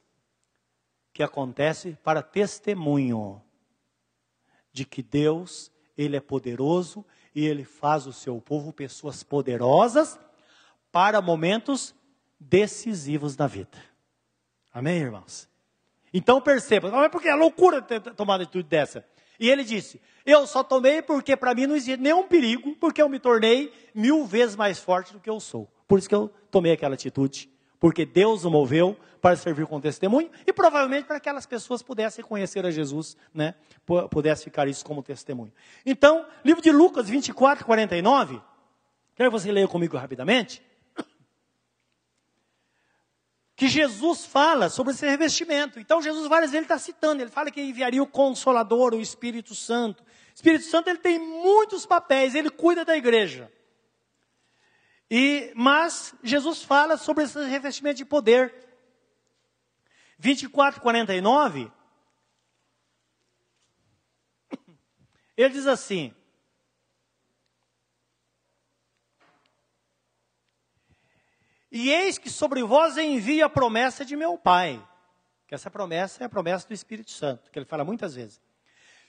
que 1.12 1.24
acontecem 1.24 1.96
para 2.04 2.22
testemunho 2.22 3.42
de 4.72 4.84
que 4.84 5.02
Deus, 5.02 5.71
Ele 5.96 6.16
é 6.16 6.20
poderoso 6.20 7.04
e 7.34 7.46
Ele 7.46 7.64
faz 7.64 8.06
o 8.06 8.12
seu 8.12 8.40
povo 8.40 8.72
pessoas 8.72 9.22
poderosas 9.22 10.18
para 10.90 11.22
momentos 11.22 11.94
decisivos 12.38 13.36
na 13.36 13.46
vida. 13.46 13.78
Amém, 14.72 14.98
irmãos? 14.98 15.48
Então 16.12 16.40
perceba, 16.40 16.90
não 16.90 17.02
é 17.02 17.08
porque 17.08 17.28
é 17.28 17.34
loucura 17.34 17.80
ter 17.80 18.00
tomado 18.00 18.42
atitude 18.42 18.68
dessa. 18.68 19.04
E 19.38 19.48
ele 19.48 19.64
disse: 19.64 20.00
Eu 20.24 20.46
só 20.46 20.62
tomei 20.62 21.02
porque 21.02 21.36
para 21.36 21.54
mim 21.54 21.66
não 21.66 21.74
existe 21.74 22.00
nenhum 22.00 22.26
perigo, 22.26 22.76
porque 22.76 23.02
eu 23.02 23.08
me 23.08 23.18
tornei 23.18 23.72
mil 23.94 24.24
vezes 24.24 24.54
mais 24.54 24.78
forte 24.78 25.12
do 25.12 25.20
que 25.20 25.28
eu 25.28 25.40
sou. 25.40 25.68
Por 25.88 25.98
isso 25.98 26.08
que 26.08 26.14
eu 26.14 26.30
tomei 26.50 26.72
aquela 26.72 26.94
atitude. 26.94 27.51
Porque 27.82 28.06
Deus 28.06 28.44
o 28.44 28.50
moveu 28.50 28.96
para 29.20 29.34
servir 29.34 29.66
como 29.66 29.80
testemunho 29.80 30.30
e 30.46 30.52
provavelmente 30.52 31.04
para 31.04 31.18
que 31.18 31.28
aquelas 31.28 31.46
pessoas 31.46 31.82
pudessem 31.82 32.24
conhecer 32.24 32.64
a 32.64 32.70
Jesus, 32.70 33.16
né? 33.34 33.56
Pudesse 34.08 34.44
ficar 34.44 34.68
isso 34.68 34.84
como 34.84 35.02
testemunho. 35.02 35.52
Então, 35.84 36.24
livro 36.44 36.62
de 36.62 36.70
Lucas 36.70 37.08
24, 37.08 37.64
49. 37.64 38.40
Quero 39.16 39.32
que 39.32 39.36
você 39.36 39.50
leia 39.50 39.66
comigo 39.66 39.96
rapidamente 39.96 40.62
que 43.56 43.66
Jesus 43.66 44.26
fala 44.26 44.68
sobre 44.68 44.92
esse 44.92 45.04
revestimento. 45.04 45.80
Então 45.80 46.00
Jesus 46.00 46.28
várias 46.28 46.52
vezes 46.52 46.66
está 46.66 46.78
citando, 46.78 47.20
ele 47.20 47.32
fala 47.32 47.50
que 47.50 47.60
enviaria 47.60 48.00
o 48.00 48.06
Consolador, 48.06 48.94
o 48.94 49.00
Espírito 49.00 49.56
Santo. 49.56 50.04
O 50.04 50.06
Espírito 50.36 50.66
Santo 50.66 50.88
ele 50.88 51.00
tem 51.00 51.18
muitos 51.18 51.84
papéis, 51.84 52.36
ele 52.36 52.48
cuida 52.48 52.84
da 52.84 52.96
igreja. 52.96 53.50
E 55.14 55.52
mas 55.54 56.14
Jesus 56.22 56.62
fala 56.62 56.96
sobre 56.96 57.24
esse 57.24 57.38
revestimento 57.44 57.98
de 57.98 58.04
poder. 58.06 58.50
24, 60.18 60.80
49. 60.80 61.70
Ele 65.36 65.50
diz 65.50 65.66
assim: 65.66 66.14
E 71.70 71.90
eis 71.90 72.16
que 72.16 72.30
sobre 72.30 72.62
vós 72.62 72.96
envia 72.96 73.44
a 73.44 73.50
promessa 73.50 74.06
de 74.06 74.16
meu 74.16 74.38
Pai. 74.38 74.82
Que 75.46 75.54
essa 75.54 75.70
promessa 75.70 76.24
é 76.24 76.26
a 76.26 76.30
promessa 76.30 76.66
do 76.66 76.72
Espírito 76.72 77.10
Santo, 77.10 77.50
que 77.50 77.58
ele 77.58 77.66
fala 77.66 77.84
muitas 77.84 78.14
vezes. 78.14 78.40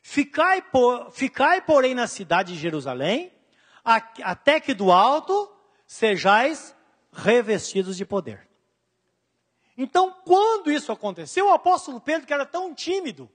Ficai, 0.02 0.62
por, 0.62 1.12
ficai 1.12 1.62
porém, 1.62 1.96
na 1.96 2.08
cidade 2.08 2.56
de 2.56 2.60
Jerusalém, 2.60 3.32
até 3.86 4.60
que 4.60 4.74
do 4.74 4.92
alto 4.92 5.53
sejais 5.86 6.76
revestidos 7.12 7.98
de 7.98 8.06
poder. 8.06 8.50
Então, 9.78 10.12
quando 10.24 10.72
isso 10.72 10.91
aconteceu, 10.91 11.48
o 11.48 11.54
apóstolo 11.54 12.00
Pedro, 12.00 12.28
que 12.28 12.34
era 12.34 12.46
tão 12.46 12.74
tímido, 12.74 13.30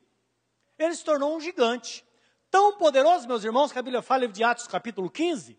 ele 0.78 0.94
se 0.94 1.04
tornou 1.04 1.36
um 1.36 1.40
gigante. 1.40 2.04
Tão 2.50 2.76
poderoso, 2.78 3.26
meus 3.26 3.44
irmãos, 3.44 3.72
que 3.72 3.78
a 3.78 3.82
Bíblia 3.82 4.00
fala 4.00 4.26
de 4.26 4.42
Atos 4.42 4.66
capítulo 4.66 5.10
15, 5.10 5.58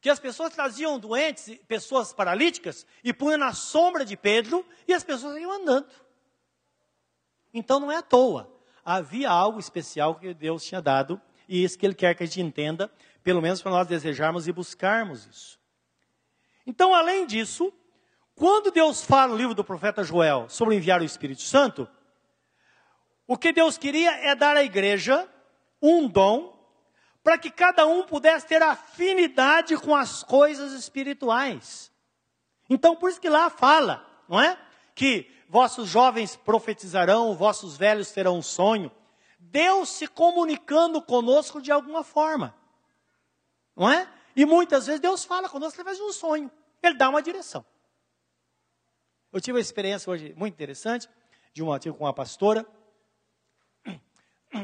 que 0.00 0.10
as 0.10 0.18
pessoas 0.18 0.52
traziam 0.52 0.98
doentes, 0.98 1.58
pessoas 1.66 2.12
paralíticas, 2.12 2.86
e 3.02 3.12
punham 3.12 3.38
na 3.38 3.54
sombra 3.54 4.04
de 4.04 4.16
Pedro, 4.16 4.66
e 4.86 4.92
as 4.92 5.02
pessoas 5.02 5.36
iam 5.38 5.50
andando. 5.50 5.88
Então 7.54 7.80
não 7.80 7.90
é 7.90 7.96
à 7.96 8.02
toa. 8.02 8.52
Havia 8.84 9.30
algo 9.30 9.58
especial 9.58 10.16
que 10.16 10.34
Deus 10.34 10.62
tinha 10.62 10.82
dado, 10.82 11.18
e 11.48 11.64
isso 11.64 11.78
que 11.78 11.86
Ele 11.86 11.94
quer 11.94 12.14
que 12.14 12.22
a 12.22 12.26
gente 12.26 12.42
entenda, 12.42 12.92
pelo 13.24 13.42
menos 13.42 13.60
para 13.60 13.72
nós 13.72 13.88
desejarmos 13.88 14.46
e 14.46 14.52
buscarmos 14.52 15.26
isso. 15.26 15.58
Então, 16.66 16.94
além 16.94 17.26
disso, 17.26 17.72
quando 18.34 18.70
Deus 18.70 19.02
fala 19.02 19.32
no 19.32 19.38
livro 19.38 19.54
do 19.54 19.64
profeta 19.64 20.04
Joel 20.04 20.46
sobre 20.48 20.76
enviar 20.76 21.00
o 21.00 21.04
Espírito 21.04 21.42
Santo, 21.42 21.88
o 23.26 23.36
que 23.36 23.52
Deus 23.52 23.78
queria 23.78 24.10
é 24.26 24.34
dar 24.34 24.56
à 24.56 24.62
igreja 24.62 25.28
um 25.80 26.06
dom 26.06 26.54
para 27.22 27.38
que 27.38 27.50
cada 27.50 27.86
um 27.86 28.02
pudesse 28.02 28.46
ter 28.46 28.62
afinidade 28.62 29.76
com 29.78 29.96
as 29.96 30.22
coisas 30.22 30.72
espirituais. 30.72 31.90
Então, 32.68 32.94
por 32.94 33.08
isso 33.08 33.20
que 33.20 33.30
lá 33.30 33.48
fala, 33.48 34.06
não 34.28 34.38
é? 34.38 34.58
Que 34.94 35.30
vossos 35.48 35.88
jovens 35.88 36.36
profetizarão, 36.36 37.34
vossos 37.34 37.76
velhos 37.78 38.12
terão 38.12 38.36
um 38.36 38.42
sonho. 38.42 38.92
Deus 39.38 39.88
se 39.88 40.06
comunicando 40.06 41.00
conosco 41.00 41.62
de 41.62 41.72
alguma 41.72 42.04
forma, 42.04 42.54
não 43.76 43.90
é? 43.90 44.08
E 44.36 44.44
muitas 44.44 44.86
vezes 44.86 45.00
Deus 45.00 45.24
fala 45.24 45.48
conosco 45.48 45.80
através 45.80 45.96
de 45.96 46.02
um 46.02 46.12
sonho. 46.12 46.50
Ele 46.82 46.96
dá 46.96 47.08
uma 47.08 47.22
direção. 47.22 47.64
Eu 49.32 49.40
tive 49.40 49.56
uma 49.56 49.60
experiência 49.60 50.10
hoje 50.10 50.32
muito 50.36 50.54
interessante 50.54 51.08
de 51.52 51.62
uma 51.62 51.78
tive 51.78 51.96
com 51.96 52.04
uma 52.04 52.12
pastora. 52.12 52.66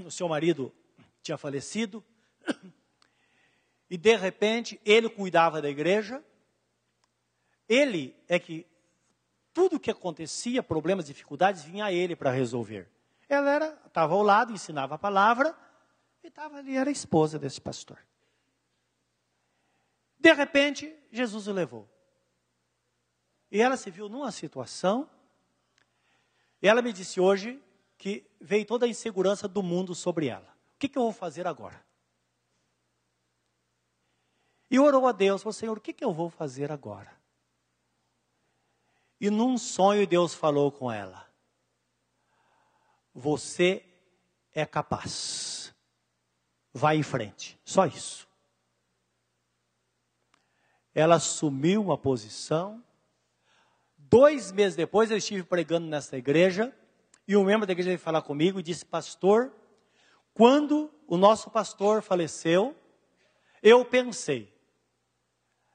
O 0.07 0.11
seu 0.11 0.29
marido 0.29 0.73
tinha 1.23 1.37
falecido 1.37 2.05
e 3.91 3.99
de 3.99 4.17
repente 4.17 4.81
ele 4.85 5.09
cuidava 5.09 5.61
da 5.61 5.69
igreja. 5.69 6.23
Ele 7.69 8.15
é 8.29 8.39
que 8.39 8.67
tudo 9.53 9.81
que 9.81 9.91
acontecia, 9.91 10.63
problemas, 10.63 11.07
dificuldades, 11.07 11.63
vinha 11.65 11.87
a 11.87 11.93
ele 11.93 12.15
para 12.15 12.31
resolver. 12.31 12.89
Ela 13.29 13.51
era, 13.51 13.83
estava 13.87 14.15
ao 14.15 14.23
lado, 14.23 14.53
ensinava 14.53 14.95
a 14.95 14.99
palavra 14.99 15.57
e 16.23 16.29
estava 16.29 16.59
ali, 16.59 16.77
era 16.77 16.89
a 16.89 16.93
esposa 16.93 17.39
desse 17.39 17.61
pastor. 17.61 17.99
De 20.21 20.33
repente, 20.35 20.95
Jesus 21.11 21.49
o 21.49 21.53
levou. 21.53 21.89
E 23.51 23.61
ela 23.61 23.77
se 23.77 23.91
viu 23.91 24.09
numa 24.09 24.31
situação, 24.31 25.09
e 26.63 26.69
ela 26.69 26.83
me 26.83 26.93
disse 26.93 27.19
hoje 27.19 27.61
que 27.97 28.31
veio 28.39 28.67
toda 28.67 28.85
a 28.85 28.89
insegurança 28.89 29.49
do 29.49 29.63
mundo 29.63 29.95
sobre 29.95 30.27
ela. 30.27 30.55
O 30.75 30.79
que, 30.79 30.89
que 30.89 30.99
eu 30.99 31.03
vou 31.03 31.13
fazer 31.13 31.47
agora? 31.47 31.83
E 34.71 34.79
orou 34.79 35.07
a 35.09 35.13
Deus, 35.13 35.43
falou, 35.43 35.53
Senhor, 35.53 35.79
o 35.79 35.81
que, 35.81 35.93
que 35.93 36.05
eu 36.05 36.13
vou 36.13 36.31
fazer 36.31 36.71
agora? 36.71 37.19
E 39.19 39.29
num 39.31 39.59
sonho 39.59 40.07
Deus 40.07 40.33
falou 40.33 40.71
com 40.71 40.91
ela: 40.93 41.29
Você 43.13 43.85
é 44.53 44.65
capaz. 44.65 45.75
Vai 46.73 46.97
em 46.97 47.03
frente. 47.03 47.59
Só 47.65 47.85
isso. 47.85 48.30
Ela 50.95 51.17
assumiu 51.17 51.83
uma 51.83 51.97
posição. 51.97 52.83
Dois 53.97 54.51
meses 54.51 54.77
depois 54.77 55.11
eu 55.11 55.17
estive 55.17 55.43
pregando 55.45 55.87
nessa 55.87 56.17
igreja 56.17 56.75
e 57.27 57.37
um 57.37 57.45
membro 57.45 57.67
da 57.67 57.73
igreja 57.73 57.91
veio 57.91 57.99
falar 57.99 58.23
comigo 58.23 58.59
e 58.59 58.63
disse: 58.63 58.85
Pastor, 58.85 59.53
quando 60.35 60.91
o 61.07 61.17
nosso 61.17 61.51
pastor 61.51 62.03
faleceu, 62.03 62.75
eu 63.63 63.85
pensei, 63.85 64.53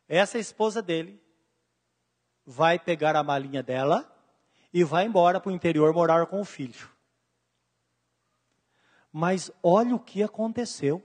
essa 0.07 0.37
esposa 0.37 0.81
dele 0.81 1.21
vai 2.45 2.77
pegar 2.77 3.15
a 3.15 3.23
malinha 3.23 3.63
dela 3.63 4.11
e 4.73 4.83
vai 4.83 5.05
embora 5.05 5.39
para 5.39 5.51
o 5.51 5.55
interior 5.55 5.93
morar 5.93 6.25
com 6.25 6.41
o 6.41 6.45
filho. 6.45 6.89
Mas 9.11 9.49
olha 9.63 9.95
o 9.95 9.99
que 9.99 10.21
aconteceu. 10.21 11.01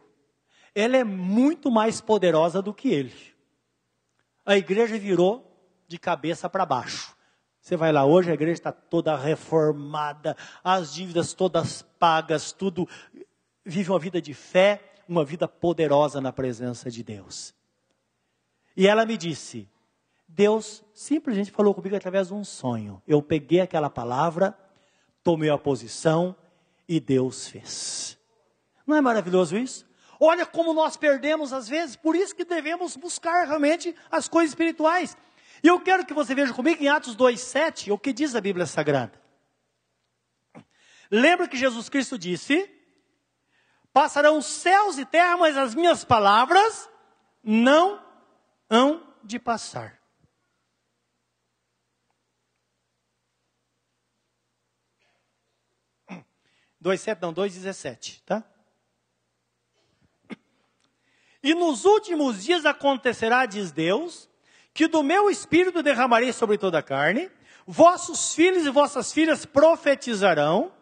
Ela 0.75 0.97
é 0.97 1.05
muito 1.05 1.71
mais 1.71 2.01
poderosa 2.01 2.61
do 2.61 2.75
que 2.75 2.89
ele. 2.89 3.35
A 4.45 4.57
igreja 4.57 4.99
virou 4.99 5.47
de 5.87 5.99
cabeça 5.99 6.49
para 6.49 6.65
baixo. 6.65 7.17
Você 7.61 7.77
vai 7.77 7.93
lá 7.93 8.05
hoje, 8.05 8.31
a 8.31 8.35
igreja 8.35 8.55
está 8.55 8.73
toda 8.73 9.17
reformada, 9.17 10.37
as 10.65 10.95
dívidas 10.95 11.35
todas 11.35 11.83
pagas, 11.99 12.53
tudo. 12.53 12.89
Vive 13.65 13.91
uma 13.91 13.99
vida 13.99 14.21
de 14.21 14.33
fé, 14.33 14.95
uma 15.07 15.25
vida 15.25 15.47
poderosa 15.47 16.21
na 16.21 16.33
presença 16.33 16.91
de 16.91 17.03
Deus. 17.03 17.55
E 18.77 18.87
ela 18.87 19.05
me 19.05 19.17
disse: 19.17 19.69
Deus 20.27 20.85
simplesmente 20.95 21.51
falou 21.51 21.75
comigo 21.75 21.97
através 21.97 22.29
de 22.29 22.35
um 22.35 22.45
sonho. 22.45 23.03
Eu 23.07 23.21
peguei 23.21 23.61
aquela 23.61 23.91
palavra, 23.91 24.57
tomei 25.23 25.51
a 25.51 25.59
posição 25.59 26.35
e 26.89 27.01
Deus 27.01 27.49
fez. 27.49 28.17
Não 28.87 28.97
é 28.97 29.01
maravilhoso 29.01 29.57
isso? 29.57 29.90
Olha 30.23 30.45
como 30.45 30.75
nós 30.75 30.99
perdemos 30.99 31.51
às 31.51 31.67
vezes, 31.67 31.97
por 31.97 32.15
isso 32.15 32.37
que 32.37 32.45
devemos 32.45 32.95
buscar 32.95 33.47
realmente 33.47 33.97
as 34.11 34.29
coisas 34.29 34.51
espirituais. 34.51 35.17
E 35.63 35.69
eu 35.69 35.81
quero 35.81 36.05
que 36.05 36.13
você 36.13 36.35
veja 36.35 36.53
comigo 36.53 36.83
em 36.83 36.89
Atos 36.89 37.17
2,7 37.17 37.91
o 37.91 37.99
que 37.99 38.13
diz 38.13 38.35
a 38.35 38.41
Bíblia 38.41 38.67
Sagrada. 38.67 39.19
Lembra 41.11 41.49
que 41.49 41.57
Jesus 41.57 41.89
Cristo 41.89 42.19
disse: 42.19 42.71
Passarão 43.95 44.43
céus 44.43 44.99
e 44.99 45.07
terra, 45.07 45.39
mas 45.39 45.57
as 45.57 45.75
minhas 45.75 46.05
palavras 46.05 46.89
não 47.43 48.05
hão 48.69 49.15
de 49.25 49.39
passar. 49.39 49.99
2,7 56.83 57.21
não, 57.21 57.33
2,17, 57.35 58.23
tá? 58.25 58.45
E 61.43 61.55
nos 61.55 61.85
últimos 61.85 62.43
dias 62.45 62.67
acontecerá, 62.67 63.47
diz 63.47 63.73
Deus, 63.73 64.29
que 64.75 64.87
do 64.87 65.03
meu 65.03 65.31
espírito 65.31 65.83
derramarei 65.83 66.33
sobre 66.33 66.59
toda 66.59 66.79
a 66.79 66.83
carne, 66.83 67.31
vossos 67.67 68.35
filhos 68.35 68.67
e 68.67 68.71
vossas 68.71 69.13
filhas 69.13 69.47
profetizarão, 69.47 70.73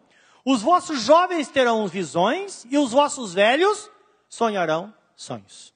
os 0.43 0.61
vossos 0.61 1.01
jovens 1.01 1.47
terão 1.47 1.87
visões 1.87 2.65
e 2.69 2.77
os 2.77 2.91
vossos 2.91 3.33
velhos 3.33 3.89
sonharão 4.27 4.93
sonhos. 5.15 5.73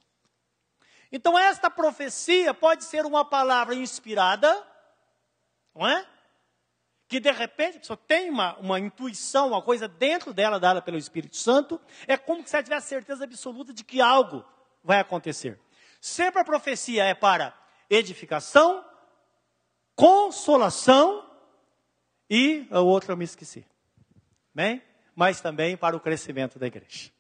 Então 1.12 1.38
esta 1.38 1.70
profecia 1.70 2.54
pode 2.54 2.84
ser 2.84 3.06
uma 3.06 3.24
palavra 3.24 3.76
inspirada, 3.76 4.66
não 5.76 5.88
é? 5.88 6.06
que 7.08 7.20
de 7.20 7.32
repente 7.32 7.78
a 7.78 7.80
pessoa 7.80 7.98
tem 8.08 8.32
uma, 8.32 8.56
uma 8.58 8.80
intuição, 8.80 9.50
uma 9.50 9.62
coisa 9.62 9.88
dentro 9.88 10.34
dela 10.34 10.60
dada 10.60 10.82
pelo 10.82 10.98
Espírito 10.98 11.38
Santo, 11.38 11.80
é 12.08 12.18
como 12.18 12.48
se 12.48 12.56
ela 12.56 12.64
tivesse 12.64 12.88
certeza 12.88 13.24
absoluta 13.24 13.72
de 13.72 13.84
que 13.84 14.02
algo 14.02 14.44
vai 14.84 15.00
acontecer. 15.00 15.60
Sempre 16.02 16.42
a 16.42 16.46
profecia 16.46 17.06
é 17.06 17.14
para 17.14 17.54
edificação, 17.90 18.84
consolação 19.96 21.30
e 22.30 22.68
a 22.70 22.82
outra 22.82 23.14
eu 23.14 23.18
me 23.18 23.24
esqueci. 23.24 23.66
Bem? 24.54 24.82
Mas 25.16 25.42
também 25.42 25.78
para 25.78 25.96
o 25.96 26.00
crescimento 26.00 26.60
da 26.60 26.68
igreja. 26.68 27.12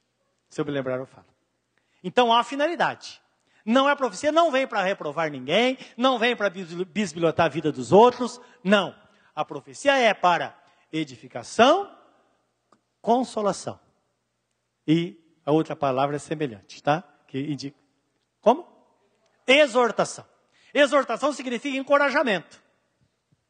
Se 0.49 0.59
eu 0.59 0.65
me 0.65 0.71
lembrar, 0.71 0.97
eu 0.97 1.05
falo. 1.05 1.27
Então 2.03 2.33
há 2.33 2.43
finalidade. 2.43 3.21
Não 3.65 3.89
é 3.89 3.95
profecia, 3.95 4.31
não 4.31 4.51
vem 4.51 4.67
para 4.67 4.83
reprovar 4.83 5.31
ninguém, 5.31 5.77
não 5.95 6.19
vem 6.19 6.35
para 6.35 6.49
bisbilhotar 6.49 7.45
a 7.45 7.49
vida 7.49 7.71
dos 7.71 7.93
outros, 7.93 8.41
não. 8.63 8.93
A 9.33 9.45
profecia 9.45 9.95
é 9.95 10.13
para 10.13 10.57
edificação, 10.91 11.89
consolação. 13.01 13.79
E 14.85 15.17
a 15.45 15.51
outra 15.51 15.75
palavra 15.75 16.17
é 16.17 16.19
semelhante, 16.19 16.83
tá? 16.83 17.03
Que 17.33 17.39
indica. 17.39 17.75
Como? 18.41 18.63
Exortação. 19.47 20.23
Exortação 20.71 21.33
significa 21.33 21.75
encorajamento. 21.75 22.61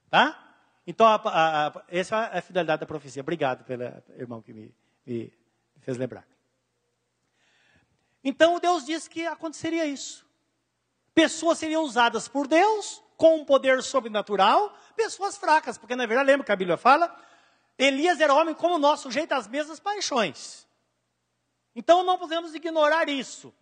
Tá? 0.09 0.55
Então, 0.87 1.05
a, 1.05 1.15
a, 1.15 1.67
a, 1.67 1.83
essa 1.89 2.15
é 2.27 2.37
a 2.37 2.41
finalidade 2.41 2.79
da 2.79 2.85
profecia. 2.85 3.21
Obrigado 3.21 3.65
pelo 3.65 3.83
irmão 4.17 4.41
que 4.41 4.53
me, 4.53 4.73
me 5.05 5.33
fez 5.81 5.97
lembrar. 5.97 6.25
Então, 8.23 8.57
Deus 8.57 8.85
disse 8.85 9.09
que 9.09 9.27
aconteceria 9.27 9.85
isso. 9.85 10.25
Pessoas 11.13 11.57
seriam 11.57 11.83
usadas 11.83 12.29
por 12.29 12.47
Deus 12.47 13.03
com 13.17 13.41
um 13.41 13.43
poder 13.43 13.83
sobrenatural 13.83 14.73
pessoas 14.95 15.35
fracas, 15.35 15.77
porque 15.77 15.93
na 15.93 16.05
verdade, 16.05 16.27
lembra 16.27 16.45
que 16.45 16.51
a 16.53 16.55
Bíblia 16.55 16.77
fala? 16.77 17.13
Elias 17.77 18.21
era 18.21 18.33
homem 18.33 18.55
como 18.55 18.79
nós, 18.79 19.01
sujeito 19.01 19.33
às 19.33 19.45
mesmas 19.45 19.81
paixões. 19.81 20.65
Então 21.75 22.01
não 22.01 22.17
podemos 22.17 22.55
ignorar 22.55 23.09
isso. 23.09 23.53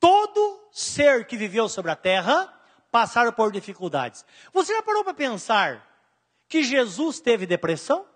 Todo 0.00 0.68
ser 0.70 1.26
que 1.26 1.36
viveu 1.36 1.68
sobre 1.68 1.90
a 1.90 1.96
terra 1.96 2.54
passaram 2.90 3.32
por 3.32 3.52
dificuldades. 3.52 4.24
Você 4.52 4.74
já 4.74 4.82
parou 4.82 5.04
para 5.04 5.14
pensar 5.14 5.86
que 6.48 6.62
Jesus 6.62 7.20
teve 7.20 7.46
depressão? 7.46 8.06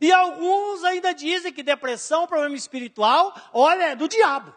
E 0.00 0.10
alguns 0.12 0.82
ainda 0.84 1.14
dizem 1.14 1.52
que 1.52 1.62
depressão, 1.62 2.26
problema 2.26 2.56
espiritual, 2.56 3.32
olha, 3.52 3.90
é 3.90 3.96
do 3.96 4.08
diabo. 4.08 4.54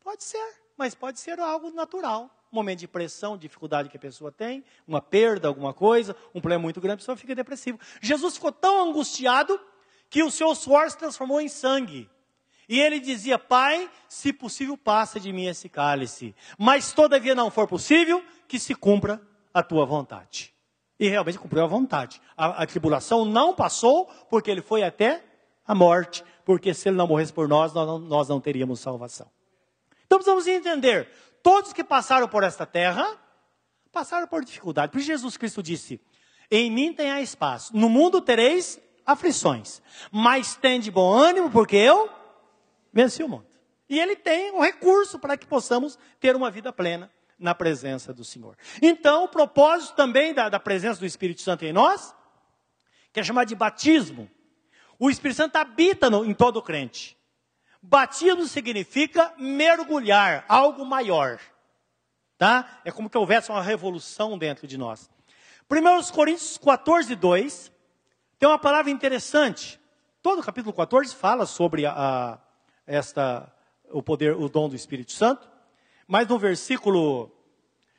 Pode 0.00 0.24
ser, 0.24 0.56
mas 0.76 0.94
pode 0.94 1.20
ser 1.20 1.38
algo 1.38 1.70
natural 1.70 2.30
um 2.52 2.56
momento 2.56 2.80
de 2.80 2.88
pressão, 2.88 3.38
dificuldade 3.38 3.88
que 3.88 3.96
a 3.96 4.00
pessoa 4.00 4.30
tem, 4.30 4.62
uma 4.86 5.00
perda, 5.00 5.48
alguma 5.48 5.72
coisa, 5.72 6.14
um 6.34 6.40
problema 6.40 6.62
muito 6.62 6.82
grande, 6.82 6.94
a 6.94 6.98
pessoa 6.98 7.16
fica 7.16 7.34
depressiva. 7.34 7.78
Jesus 8.00 8.34
ficou 8.34 8.52
tão 8.52 8.90
angustiado 8.90 9.58
que 10.10 10.22
o 10.22 10.30
seu 10.30 10.54
suor 10.54 10.90
se 10.90 10.98
transformou 10.98 11.40
em 11.40 11.48
sangue. 11.48 12.10
E 12.72 12.80
ele 12.80 12.98
dizia: 12.98 13.38
Pai, 13.38 13.90
se 14.08 14.32
possível, 14.32 14.78
passa 14.78 15.20
de 15.20 15.30
mim 15.30 15.44
esse 15.44 15.68
cálice. 15.68 16.34
Mas 16.56 16.90
todavia 16.90 17.34
não 17.34 17.50
for 17.50 17.68
possível, 17.68 18.24
que 18.48 18.58
se 18.58 18.74
cumpra 18.74 19.20
a 19.52 19.62
tua 19.62 19.84
vontade. 19.84 20.54
E 20.98 21.06
realmente 21.06 21.38
cumpriu 21.38 21.62
a 21.64 21.66
vontade. 21.66 22.18
A, 22.34 22.62
a 22.62 22.66
tribulação 22.66 23.26
não 23.26 23.54
passou, 23.54 24.06
porque 24.30 24.50
ele 24.50 24.62
foi 24.62 24.82
até 24.82 25.22
a 25.66 25.74
morte. 25.74 26.24
Porque 26.46 26.72
se 26.72 26.88
ele 26.88 26.96
não 26.96 27.06
morresse 27.06 27.30
por 27.30 27.46
nós, 27.46 27.74
nós 27.74 27.86
não, 27.86 27.98
nós 27.98 28.28
não 28.30 28.40
teríamos 28.40 28.80
salvação. 28.80 29.30
Então 30.06 30.16
precisamos 30.16 30.46
entender: 30.46 31.10
todos 31.42 31.74
que 31.74 31.84
passaram 31.84 32.26
por 32.26 32.42
esta 32.42 32.64
terra 32.64 33.06
passaram 33.92 34.26
por 34.26 34.42
dificuldade. 34.42 34.90
Por 34.90 35.00
Jesus 35.02 35.36
Cristo 35.36 35.62
disse: 35.62 36.00
Em 36.50 36.70
mim 36.70 36.94
tem 36.94 37.22
espaço. 37.22 37.76
No 37.76 37.90
mundo 37.90 38.22
tereis 38.22 38.80
aflições, 39.04 39.82
mas 40.10 40.56
tem 40.56 40.80
de 40.80 40.90
bom 40.90 41.12
ânimo, 41.12 41.50
porque 41.50 41.76
eu 41.76 42.21
venci 42.92 43.22
o 43.22 43.28
mundo. 43.28 43.46
E 43.88 43.98
ele 43.98 44.16
tem 44.16 44.52
um 44.52 44.60
recurso 44.60 45.18
para 45.18 45.36
que 45.36 45.46
possamos 45.46 45.98
ter 46.18 46.34
uma 46.34 46.50
vida 46.50 46.72
plena 46.72 47.10
na 47.38 47.54
presença 47.54 48.14
do 48.14 48.24
Senhor. 48.24 48.56
Então, 48.80 49.24
o 49.24 49.28
propósito 49.28 49.94
também 49.94 50.32
da, 50.32 50.48
da 50.48 50.60
presença 50.60 51.00
do 51.00 51.06
Espírito 51.06 51.42
Santo 51.42 51.64
em 51.64 51.72
nós, 51.72 52.14
que 53.12 53.20
é 53.20 53.22
chamado 53.22 53.48
de 53.48 53.54
batismo. 53.54 54.30
O 54.98 55.10
Espírito 55.10 55.36
Santo 55.36 55.56
habita 55.56 56.08
no, 56.08 56.24
em 56.24 56.32
todo 56.32 56.62
crente. 56.62 57.18
Batismo 57.82 58.46
significa 58.46 59.34
mergulhar, 59.36 60.44
algo 60.48 60.86
maior. 60.86 61.40
Tá? 62.38 62.80
É 62.84 62.92
como 62.92 63.10
que 63.10 63.18
houvesse 63.18 63.50
uma 63.50 63.62
revolução 63.62 64.38
dentro 64.38 64.66
de 64.66 64.78
nós. 64.78 65.10
1 65.70 66.12
Coríntios 66.12 66.56
14, 66.58 67.14
2, 67.16 67.72
tem 68.38 68.48
uma 68.48 68.58
palavra 68.58 68.90
interessante. 68.90 69.80
Todo 70.22 70.40
o 70.40 70.44
capítulo 70.44 70.72
14 70.72 71.14
fala 71.14 71.46
sobre 71.46 71.84
a, 71.84 71.92
a, 71.92 72.38
esta, 72.86 73.52
o 73.90 74.02
poder, 74.02 74.36
o 74.36 74.48
dom 74.48 74.68
do 74.68 74.76
Espírito 74.76 75.12
Santo. 75.12 75.50
Mas 76.06 76.26
no 76.28 76.38
versículo, 76.38 77.30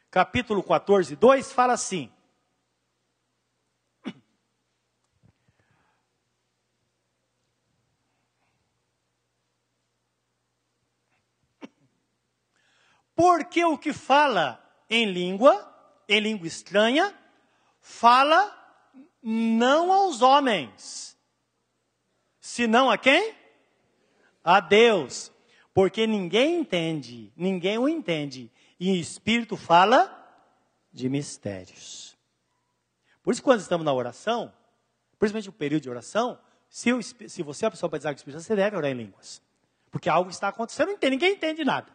capítulo 0.10 0.62
14, 0.62 1.16
2, 1.16 1.52
fala 1.52 1.74
assim: 1.74 2.12
Porque 13.16 13.64
o 13.64 13.78
que 13.78 13.94
fala 13.94 14.60
em 14.90 15.06
língua, 15.06 15.70
em 16.10 16.20
língua 16.20 16.48
estranha, 16.48 17.18
fala 17.80 18.60
não 19.22 19.94
aos 19.94 20.22
homens, 20.22 21.18
senão 22.40 22.90
a 22.92 22.98
quem? 22.98 23.43
A 24.44 24.60
Deus. 24.60 25.32
Porque 25.74 26.06
ninguém 26.06 26.60
entende, 26.60 27.32
ninguém 27.36 27.78
o 27.78 27.90
entende. 27.90 28.52
E 28.80 28.92
o 28.92 28.96
Espírito 28.96 29.58
fala 29.58 30.20
de 30.92 31.10
mistérios. 31.10 32.16
Por 33.24 33.34
isso, 33.34 33.42
quando 33.42 33.62
estamos 33.62 33.86
na 33.86 33.94
oração, 33.94 34.54
principalmente 35.18 35.48
no 35.48 35.54
período 35.54 35.84
de 35.84 35.90
oração, 35.90 36.38
se, 36.70 36.92
se 37.02 37.42
você 37.42 37.66
é 37.66 37.68
a 37.68 37.72
pessoa 37.72 37.90
dizer 37.98 38.10
que 38.10 38.16
o 38.16 38.18
Espírito 38.18 38.42
você 38.42 38.56
deve 38.56 38.76
orar 38.76 38.92
em 38.92 38.96
línguas. 38.96 39.42
Porque 39.90 40.10
algo 40.10 40.30
está 40.30 40.50
acontecendo, 40.50 40.98
ninguém 41.02 41.34
entende 41.34 41.64
nada. 41.64 41.88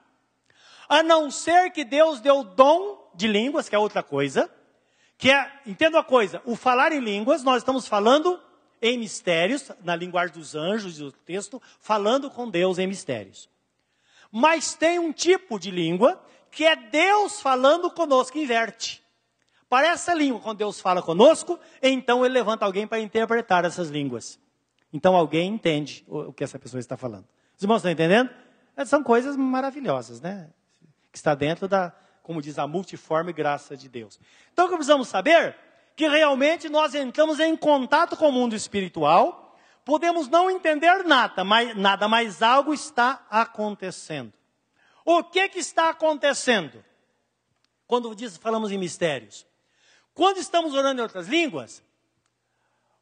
A 0.89 1.03
não 1.03 1.31
ser 1.31 1.71
que 1.71 1.85
Deus 1.85 2.21
deu 2.21 2.41
o 2.41 2.45
dom 2.45 3.11
de 3.15 3.27
línguas, 3.27 3.69
que 3.69 3.75
é 3.75 3.79
outra 3.79 4.03
coisa, 4.03 4.51
que 5.19 5.31
é, 5.31 5.61
entenda 5.67 5.99
uma 5.99 6.05
coisa, 6.05 6.41
o 6.45 6.57
falar 6.57 6.93
em 6.93 7.01
línguas, 7.01 7.43
nós 7.43 7.59
estamos 7.59 7.87
falando 7.87 8.41
em 8.81 8.99
mistérios, 8.99 9.71
na 9.83 9.95
linguagem 9.97 10.35
dos 10.35 10.55
anjos 10.55 10.99
do 10.99 11.13
texto, 11.13 11.61
falando 11.81 12.31
com 12.31 12.49
Deus 12.49 12.79
em 12.79 12.87
mistérios. 12.87 13.49
Mas 14.31 14.75
tem 14.75 14.99
um 14.99 15.13
tipo 15.13 15.59
de 15.59 15.71
língua 15.71 16.23
que 16.51 16.65
é 16.65 16.77
Deus 16.77 17.41
falando 17.41 17.91
conosco, 17.91 18.39
inverte. 18.39 19.03
Para 19.69 19.89
essa 19.89 20.15
língua, 20.15 20.41
quando 20.41 20.59
Deus 20.59 20.81
fala 20.81 21.03
conosco, 21.03 21.59
então 21.83 22.25
ele 22.25 22.35
levanta 22.35 22.65
alguém 22.65 22.87
para 22.87 23.01
interpretar 23.01 23.65
essas 23.65 23.89
línguas. 23.89 24.39
Então 24.93 25.15
alguém 25.15 25.53
entende 25.53 26.05
o 26.09 26.33
que 26.33 26.43
essa 26.43 26.59
pessoa 26.59 26.81
está 26.81 26.97
falando. 26.97 27.27
Os 27.57 27.63
irmãos 27.63 27.79
estão 27.79 27.91
entendendo? 27.91 28.31
É, 28.77 28.85
são 28.85 29.03
coisas 29.03 29.37
maravilhosas, 29.37 30.21
né? 30.21 30.49
Que 31.13 31.19
está 31.19 31.35
dentro 31.35 31.69
da, 31.69 31.93
como 32.23 32.41
diz, 32.41 32.59
a 32.59 32.67
multiforme 32.67 33.33
graça 33.33 33.77
de 33.77 33.89
Deus. 33.89 34.19
Então 34.53 34.67
o 34.67 34.69
que 34.69 34.75
precisamos 34.77 35.09
saber? 35.09 35.57
Que 35.99 36.07
realmente 36.07 36.69
nós 36.69 36.95
entramos 36.95 37.41
em 37.41 37.57
contato 37.57 38.17
com 38.17 38.29
o 38.29 38.33
mundo 38.33 38.55
espiritual, 38.55 39.59
podemos 39.85 40.29
não 40.29 40.49
entender 40.49 41.03
nada, 41.03 41.43
mas, 41.43 41.77
nada, 41.77 42.07
mas 42.07 42.41
algo 42.41 42.73
está 42.73 43.27
acontecendo. 43.29 44.33
O 45.05 45.25
que, 45.25 45.49
que 45.49 45.59
está 45.59 45.89
acontecendo? 45.89 46.85
Quando 47.85 48.15
diz, 48.15 48.37
falamos 48.37 48.71
em 48.71 48.79
mistérios. 48.79 49.45
Quando 50.15 50.39
estamos 50.39 50.73
orando 50.73 51.01
em 51.01 51.03
outras 51.03 51.27
línguas, 51.27 51.83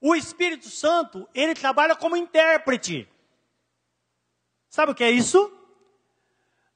o 0.00 0.14
Espírito 0.16 0.70
Santo, 0.70 1.28
ele 1.34 1.52
trabalha 1.52 1.94
como 1.96 2.16
intérprete. 2.16 3.06
Sabe 4.70 4.92
o 4.92 4.94
que 4.94 5.04
é 5.04 5.10
isso? 5.10 5.52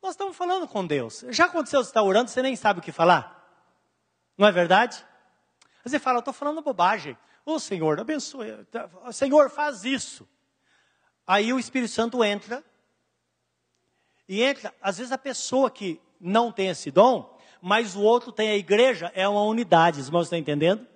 Nós 0.02 0.10
estamos 0.10 0.36
falando 0.36 0.68
com 0.68 0.86
Deus. 0.86 1.24
Já 1.30 1.46
aconteceu, 1.46 1.82
você 1.82 1.88
está 1.88 2.02
orando, 2.02 2.28
você 2.28 2.42
nem 2.42 2.56
sabe 2.56 2.80
o 2.80 2.82
que 2.82 2.92
falar? 2.92 3.42
Não 4.36 4.46
é 4.46 4.52
verdade? 4.52 5.02
Você 5.84 5.98
fala, 5.98 6.18
eu 6.18 6.20
estou 6.20 6.34
falando 6.34 6.62
bobagem. 6.62 7.16
Ô 7.44 7.58
Senhor, 7.58 7.98
abençoe. 7.98 8.48
Senhor, 9.12 9.50
faz 9.50 9.84
isso. 9.84 10.28
Aí 11.26 11.52
o 11.52 11.58
Espírito 11.58 11.92
Santo 11.92 12.22
entra. 12.24 12.64
E 14.28 14.42
entra, 14.42 14.74
às 14.80 14.98
vezes 14.98 15.12
a 15.12 15.18
pessoa 15.18 15.70
que 15.70 16.00
não 16.20 16.52
tem 16.52 16.68
esse 16.68 16.90
dom, 16.90 17.36
mas 17.60 17.96
o 17.96 18.00
outro 18.00 18.30
tem 18.30 18.50
a 18.50 18.56
igreja, 18.56 19.10
é 19.14 19.26
uma 19.26 19.42
unidade, 19.42 20.00
os 20.00 20.06
irmãos 20.06 20.24
estão 20.24 20.38
entendendo? 20.38 20.86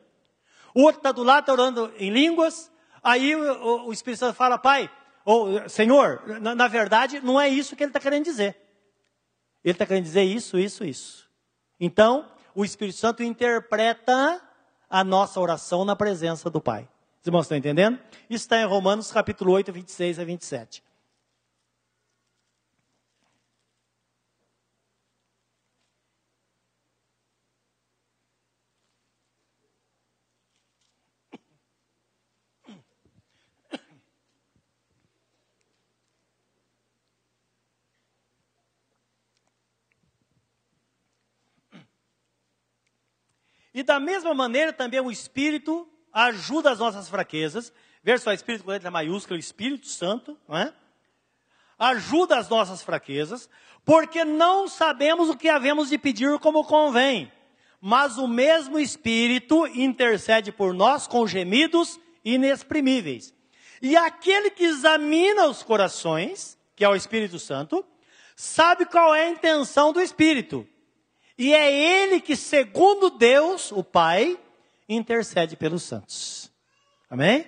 O 0.75 0.83
outro 0.83 0.99
está 0.99 1.11
do 1.11 1.23
lado, 1.23 1.41
está 1.41 1.53
orando 1.53 1.93
em 1.99 2.11
línguas, 2.11 2.71
aí 3.03 3.35
o, 3.35 3.87
o, 3.87 3.93
Espírito 3.93 4.21
Santo 4.21 4.37
fala, 4.37 4.59
pai, 4.59 4.91
ou 5.25 5.69
Senhor, 5.69 6.23
na, 6.41 6.55
na 6.55 6.69
verdade, 6.69 7.21
não 7.21 7.41
é 7.41 7.49
isso 7.49 7.75
que 7.75 7.83
ele 7.83 7.91
está 7.91 8.01
querendo 8.01 8.25
dizer. 8.25 8.57
Ele 9.65 9.73
está 9.73 9.87
querendo 9.87 10.05
dizer 10.05 10.23
isso, 10.23 10.59
isso, 10.59 10.85
isso. 10.85 11.29
Então, 11.81 12.31
o 12.55 12.65
Espírito 12.65 12.99
Santo 12.99 13.23
interpreta 13.23 14.41
a 14.89 15.03
nossa 15.05 15.41
oração 15.41 15.85
na 15.85 15.97
presença 15.97 16.49
do 16.49 16.61
Pai. 16.61 16.89
Os 17.21 17.27
irmãos 17.27 17.43
estão 17.43 17.57
entendendo? 17.57 17.99
Isso 18.29 18.45
está 18.45 18.61
em 18.61 18.67
Romanos 18.67 19.11
capítulo 19.11 19.53
8, 19.53 19.73
26 19.73 20.19
a 20.19 20.25
27. 20.25 20.83
E 43.75 43.83
da 43.83 43.99
mesma 43.99 44.33
maneira 44.33 44.73
também 44.73 45.01
o 45.01 45.11
Espírito 45.11 45.89
ajuda 46.13 46.71
as 46.71 46.79
nossas 46.79 47.09
fraquezas. 47.09 47.73
Veja 48.05 48.23
só, 48.23 48.33
Espírito 48.33 48.65
com 48.65 48.71
letra 48.71 48.91
maiúscula, 48.91 49.37
o 49.37 49.41
Espírito 49.41 49.89
Santo, 49.89 50.39
não 50.49 50.57
é? 50.57 50.73
Ajuda 51.77 52.39
as 52.39 52.49
nossas 52.49 52.83
fraquezas, 52.83 53.51
porque 53.85 54.25
não 54.25 54.69
sabemos 54.69 55.29
o 55.29 55.37
que 55.37 55.49
havemos 55.49 55.89
de 55.89 55.99
pedir 55.99 56.39
como 56.39 56.65
convém. 56.65 57.33
Mas 57.81 58.17
o 58.17 58.29
mesmo 58.29 58.79
Espírito 58.79 59.67
intercede 59.67 60.53
por 60.53 60.73
nós 60.73 61.09
com 61.09 61.27
gemidos 61.27 61.99
inexprimíveis. 62.25 63.35
E 63.83 63.97
aquele 63.97 64.51
que 64.51 64.65
examina 64.65 65.47
os 65.49 65.65
corações, 65.65 66.57
que 66.77 66.85
é 66.85 66.89
o 66.89 66.95
Espírito 66.95 67.41
Santo, 67.41 67.85
sabe 68.37 68.87
qual 68.87 69.13
é 69.13 69.27
a 69.27 69.31
intenção 69.31 69.93
do 69.93 70.01
Espírito 70.01 70.67
e 71.37 71.53
é 71.53 71.73
Ele 71.73 72.21
que, 72.21 72.37
segundo 72.37 73.11
Deus, 73.11 73.73
o 73.73 73.83
Pai, 73.83 74.39
intercede 74.89 75.57
pelos 75.57 75.83
santos. 75.83 76.51
Amém? 77.11 77.47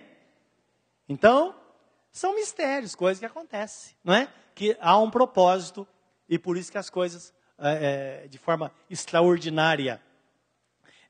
Então, 1.09 1.55
são 2.11 2.35
mistérios, 2.35 2.95
coisas 2.95 3.21
que 3.21 3.27
acontecem, 3.27 3.95
não 4.03 4.15
é? 4.15 4.29
Que 4.55 4.77
há 4.81 4.99
um 4.99 5.11
propósito 5.11 5.87
e 6.29 6.39
por 6.39 6.57
isso 6.57 6.73
que 6.73 6.79
as 6.79 6.91
coisas, 6.91 7.33
é, 7.59 8.23
é, 8.25 8.29
de 8.29 8.39
forma 8.39 8.73
extraordinária, 8.91 10.01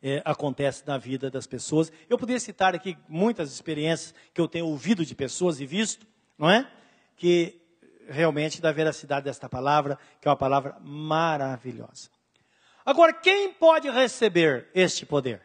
é, 0.03 0.21
acontecem 0.25 0.85
na 0.87 0.99
vida 0.99 1.31
das 1.31 1.47
pessoas. 1.47 1.91
Eu 2.09 2.19
poderia 2.19 2.41
citar 2.41 2.75
aqui 2.75 2.99
muitas 3.09 3.53
experiências 3.53 4.15
que 4.35 4.41
eu 4.41 4.49
tenho 4.49 4.67
ouvido 4.67 5.07
de 5.07 5.15
pessoas 5.15 5.61
e 5.61 5.67
visto, 5.67 6.07
não 6.37 6.51
é? 6.51 6.71
Que 7.17 7.61
realmente 8.09 8.61
da 8.61 8.71
veracidade 8.71 9.25
desta 9.25 9.49
palavra, 9.49 9.99
que 10.21 10.29
é 10.29 10.31
uma 10.31 10.37
palavra 10.37 10.77
maravilhosa. 10.81 12.11
Agora, 12.87 13.13
quem 13.13 13.53
pode 13.53 13.91
receber 13.91 14.71
este 14.73 15.05
poder? 15.05 15.43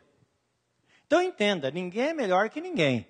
Então 1.08 1.20
entenda, 1.20 1.72
ninguém 1.72 2.10
é 2.10 2.14
melhor 2.14 2.52
que 2.52 2.62
ninguém. 2.62 3.08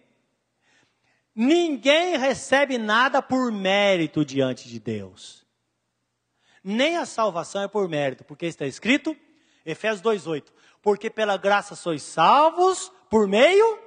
Ninguém 1.36 2.18
recebe 2.18 2.78
nada 2.78 3.22
por 3.22 3.52
mérito 3.52 4.24
diante 4.24 4.70
de 4.70 4.80
Deus. 4.80 5.46
Nem 6.64 6.98
a 6.98 7.06
salvação 7.06 7.62
é 7.62 7.68
por 7.68 7.90
mérito, 7.90 8.24
porque 8.24 8.46
está 8.46 8.66
escrito, 8.66 9.16
Efésios 9.66 10.02
2:8, 10.02 10.52
porque 10.82 11.10
pela 11.10 11.36
graça 11.36 11.76
sois 11.76 12.02
salvos 12.02 12.90
por 13.10 13.28
meio 13.28 13.80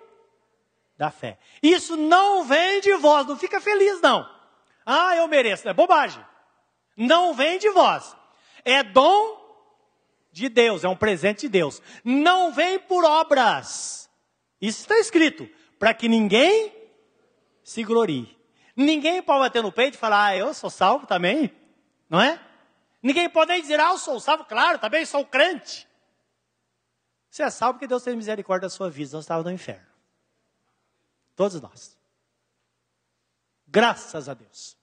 da 0.96 1.10
fé. 1.10 1.38
Isso 1.62 1.96
não 1.96 2.44
vem 2.44 2.82
de 2.82 2.94
vós, 2.96 3.26
não 3.26 3.38
fica 3.38 3.62
feliz 3.62 3.98
não. 4.02 4.28
Ah, 4.84 5.16
eu 5.16 5.26
mereço, 5.26 5.66
é 5.66 5.72
bobagem. 5.72 6.24
Não 6.96 7.32
vem 7.32 7.58
de 7.58 7.70
vós. 7.70 8.14
É 8.62 8.82
dom 8.82 9.43
de 10.34 10.48
Deus, 10.48 10.82
é 10.82 10.88
um 10.88 10.96
presente 10.96 11.42
de 11.42 11.48
Deus. 11.48 11.80
Não 12.02 12.52
vem 12.52 12.78
por 12.78 13.04
obras. 13.04 14.10
Isso 14.60 14.80
está 14.80 14.98
escrito, 14.98 15.48
para 15.78 15.94
que 15.94 16.08
ninguém 16.08 16.74
se 17.62 17.84
glorie. 17.84 18.36
Ninguém 18.76 19.22
pode 19.22 19.38
bater 19.38 19.62
no 19.62 19.70
peito 19.70 19.94
e 19.94 19.98
falar, 19.98 20.26
ah, 20.26 20.36
eu 20.36 20.52
sou 20.52 20.68
salvo 20.68 21.06
também, 21.06 21.54
não 22.10 22.20
é? 22.20 22.40
Ninguém 23.00 23.30
pode 23.30 23.52
nem 23.52 23.62
dizer, 23.62 23.78
ah, 23.78 23.90
eu 23.90 23.98
sou 23.98 24.18
salvo, 24.18 24.44
claro, 24.44 24.78
também 24.78 25.04
sou 25.06 25.24
crente. 25.24 25.86
Você 27.30 27.44
é 27.44 27.50
salvo 27.50 27.74
porque 27.74 27.86
Deus 27.86 28.02
tem 28.02 28.16
misericórdia 28.16 28.66
da 28.66 28.70
sua 28.70 28.90
vida, 28.90 29.12
não 29.12 29.20
estava 29.20 29.42
no 29.44 29.52
inferno. 29.52 29.86
Todos 31.36 31.60
nós. 31.60 31.96
Graças 33.68 34.28
a 34.28 34.34
Deus 34.34 34.76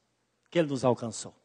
que 0.50 0.60
Ele 0.60 0.70
nos 0.70 0.84
alcançou, 0.86 1.36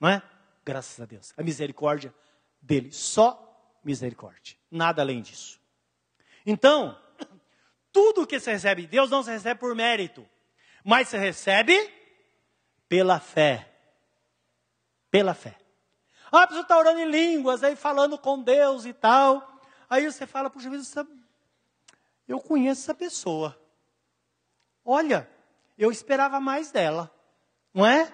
não 0.00 0.08
é? 0.08 0.22
Graças 0.64 1.00
a 1.00 1.06
Deus. 1.06 1.32
A 1.36 1.42
misericórdia 1.42 2.14
dele. 2.60 2.92
Só 2.92 3.47
misericórdia. 3.88 4.54
Nada 4.70 5.00
além 5.00 5.22
disso. 5.22 5.58
Então, 6.44 6.96
tudo 7.90 8.26
que 8.26 8.38
se 8.38 8.52
recebe 8.52 8.82
de 8.82 8.88
Deus 8.88 9.10
não 9.10 9.22
se 9.22 9.30
recebe 9.30 9.58
por 9.58 9.74
mérito, 9.74 10.28
mas 10.84 11.08
se 11.08 11.16
recebe 11.16 11.74
pela 12.86 13.18
fé. 13.18 13.66
Pela 15.10 15.32
fé. 15.32 15.58
Ah, 16.30 16.42
a 16.42 16.46
pessoa 16.46 16.62
está 16.62 16.76
orando 16.76 17.00
em 17.00 17.10
línguas, 17.10 17.64
aí 17.64 17.74
falando 17.74 18.18
com 18.18 18.42
Deus 18.42 18.84
e 18.84 18.92
tal. 18.92 19.58
Aí 19.88 20.04
você 20.04 20.26
fala, 20.26 20.50
puxa 20.50 20.68
vida, 20.68 20.84
eu 22.26 22.38
conheço 22.38 22.82
essa 22.82 22.94
pessoa. 22.94 23.58
Olha, 24.84 25.28
eu 25.78 25.90
esperava 25.90 26.38
mais 26.38 26.70
dela, 26.70 27.10
não 27.72 27.86
é? 27.86 28.12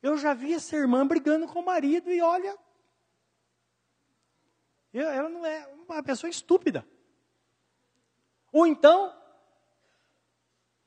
Eu 0.00 0.16
já 0.16 0.32
vi 0.32 0.54
essa 0.54 0.76
irmã 0.76 1.04
brigando 1.04 1.48
com 1.48 1.58
o 1.58 1.64
marido 1.64 2.10
e 2.12 2.22
olha, 2.22 2.56
Ela 4.92 5.28
não 5.28 5.44
é 5.46 5.66
uma 5.88 6.02
pessoa 6.02 6.28
estúpida. 6.28 6.86
Ou 8.52 8.66
então, 8.66 9.14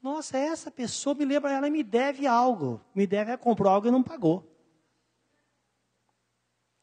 nossa, 0.02 0.38
essa 0.38 0.70
pessoa 0.70 1.16
me 1.16 1.26
lembra, 1.26 1.52
ela 1.52 1.70
me 1.70 1.82
deve 1.82 2.28
algo. 2.28 2.80
Me 2.94 3.08
deve, 3.08 3.36
comprou 3.38 3.72
algo 3.72 3.88
e 3.88 3.92
não 3.92 4.04
pagou. 4.04 4.48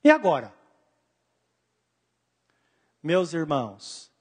E 0.02 0.10
agora? 0.10 0.52
Meus 3.00 3.32
irmãos, 3.32 4.12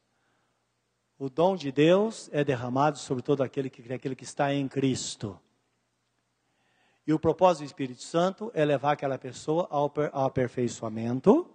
o 1.17 1.29
dom 1.29 1.55
de 1.55 1.71
Deus 1.71 2.29
é 2.31 2.43
derramado 2.43 2.99
sobre 2.99 3.23
todo 3.23 3.41
aquele 3.41 3.69
que, 3.69 3.91
aquele 3.91 4.15
que 4.15 4.23
está 4.23 4.53
em 4.53 4.67
Cristo. 4.67 5.39
E 7.05 7.13
o 7.13 7.19
propósito 7.19 7.63
do 7.63 7.67
Espírito 7.67 8.03
Santo 8.03 8.51
é 8.53 8.63
levar 8.63 8.91
aquela 8.91 9.17
pessoa 9.17 9.67
ao 9.71 9.91
aperfeiçoamento. 10.25 11.49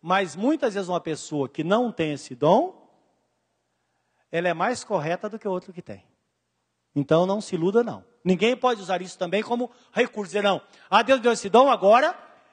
Mas 0.00 0.34
muitas 0.34 0.74
vezes 0.74 0.88
uma 0.88 1.00
pessoa 1.00 1.48
que 1.48 1.62
não 1.62 1.92
tem 1.92 2.12
esse 2.12 2.34
dom, 2.34 2.88
ela 4.30 4.48
é 4.48 4.54
mais 4.54 4.82
correta 4.82 5.28
do 5.28 5.38
que 5.38 5.46
o 5.46 5.50
outro 5.50 5.72
que 5.72 5.82
tem. 5.82 6.04
Então 6.94 7.26
não 7.26 7.40
se 7.40 7.54
iluda, 7.54 7.82
não. 7.82 8.04
Ninguém 8.24 8.56
pode 8.56 8.80
usar 8.80 9.00
isso 9.02 9.18
também 9.18 9.42
como 9.42 9.70
recurso. 9.92 10.30
Dizer, 10.30 10.42
não, 10.42 10.60
ah, 10.88 11.02
Deus 11.02 11.20
deu 11.20 11.32
esse 11.32 11.48
dom 11.48 11.70
agora, 11.70 12.12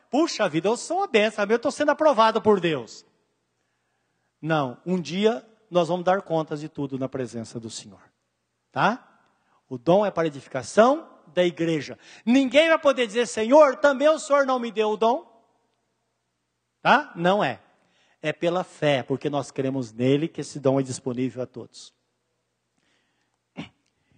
puxa 0.10 0.48
vida, 0.48 0.68
eu 0.68 0.78
sou 0.78 0.98
uma 0.98 1.08
benção, 1.08 1.46
eu 1.46 1.56
estou 1.56 1.72
sendo 1.72 1.92
aprovado 1.92 2.42
por 2.42 2.60
Deus. 2.60 3.06
Não, 4.42 4.78
um 4.86 5.00
dia 5.00 5.46
nós 5.70 5.88
vamos 5.88 6.06
dar 6.06 6.22
contas 6.22 6.60
de 6.60 6.70
tudo 6.70 6.98
na 6.98 7.10
presença 7.10 7.60
do 7.60 7.70
Senhor. 7.70 8.02
Tá? 8.72 9.04
O 9.68 9.78
dom 9.78 10.06
é 10.06 10.12
para 10.12 10.28
edificação 10.28 11.10
da 11.34 11.44
igreja. 11.44 11.98
Ninguém 12.26 12.70
vai 12.70 12.80
poder 12.80 13.08
dizer, 13.08 13.28
Senhor, 13.28 13.78
também 13.78 14.08
o 14.08 14.20
Senhor 14.20 14.46
não 14.46 14.60
me 14.60 14.72
deu 14.72 14.92
o 14.92 14.98
dom. 14.98 15.37
Tá? 16.88 17.12
Não 17.18 17.44
é. 17.44 17.60
É 18.22 18.32
pela 18.32 18.64
fé, 18.64 19.04
porque 19.04 19.30
nós 19.30 19.52
cremos 19.52 19.92
nele 19.92 20.26
que 20.26 20.40
esse 20.40 20.58
dom 20.58 20.80
é 20.80 20.84
disponível 20.84 21.44
a 21.44 21.46
todos. 21.46 21.94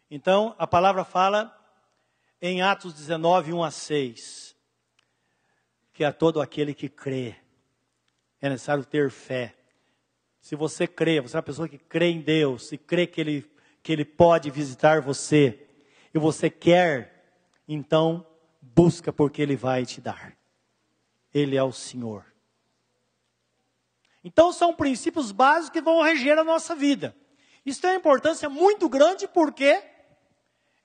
Então, 0.07 0.53
a 0.55 0.67
palavra 0.67 1.03
fala 1.03 1.51
em 2.39 2.61
Atos 2.61 2.93
19, 2.93 3.53
1 3.53 3.63
a 3.63 3.71
6, 3.71 4.55
que 5.91 6.03
a 6.03 6.13
todo 6.13 6.39
aquele 6.39 6.75
que 6.75 6.87
crê 6.87 7.35
é 8.39 8.47
necessário 8.49 8.85
ter 8.85 9.09
fé. 9.09 9.55
Se 10.39 10.55
você 10.55 10.85
crê, 10.85 11.19
você 11.19 11.37
é 11.37 11.39
uma 11.39 11.43
pessoa 11.43 11.67
que 11.67 11.79
crê 11.79 12.11
em 12.11 12.21
Deus 12.21 12.71
e 12.71 12.77
crê 12.77 13.07
que 13.07 13.19
Ele, 13.19 13.51
que 13.81 13.91
ele 13.91 14.05
pode 14.05 14.51
visitar 14.51 15.01
você, 15.01 15.67
e 16.13 16.19
você 16.19 16.51
quer, 16.51 17.33
então 17.67 18.23
busca 18.61 19.11
porque 19.11 19.41
Ele 19.41 19.55
vai 19.55 19.87
te 19.87 19.99
dar. 19.99 20.37
Ele 21.33 21.55
é 21.57 21.63
o 21.63 21.71
Senhor. 21.71 22.29
Então 24.29 24.53
são 24.53 24.71
princípios 24.71 25.31
básicos 25.31 25.71
que 25.71 25.81
vão 25.81 26.03
reger 26.03 26.37
a 26.37 26.43
nossa 26.43 26.75
vida. 26.75 27.15
Isso 27.65 27.81
tem 27.81 27.89
uma 27.89 27.97
importância 27.97 28.47
muito 28.47 28.87
grande 28.87 29.27
porque 29.27 29.83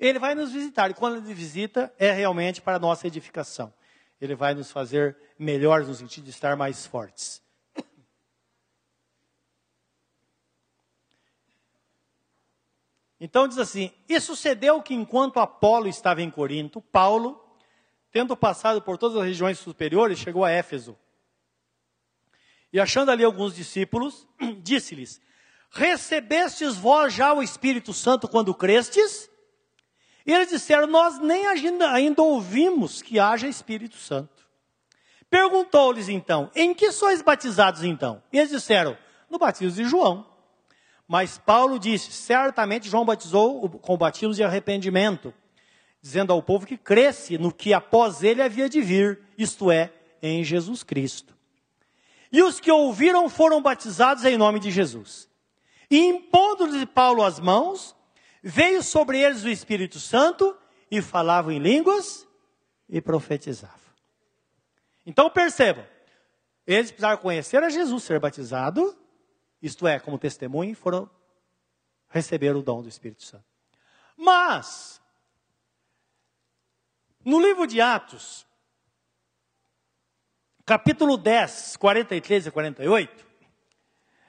ele 0.01 0.19
vai 0.19 0.35
nos 0.35 0.51
visitar. 0.51 0.91
E 0.91 0.95
quando 0.95 1.19
ele 1.19 1.35
visita, 1.35 1.93
é 1.99 2.11
realmente 2.11 2.63
para 2.63 2.77
a 2.77 2.81
nossa 2.81 3.07
edificação. 3.07 3.71
Ele 4.19 4.35
vai 4.35 4.55
nos 4.55 4.71
fazer 4.71 5.15
melhores 5.39 5.87
no 5.87 5.95
sentido 5.95 6.25
de 6.25 6.31
estar 6.31 6.57
mais 6.57 6.87
fortes. 6.87 7.43
Então 13.21 13.47
diz 13.47 13.59
assim: 13.59 13.93
E 14.09 14.19
sucedeu 14.21 14.81
que 14.81 14.95
enquanto 14.95 15.39
Apolo 15.39 15.87
estava 15.87 16.23
em 16.23 16.31
Corinto, 16.31 16.81
Paulo, 16.81 17.39
tendo 18.11 18.35
passado 18.35 18.81
por 18.81 18.97
todas 18.97 19.19
as 19.19 19.25
regiões 19.25 19.59
superiores, 19.59 20.19
chegou 20.19 20.47
a 20.47 20.51
Éfeso. 20.51 20.97
E 22.75 22.81
achando 22.81 23.13
ali 23.13 23.23
alguns 23.23 23.55
discípulos, 23.55 24.27
disse-lhes: 24.61 25.21
Recebestes 25.71 26.75
vós 26.75 27.15
já 27.15 27.33
o 27.33 27.41
Espírito 27.41 27.95
Santo 27.95 28.27
quando 28.27 28.53
crestes? 28.53 29.31
E 30.27 30.33
eles 30.33 30.49
disseram: 30.49 30.89
Nós 30.89 31.21
nem 31.21 31.47
ainda, 31.47 31.93
ainda 31.93 32.21
ouvimos 32.21 33.01
que 33.01 33.21
haja 33.21 33.47
Espírito 33.47 33.97
Santo. 33.97 34.45
Perguntou-lhes 35.31 36.09
então: 36.09 36.51
Em 36.53 36.75
que 36.75 36.91
sois 36.91 37.23
batizados 37.23 37.85
então? 37.85 38.21
E 38.33 38.39
eles 38.39 38.51
disseram: 38.51 38.99
No 39.31 39.39
batismo 39.39 39.77
de 39.81 39.89
João. 39.89 40.27
Mas 41.07 41.39
Paulo 41.39 41.79
disse: 41.79 42.11
Certamente 42.11 42.89
João 42.89 43.05
batizou 43.05 43.69
com 43.69 43.97
batismo 43.97 44.35
de 44.35 44.43
arrependimento, 44.43 45.33
dizendo 46.03 46.33
ao 46.33 46.43
povo 46.43 46.67
que 46.67 46.77
cresce 46.77 47.39
no 47.39 47.53
que 47.53 47.73
após 47.73 48.25
ele 48.25 48.43
havia 48.43 48.69
de 48.69 48.81
vir, 48.81 49.21
isto 49.39 49.71
é, 49.71 49.93
em 50.21 50.43
Jesus 50.43 50.83
Cristo. 50.83 51.34
E 52.35 52.43
os 52.43 52.59
que 52.59 52.69
ouviram 52.69 53.29
foram 53.31 53.63
batizados 53.63 54.25
em 54.25 54.37
nome 54.37 54.59
de 54.59 54.69
Jesus. 54.69 55.31
E 55.89 55.97
impondo-lhes 55.97 56.85
Paulo 56.87 57.23
as 57.23 57.39
mãos, 57.39 57.95
veio 58.43 58.83
sobre 58.83 59.21
eles 59.21 59.45
o 59.45 59.49
Espírito 59.49 60.01
Santo 60.01 60.59
e 60.91 61.01
falavam 61.01 61.53
em 61.53 61.61
línguas 61.61 62.27
e 62.89 63.01
profetizavam. 63.01 63.79
Então 65.07 65.31
percebam, 65.31 65.87
eles 66.67 66.91
precisaram 66.91 67.19
conhecer 67.19 67.63
a 67.63 67.71
Jesus, 67.71 68.03
ser 68.03 68.19
batizado, 68.19 68.99
isto 69.63 69.87
é, 69.87 70.01
como 70.01 70.19
testemunho, 70.19 70.73
e 70.73 70.75
foram 70.75 71.09
receber 72.09 72.57
o 72.57 72.63
dom 72.63 72.83
do 72.83 72.89
Espírito 72.89 73.23
Santo. 73.23 73.47
Mas, 74.17 75.01
no 77.25 77.41
livro 77.41 77.65
de 77.65 77.81
Atos, 77.81 78.45
capítulo 80.65 81.19
10, 81.19 81.77
43 81.77 82.47
e 82.47 82.51
48, 82.51 83.27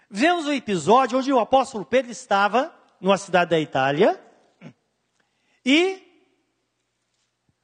vemos 0.10 0.46
um 0.46 0.52
episódio 0.52 1.18
onde 1.18 1.32
o 1.32 1.40
apóstolo 1.40 1.86
Pedro 1.86 2.12
estava 2.12 2.76
numa 3.00 3.18
cidade 3.18 3.52
da 3.52 3.60
Itália 3.60 4.22
e 5.66 6.02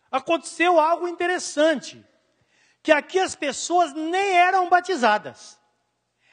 aconteceu 0.10 0.80
algo 0.80 1.08
interessante, 1.08 2.04
que 2.82 2.92
aqui 2.92 3.20
as 3.20 3.36
pessoas 3.36 3.94
nem 3.94 4.34
eram 4.38 4.70
batizadas. 4.70 5.60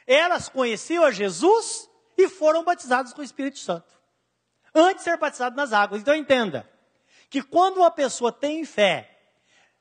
Elas 0.07 0.49
conheciam 0.49 1.05
a 1.05 1.11
Jesus 1.11 1.91
e 2.16 2.28
foram 2.28 2.64
batizadas 2.64 3.12
com 3.12 3.20
o 3.20 3.24
Espírito 3.24 3.59
Santo. 3.59 3.99
Antes 4.74 5.05
de 5.05 5.11
ser 5.11 5.16
batizado 5.18 5.57
nas 5.57 5.72
águas. 5.72 6.01
Então 6.01 6.14
entenda 6.14 6.68
que 7.28 7.43
quando 7.43 7.78
uma 7.78 7.91
pessoa 7.91 8.32
tem 8.32 8.64
fé 8.64 9.17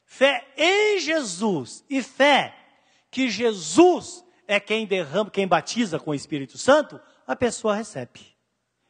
Fé 0.09 0.47
em 0.55 0.99
Jesus 0.99 1.83
e 1.89 2.01
fé 2.01 2.55
que 3.11 3.29
Jesus 3.29 4.23
é 4.47 4.57
quem 4.57 4.87
derrama, 4.87 5.29
quem 5.29 5.45
batiza 5.45 5.99
com 5.99 6.11
o 6.11 6.15
Espírito 6.15 6.57
Santo, 6.57 6.99
a 7.27 7.35
pessoa 7.35 7.75
recebe. 7.75 8.21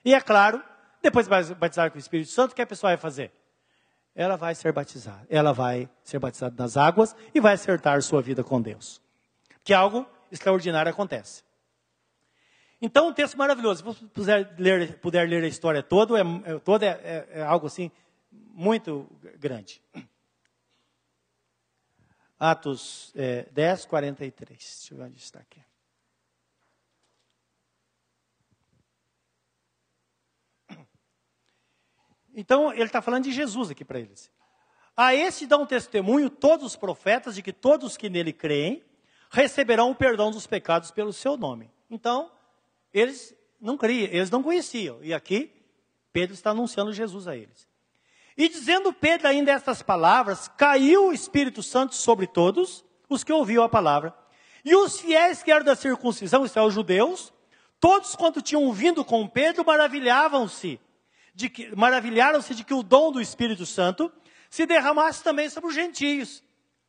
E 0.05 0.13
é 0.13 0.21
claro, 0.21 0.63
depois 1.01 1.27
de 1.27 1.55
batizar 1.55 1.89
com 1.89 1.97
o 1.97 1.99
Espírito 1.99 2.29
Santo, 2.29 2.51
o 2.51 2.55
que 2.55 2.61
a 2.61 2.67
pessoa 2.67 2.91
vai 2.91 2.97
fazer? 2.97 3.31
Ela 4.13 4.35
vai 4.35 4.53
ser 4.53 4.71
batizada. 4.71 5.25
Ela 5.27 5.51
vai 5.51 5.89
ser 6.03 6.19
batizada 6.19 6.55
nas 6.55 6.77
águas 6.77 7.15
e 7.33 7.41
vai 7.41 7.55
acertar 7.55 7.99
sua 8.03 8.21
vida 8.21 8.43
com 8.43 8.61
Deus. 8.61 9.01
Que 9.63 9.73
algo 9.73 10.05
extraordinário 10.31 10.91
acontece. 10.91 11.43
Então, 12.79 13.07
um 13.09 13.13
texto 13.13 13.35
maravilhoso. 13.35 13.79
Se 13.79 13.83
você 13.83 14.05
puder 14.05 14.55
ler, 14.59 14.99
puder 14.99 15.27
ler 15.27 15.43
a 15.43 15.47
história 15.47 15.81
toda, 15.81 16.19
é, 16.19 16.21
é, 16.21 16.59
toda 16.59 16.85
é, 16.85 16.89
é, 16.89 17.39
é 17.39 17.41
algo 17.41 17.65
assim 17.65 17.91
muito 18.31 19.09
grande. 19.39 19.81
Atos 22.39 23.11
é, 23.15 23.47
10, 23.51 23.85
43. 23.85 24.57
Deixa 24.57 24.93
eu 24.93 24.97
ver 24.97 25.03
onde 25.05 25.19
está 25.19 25.39
aqui. 25.39 25.61
Então, 32.35 32.71
ele 32.71 32.83
está 32.83 33.01
falando 33.01 33.23
de 33.23 33.31
Jesus 33.31 33.71
aqui 33.71 33.83
para 33.83 33.99
eles. 33.99 34.31
A 34.95 35.15
esse 35.15 35.47
dão 35.47 35.65
testemunho 35.65 36.29
todos 36.29 36.65
os 36.67 36.75
profetas 36.75 37.33
de 37.33 37.41
que 37.41 37.51
todos 37.51 37.97
que 37.97 38.09
nele 38.09 38.31
creem 38.31 38.83
receberão 39.31 39.89
o 39.91 39.95
perdão 39.95 40.29
dos 40.29 40.45
pecados 40.45 40.91
pelo 40.91 41.11
seu 41.11 41.35
nome. 41.35 41.71
Então, 41.89 42.31
eles 42.93 43.35
não 43.59 43.75
criam, 43.75 44.07
eles 44.11 44.29
não 44.29 44.43
conheciam. 44.43 45.03
E 45.03 45.13
aqui, 45.13 45.51
Pedro 46.13 46.35
está 46.35 46.51
anunciando 46.51 46.93
Jesus 46.93 47.27
a 47.27 47.35
eles. 47.35 47.66
E 48.37 48.47
dizendo 48.47 48.93
Pedro 48.93 49.27
ainda 49.27 49.51
estas 49.51 49.81
palavras, 49.81 50.47
caiu 50.55 51.07
o 51.07 51.13
Espírito 51.13 51.63
Santo 51.63 51.95
sobre 51.95 52.27
todos 52.27 52.85
os 53.09 53.23
que 53.23 53.33
ouviam 53.33 53.63
a 53.63 53.69
palavra. 53.69 54.13
E 54.63 54.75
os 54.75 54.99
fiéis 54.99 55.41
que 55.41 55.51
eram 55.51 55.65
da 55.65 55.75
circuncisão, 55.75 56.45
isto 56.45 56.59
é, 56.59 56.61
os 56.61 56.73
judeus, 56.73 57.33
todos 57.79 58.15
quanto 58.15 58.41
tinham 58.41 58.71
vindo 58.71 59.03
com 59.03 59.27
Pedro, 59.27 59.65
maravilhavam-se 59.65 60.79
maravilharam-se 61.75 62.55
de 62.55 62.63
que 62.63 62.73
o 62.73 62.81
dom 62.81 63.11
do 63.11 63.21
Espírito 63.21 63.65
Santo 63.65 64.11
se 64.49 64.65
derramasse 64.65 65.23
também 65.23 65.49
sobre 65.49 65.69
os 65.69 65.75
gentios. 65.75 66.43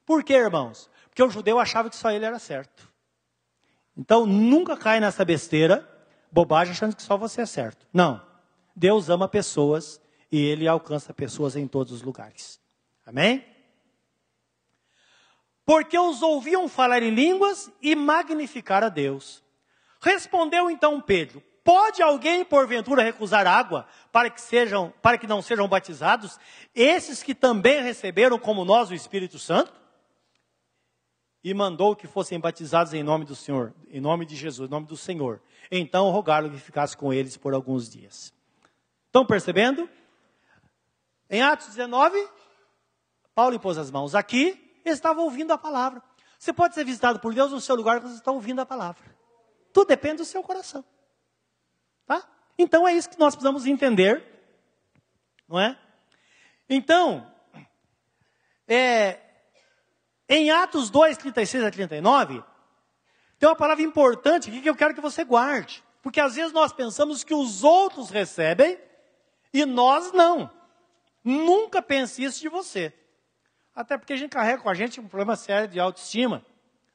Por 0.07 0.25
quê, 0.25 0.35
irmãos? 0.35 0.89
Porque 1.09 1.23
o 1.23 1.31
judeu 1.31 1.59
achava 1.59 1.91
que 1.91 1.97
só 1.97 2.11
ele 2.11 2.25
era 2.25 2.39
certo. 2.39 2.91
Então 3.97 4.25
nunca 4.25 4.77
cai 4.77 5.01
nessa 5.01 5.25
besteira, 5.25 5.87
bobagem 6.31 6.73
achando 6.73 6.97
que 6.97 7.03
só 7.03 7.17
você 7.17 7.43
é 7.43 7.47
certo. 7.47 7.87
Não. 7.93 8.23
Deus 8.75 9.11
ama 9.11 9.29
pessoas 9.29 10.01
e 10.31 10.45
ele 10.45 10.69
alcança 10.69 11.15
pessoas 11.15 11.57
em 11.57 11.67
todos 11.67 11.93
os 11.93 12.03
lugares. 12.03 12.61
Amém? 13.07 13.45
porque 15.69 15.99
os 15.99 16.23
ouviam 16.23 16.67
falar 16.67 17.03
em 17.03 17.11
línguas 17.11 17.71
e 17.83 17.95
magnificar 17.95 18.83
a 18.83 18.89
Deus. 18.89 19.45
Respondeu 20.01 20.71
então 20.71 20.99
Pedro: 20.99 21.43
Pode 21.63 22.01
alguém 22.01 22.43
porventura 22.43 23.03
recusar 23.03 23.47
água 23.47 23.87
para 24.11 24.31
que 24.31 24.41
sejam, 24.41 24.91
para 25.03 25.19
que 25.19 25.27
não 25.27 25.43
sejam 25.43 25.69
batizados, 25.69 26.41
esses 26.75 27.23
que 27.23 27.35
também 27.35 27.83
receberam 27.83 28.39
como 28.39 28.65
nós 28.65 28.89
o 28.89 28.95
Espírito 28.95 29.39
Santo? 29.39 29.71
E 31.45 31.53
mandou 31.53 31.95
que 31.95 32.07
fossem 32.07 32.41
batizados 32.41 32.95
em 32.95 33.03
nome 33.03 33.27
do 33.27 33.37
Senhor, 33.37 33.75
em 33.91 34.01
nome 34.01 34.25
de 34.25 34.37
Jesus, 34.37 34.71
em 34.71 34.73
nome 34.73 34.87
do 34.87 34.97
Senhor. 34.97 35.43
Então 35.71 36.09
rogaram 36.09 36.49
que 36.49 36.57
ficasse 36.57 36.97
com 36.97 37.13
eles 37.13 37.37
por 37.37 37.53
alguns 37.53 37.91
dias. 37.91 38.33
Estão 39.05 39.27
percebendo? 39.27 39.87
Em 41.31 41.43
Atos 41.43 41.69
19, 41.69 42.29
Paulo 43.35 43.55
impôs 43.55 43.79
as 43.79 43.91
mãos 43.91 44.15
aqui, 44.15 44.81
ele 44.85 44.95
estava 44.95 45.21
ouvindo 45.21 45.53
a 45.53 45.59
palavra. 45.59 46.03
Você 46.39 46.53
pode 46.53 46.75
ser 46.75 46.85
visitado 46.85 47.21
por 47.21 47.35
Deus 47.35 47.51
no 47.53 47.61
seu 47.61 47.75
lugar 47.75 48.01
quando 48.01 48.13
você 48.13 48.19
está 48.19 48.33
ouvindo 48.33 48.61
a 48.61 48.67
palavra. 48.67 49.05
Tudo 49.73 49.89
depende 49.89 50.19
do 50.19 50.25
seu 50.25 50.43
coração. 50.43 50.85
Tá? 52.07 52.27
Então 52.57 52.87
é 52.87 52.93
isso 52.95 53.11
que 53.11 53.19
nós 53.19 53.35
precisamos 53.35 53.67
entender, 53.67 54.25
não 55.47 55.61
é? 55.61 55.79
Então, 56.69 57.31
é, 58.67 59.19
em 60.29 60.51
Atos 60.51 60.91
2, 60.91 61.17
36 61.17 61.65
a 61.65 61.71
39, 61.71 62.43
tem 63.39 63.49
uma 63.49 63.57
palavra 63.57 63.83
importante 63.83 64.49
aqui 64.49 64.61
que 64.61 64.69
eu 64.69 64.77
quero 64.77 64.95
que 64.95 65.01
você 65.01 65.25
guarde. 65.25 65.83
Porque 66.03 66.21
às 66.21 66.35
vezes 66.35 66.53
nós 66.53 66.73
pensamos 66.73 67.25
que 67.25 67.35
os 67.35 67.63
outros 67.65 68.11
recebem 68.11 68.79
e 69.53 69.65
nós 69.65 70.13
não. 70.13 70.51
Nunca 71.25 71.83
pense 71.83 72.23
isso 72.23 72.41
de 72.41 72.49
você. 72.49 72.93
Até 73.75 73.97
porque 73.97 74.13
a 74.13 74.17
gente 74.17 74.31
carrega 74.31 74.63
com 74.63 74.69
a 74.69 74.75
gente 74.75 75.01
um 75.01 75.07
problema 75.07 75.37
sério 75.37 75.69
de 75.69 75.79
autoestima, 75.79 76.45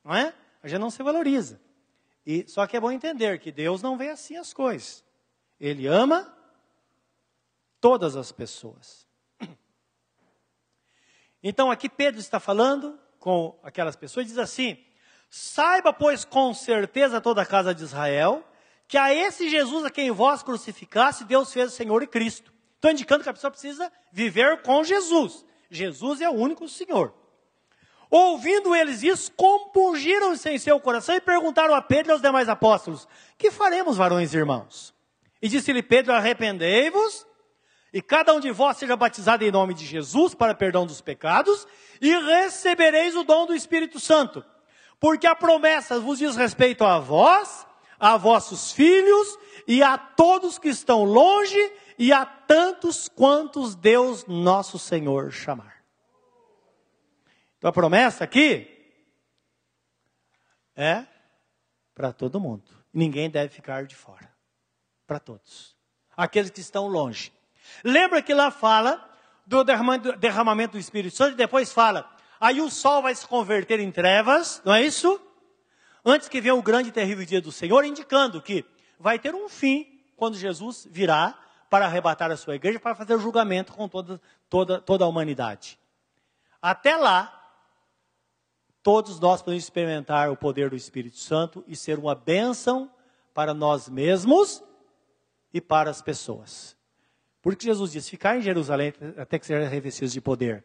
não 0.03 0.13
é? 0.13 0.33
A 0.61 0.67
gente 0.67 0.79
não 0.79 0.89
se 0.89 1.01
valoriza. 1.01 1.59
E 2.25 2.47
só 2.47 2.65
que 2.65 2.77
é 2.77 2.79
bom 2.79 2.91
entender 2.91 3.39
que 3.39 3.51
Deus 3.51 3.81
não 3.81 3.97
vê 3.97 4.09
assim 4.09 4.37
as 4.37 4.53
coisas. 4.53 5.03
Ele 5.59 5.87
ama 5.87 6.35
todas 7.79 8.15
as 8.15 8.31
pessoas. 8.31 9.07
Então 11.45 11.69
aqui 11.69 11.89
Pedro 11.89 12.21
está 12.21 12.39
falando 12.39 12.97
com 13.19 13.59
aquelas 13.63 13.97
pessoas 13.97 14.25
e 14.25 14.29
diz 14.29 14.37
assim: 14.37 14.77
Saiba, 15.29 15.91
pois, 15.91 16.23
com 16.23 16.53
certeza 16.53 17.19
toda 17.19 17.41
a 17.41 17.45
casa 17.45 17.73
de 17.73 17.83
Israel, 17.83 18.47
que 18.87 18.97
a 18.97 19.13
esse 19.13 19.49
Jesus 19.49 19.83
a 19.83 19.89
quem 19.89 20.11
vós 20.11 20.43
crucificasse, 20.43 21.25
Deus 21.25 21.51
fez 21.51 21.73
o 21.73 21.75
Senhor 21.75 22.03
e 22.03 22.07
Cristo. 22.07 22.52
Estou 22.83 22.91
indicando 22.91 23.23
que 23.23 23.29
a 23.29 23.33
pessoa 23.33 23.49
precisa 23.49 23.89
viver 24.11 24.61
com 24.61 24.83
Jesus. 24.83 25.45
Jesus 25.69 26.19
é 26.19 26.29
o 26.29 26.33
único 26.33 26.67
Senhor. 26.67 27.13
Ouvindo 28.11 28.75
eles 28.75 29.01
isso, 29.01 29.31
compungiram-se 29.31 30.49
em 30.49 30.59
seu 30.59 30.77
coração 30.81 31.15
e 31.15 31.21
perguntaram 31.21 31.73
a 31.73 31.81
Pedro 31.81 32.11
e 32.11 32.13
aos 32.13 32.21
demais 32.21 32.49
apóstolos: 32.49 33.07
Que 33.37 33.49
faremos, 33.49 33.95
varões 33.95 34.33
e 34.33 34.37
irmãos? 34.37 34.93
E 35.41 35.47
disse-lhe 35.47 35.81
Pedro: 35.81 36.11
Arrependei-vos, 36.11 37.25
e 37.93 38.01
cada 38.01 38.33
um 38.33 38.41
de 38.41 38.51
vós 38.51 38.75
seja 38.75 38.97
batizado 38.97 39.45
em 39.45 39.51
nome 39.51 39.73
de 39.73 39.85
Jesus 39.85 40.35
para 40.35 40.53
perdão 40.53 40.85
dos 40.85 40.99
pecados, 40.99 41.65
e 42.01 42.13
recebereis 42.13 43.15
o 43.15 43.23
dom 43.23 43.45
do 43.45 43.55
Espírito 43.55 43.97
Santo 43.97 44.43
porque 44.99 45.27
a 45.27 45.35
promessa 45.35 45.99
vos 45.99 46.19
diz 46.19 46.37
respeito 46.37 46.85
a 46.85 46.97
vós, 46.97 47.67
a 47.99 48.15
vossos 48.15 48.71
filhos 48.71 49.37
e 49.67 49.83
a 49.83 49.97
todos 49.97 50.57
que 50.57 50.69
estão 50.69 51.03
longe 51.03 51.71
e 51.97 52.11
a 52.11 52.25
tantos 52.25 53.07
quantos 53.07 53.75
Deus 53.75 54.25
nosso 54.25 54.77
Senhor 54.79 55.31
chamar. 55.31 55.83
Então 57.57 57.69
a 57.69 57.73
promessa 57.73 58.23
aqui 58.23 58.67
é 60.75 61.05
para 61.93 62.11
todo 62.11 62.39
mundo. 62.39 62.63
Ninguém 62.93 63.29
deve 63.29 63.53
ficar 63.53 63.85
de 63.85 63.95
fora. 63.95 64.31
Para 65.07 65.19
todos. 65.19 65.75
Aqueles 66.15 66.49
que 66.49 66.59
estão 66.59 66.87
longe. 66.87 67.31
Lembra 67.83 68.21
que 68.21 68.33
lá 68.33 68.51
fala 68.51 69.09
do 69.45 69.63
derramamento 69.63 70.73
do 70.73 70.79
Espírito 70.79 71.15
Santo 71.15 71.33
e 71.33 71.37
depois 71.37 71.71
fala 71.71 72.13
Aí 72.43 72.59
o 72.59 72.69
sol 72.69 73.01
vai 73.01 73.15
se 73.15 73.25
converter 73.25 73.79
em 73.79 73.89
trevas, 73.89 74.61
não 74.65 74.73
é 74.73 74.85
isso? 74.85 75.17
Antes 76.03 76.27
que 76.27 76.41
venha 76.41 76.53
o 76.53 76.61
grande 76.61 76.89
e 76.89 76.91
terrível 76.91 77.25
dia 77.25 77.39
do 77.39 77.53
Senhor, 77.53 77.85
indicando 77.85 78.41
que 78.41 78.65
vai 78.99 79.17
ter 79.17 79.33
um 79.33 79.47
fim 79.47 80.03
quando 80.17 80.35
Jesus 80.35 80.85
virá 80.91 81.39
para 81.73 81.87
arrebatar 81.87 82.29
a 82.29 82.37
sua 82.37 82.53
igreja, 82.53 82.79
para 82.79 82.93
fazer 82.93 83.15
o 83.15 83.19
julgamento 83.19 83.73
com 83.73 83.89
toda, 83.89 84.21
toda, 84.47 84.79
toda 84.79 85.05
a 85.05 85.07
humanidade. 85.07 85.79
Até 86.61 86.95
lá, 86.95 87.51
todos 88.83 89.19
nós 89.19 89.41
podemos 89.41 89.63
experimentar 89.63 90.29
o 90.29 90.37
poder 90.37 90.69
do 90.69 90.75
Espírito 90.75 91.17
Santo 91.17 91.63
e 91.67 91.75
ser 91.75 91.97
uma 91.97 92.13
bênção 92.13 92.91
para 93.33 93.55
nós 93.55 93.89
mesmos 93.89 94.63
e 95.51 95.59
para 95.59 95.89
as 95.89 95.99
pessoas. 95.99 96.77
Porque 97.41 97.65
Jesus 97.65 97.91
disse: 97.91 98.11
ficar 98.11 98.37
em 98.37 98.41
Jerusalém 98.41 98.93
até 99.17 99.39
que 99.39 99.45
sejam 99.47 99.67
revestidos 99.67 100.13
de 100.13 100.21
poder 100.21 100.63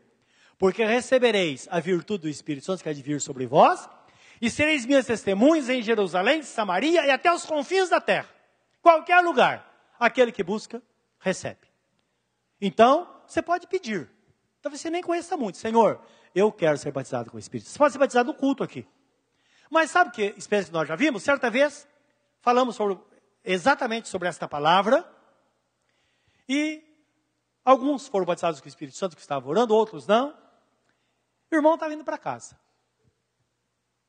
porque 0.59 0.85
recebereis 0.85 1.67
a 1.71 1.81
virtude 1.81 2.23
do 2.23 2.29
Espírito 2.29 2.67
Santo 2.67 2.83
que 2.83 2.89
há 2.89 2.93
de 2.93 3.01
vir 3.01 3.21
sobre 3.21 3.47
vós, 3.47 3.89
e 4.43 4.51
sereis 4.51 4.85
minhas 4.85 5.07
testemunhas 5.07 5.71
em 5.71 5.81
Jerusalém, 5.81 6.43
Samaria 6.43 7.07
e 7.07 7.11
até 7.11 7.33
os 7.33 7.47
confins 7.47 7.89
da 7.89 8.01
terra. 8.01 8.29
Qualquer 8.83 9.21
lugar, 9.21 9.95
aquele 9.99 10.33
que 10.33 10.43
busca, 10.43 10.83
recebe. 11.19 11.69
Então, 12.61 13.23
você 13.27 13.41
pode 13.43 13.67
pedir. 13.67 14.11
Talvez 14.61 14.81
você 14.81 14.91
nem 14.91 15.03
conheça 15.03 15.37
muito. 15.37 15.59
Senhor, 15.59 16.01
eu 16.35 16.51
quero 16.53 16.77
ser 16.77 16.93
batizado 16.93 17.31
com 17.31 17.37
o 17.37 17.41
Espírito. 17.41 17.69
Você 17.69 17.79
pode 17.79 17.93
ser 17.93 17.99
batizado 17.99 18.33
no 18.33 18.35
culto 18.35 18.63
aqui. 18.63 18.87
Mas 19.71 19.91
sabe 19.91 20.11
que 20.11 20.35
experiência 20.37 20.71
que 20.71 20.77
nós 20.77 20.89
já 20.89 20.97
vimos? 20.97 21.23
Certa 21.23 21.51
vez, 21.51 21.87
falamos 22.41 22.77
sobre, 22.77 22.99
exatamente 23.45 24.09
sobre 24.09 24.29
esta 24.29 24.49
palavra. 24.49 25.09
E 26.49 26.83
alguns 27.65 28.09
foram 28.09 28.25
batizados 28.25 28.61
com 28.61 28.67
o 28.67 28.69
Espírito 28.69 28.97
Santo 28.97 29.15
que 29.15 29.23
estavam 29.23 29.51
orando, 29.51 29.75
outros 29.75 30.07
não. 30.07 30.37
O 31.51 31.55
irmão 31.55 31.75
estava 31.75 31.93
indo 31.93 32.05
para 32.05 32.19
casa. 32.19 32.59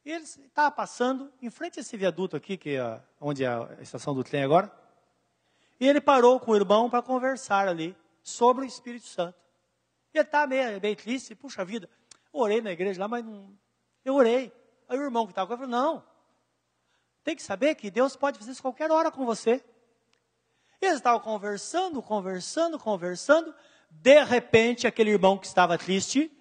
E 0.05 0.12
ele 0.12 0.24
estava 0.24 0.72
passando 0.72 1.32
em 1.41 1.49
frente 1.49 1.80
a 1.80 1.82
esse 1.82 1.95
viaduto 1.97 2.36
aqui, 2.36 2.57
que 2.57 2.78
é 2.78 3.01
onde 3.20 3.43
é 3.43 3.47
a 3.47 3.78
estação 3.82 4.14
do 4.14 4.24
trem 4.24 4.43
agora. 4.43 4.72
E 5.80 5.88
ele 5.88 6.01
parou 6.01 6.39
com 6.39 6.51
o 6.51 6.55
irmão 6.55 6.89
para 6.89 7.01
conversar 7.01 7.67
ali 7.67 7.95
sobre 8.21 8.65
o 8.65 8.67
Espírito 8.67 9.07
Santo. 9.07 9.38
E 10.13 10.17
ele 10.17 10.27
estava 10.27 10.47
meio, 10.47 10.82
meio 10.82 10.95
triste, 10.95 11.36
puxa 11.36 11.63
vida, 11.63 11.89
orei 12.34 12.61
na 12.61 12.71
igreja 12.71 12.99
lá, 12.99 13.07
mas 13.07 13.23
não. 13.23 13.57
Eu 14.03 14.15
orei. 14.15 14.51
Aí 14.88 14.97
o 14.97 15.03
irmão 15.03 15.25
que 15.25 15.32
estava 15.32 15.47
com 15.47 15.53
ele 15.53 15.71
falou: 15.71 15.86
não. 15.86 16.03
Tem 17.23 17.36
que 17.36 17.43
saber 17.43 17.75
que 17.75 17.91
Deus 17.91 18.15
pode 18.15 18.39
fazer 18.39 18.51
isso 18.51 18.61
qualquer 18.61 18.91
hora 18.91 19.11
com 19.11 19.25
você. 19.25 19.63
E 20.82 20.86
eles 20.86 20.97
estavam 20.97 21.19
conversando, 21.19 22.01
conversando, 22.01 22.80
conversando. 22.80 23.53
De 23.89 24.23
repente, 24.23 24.88
aquele 24.88 25.11
irmão 25.11 25.38
que 25.38 25.45
estava 25.45 25.77
triste 25.77 26.32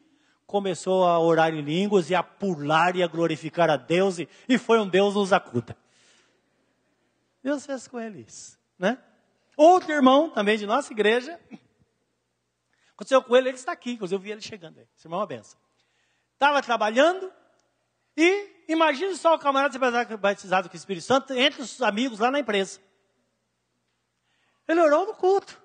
começou 0.47 1.05
a 1.05 1.18
orar 1.18 1.53
em 1.53 1.61
línguas 1.61 2.09
e 2.09 2.14
a 2.14 2.22
pular 2.22 2.97
e 2.97 3.03
a 3.03 3.07
glorificar 3.07 3.68
a 3.68 3.76
Deus, 3.76 4.18
e, 4.18 4.26
e 4.49 4.57
foi 4.57 4.80
um 4.80 4.89
Deus 4.89 5.14
nos 5.14 5.30
acuda. 5.30 5.76
Deus 7.43 7.66
fez 7.66 7.86
com 7.86 8.01
ele 8.01 8.24
isso, 8.26 8.59
né? 8.78 8.99
Outro 9.59 9.90
irmão, 9.90 10.30
também 10.30 10.56
de 10.56 10.64
nossa 10.66 10.92
igreja, 10.92 11.36
aconteceu 12.92 13.20
com 13.20 13.36
ele, 13.36 13.48
ele 13.48 13.56
está 13.56 13.72
aqui, 13.72 13.90
inclusive 13.90 14.14
eu 14.14 14.22
vi 14.22 14.30
ele 14.30 14.40
chegando 14.40 14.78
aí. 14.78 14.86
Esse 14.96 15.09
irmão 15.09 15.18
é 15.18 15.22
uma 15.22 15.26
benção. 15.26 15.59
Estava 16.34 16.62
trabalhando 16.62 17.28
e 18.16 18.64
imagine 18.68 19.16
só 19.16 19.34
o 19.34 19.38
camarada 19.38 19.76
ser 19.76 20.16
batizado 20.16 20.68
com 20.68 20.74
o 20.74 20.76
Espírito 20.76 21.04
Santo 21.04 21.32
entre 21.32 21.61
os 21.61 21.82
amigos 21.82 22.20
lá 22.20 22.30
na 22.30 22.38
empresa. 22.38 22.78
Ele 24.68 24.80
orou 24.80 25.06
no 25.06 25.14
culto. 25.14 25.61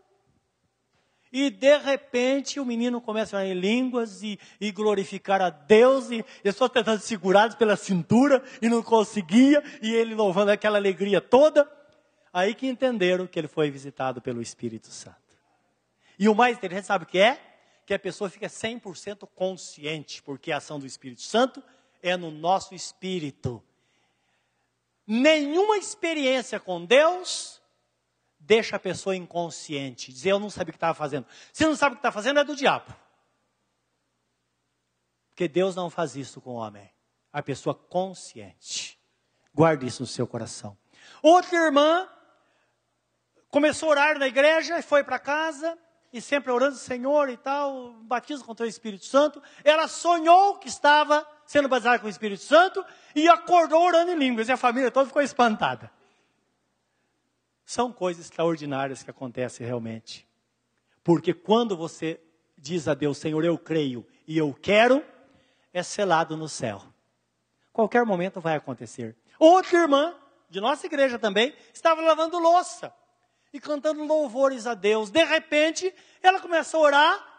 E 1.31 1.51
de 1.51 1.77
repente 1.77 2.59
o 2.59 2.65
menino 2.65 2.99
começa 2.99 3.37
a 3.37 3.41
falar 3.41 3.45
em 3.45 3.53
línguas 3.53 4.23
e, 4.23 4.39
e 4.59 4.71
glorificar 4.71 5.39
a 5.39 5.51
Deus, 5.51 6.09
e 6.09 6.25
eu 6.43 6.51
só 6.51 6.67
tentando 6.67 6.99
segurar 6.99 7.55
pela 7.57 7.75
cintura 7.75 8.43
e 8.59 8.67
não 8.67 8.81
conseguia, 8.81 9.63
e 9.83 9.93
ele 9.93 10.15
louvando 10.15 10.49
aquela 10.49 10.79
alegria 10.79 11.21
toda. 11.21 11.71
Aí 12.33 12.55
que 12.55 12.65
entenderam 12.65 13.27
que 13.27 13.39
ele 13.39 13.47
foi 13.47 13.69
visitado 13.69 14.19
pelo 14.19 14.41
Espírito 14.41 14.87
Santo. 14.87 15.37
E 16.17 16.27
o 16.27 16.33
mais 16.33 16.57
interessante, 16.57 16.87
sabe 16.87 17.03
o 17.03 17.07
que 17.07 17.19
é? 17.19 17.39
Que 17.85 17.93
a 17.93 17.99
pessoa 17.99 18.27
fica 18.29 18.47
100% 18.47 19.29
consciente, 19.35 20.21
porque 20.23 20.51
a 20.51 20.57
ação 20.57 20.79
do 20.79 20.87
Espírito 20.87 21.21
Santo 21.21 21.63
é 22.01 22.17
no 22.17 22.31
nosso 22.31 22.73
espírito. 22.73 23.63
Nenhuma 25.05 25.77
experiência 25.77 26.59
com 26.59 26.83
Deus 26.83 27.61
deixa 28.39 28.77
a 28.77 28.79
pessoa 28.79 29.15
inconsciente, 29.15 30.11
dizer 30.11 30.31
eu 30.31 30.39
não 30.39 30.49
sabia 30.49 30.71
o 30.71 30.73
que 30.73 30.77
estava 30.77 30.93
fazendo. 30.93 31.27
Se 31.51 31.65
não 31.65 31.75
sabe 31.75 31.93
o 31.93 31.95
que 31.97 31.99
está 31.99 32.11
fazendo, 32.11 32.39
é 32.39 32.43
do 32.43 32.55
diabo. 32.55 32.93
Porque 35.29 35.47
Deus 35.47 35.75
não 35.75 35.89
faz 35.89 36.15
isso 36.15 36.41
com 36.41 36.51
o 36.51 36.55
homem. 36.55 36.89
A 37.31 37.41
pessoa 37.41 37.73
consciente. 37.73 38.99
Guarde 39.53 39.87
isso 39.87 40.03
no 40.03 40.07
seu 40.07 40.27
coração. 40.27 40.77
Outra 41.21 41.57
irmã 41.57 42.07
começou 43.53 43.89
a 43.89 43.91
orar 43.91 44.17
na 44.17 44.27
igreja 44.27 44.79
e 44.79 44.81
foi 44.81 45.03
para 45.03 45.19
casa 45.19 45.77
e 46.11 46.19
sempre 46.19 46.51
orando, 46.51 46.75
Senhor 46.75 47.29
e 47.29 47.37
tal, 47.37 47.93
batismo 48.01 48.43
com 48.43 48.63
o 48.63 48.65
Espírito 48.65 49.05
Santo. 49.05 49.39
Ela 49.63 49.87
sonhou 49.87 50.57
que 50.57 50.67
estava 50.67 51.23
sendo 51.45 51.69
batizada 51.69 51.99
com 51.99 52.07
o 52.07 52.09
Espírito 52.09 52.41
Santo 52.41 52.83
e 53.15 53.29
acordou 53.29 53.79
orando 53.83 54.09
em 54.09 54.15
línguas. 54.15 54.49
E 54.49 54.51
a 54.51 54.57
família 54.57 54.89
toda 54.89 55.05
ficou 55.05 55.21
espantada. 55.21 55.91
São 57.63 57.93
coisas 57.93 58.25
extraordinárias 58.25 59.03
que 59.03 59.11
acontecem 59.11 59.67
realmente. 59.67 60.27
Porque 61.03 61.31
quando 61.31 61.77
você 61.77 62.19
diz 62.57 62.87
a 62.87 62.95
Deus, 62.95 63.19
Senhor, 63.19 63.45
eu 63.45 63.55
creio 63.55 64.03
e 64.27 64.35
eu 64.35 64.51
quero, 64.51 65.05
é 65.71 65.83
selado 65.83 66.35
no 66.35 66.49
céu. 66.49 66.81
Qualquer 67.71 68.03
momento 68.03 68.41
vai 68.41 68.55
acontecer. 68.55 69.15
Outra 69.37 69.77
irmã, 69.77 70.15
de 70.49 70.59
nossa 70.59 70.87
igreja 70.87 71.19
também, 71.19 71.55
estava 71.71 72.01
lavando 72.01 72.39
louça 72.39 72.91
e 73.53 73.59
cantando 73.59 74.03
louvores 74.03 74.65
a 74.65 74.73
Deus. 74.73 75.11
De 75.11 75.23
repente, 75.23 75.93
ela 76.21 76.39
começou 76.39 76.81
a 76.81 76.87
orar 76.87 77.33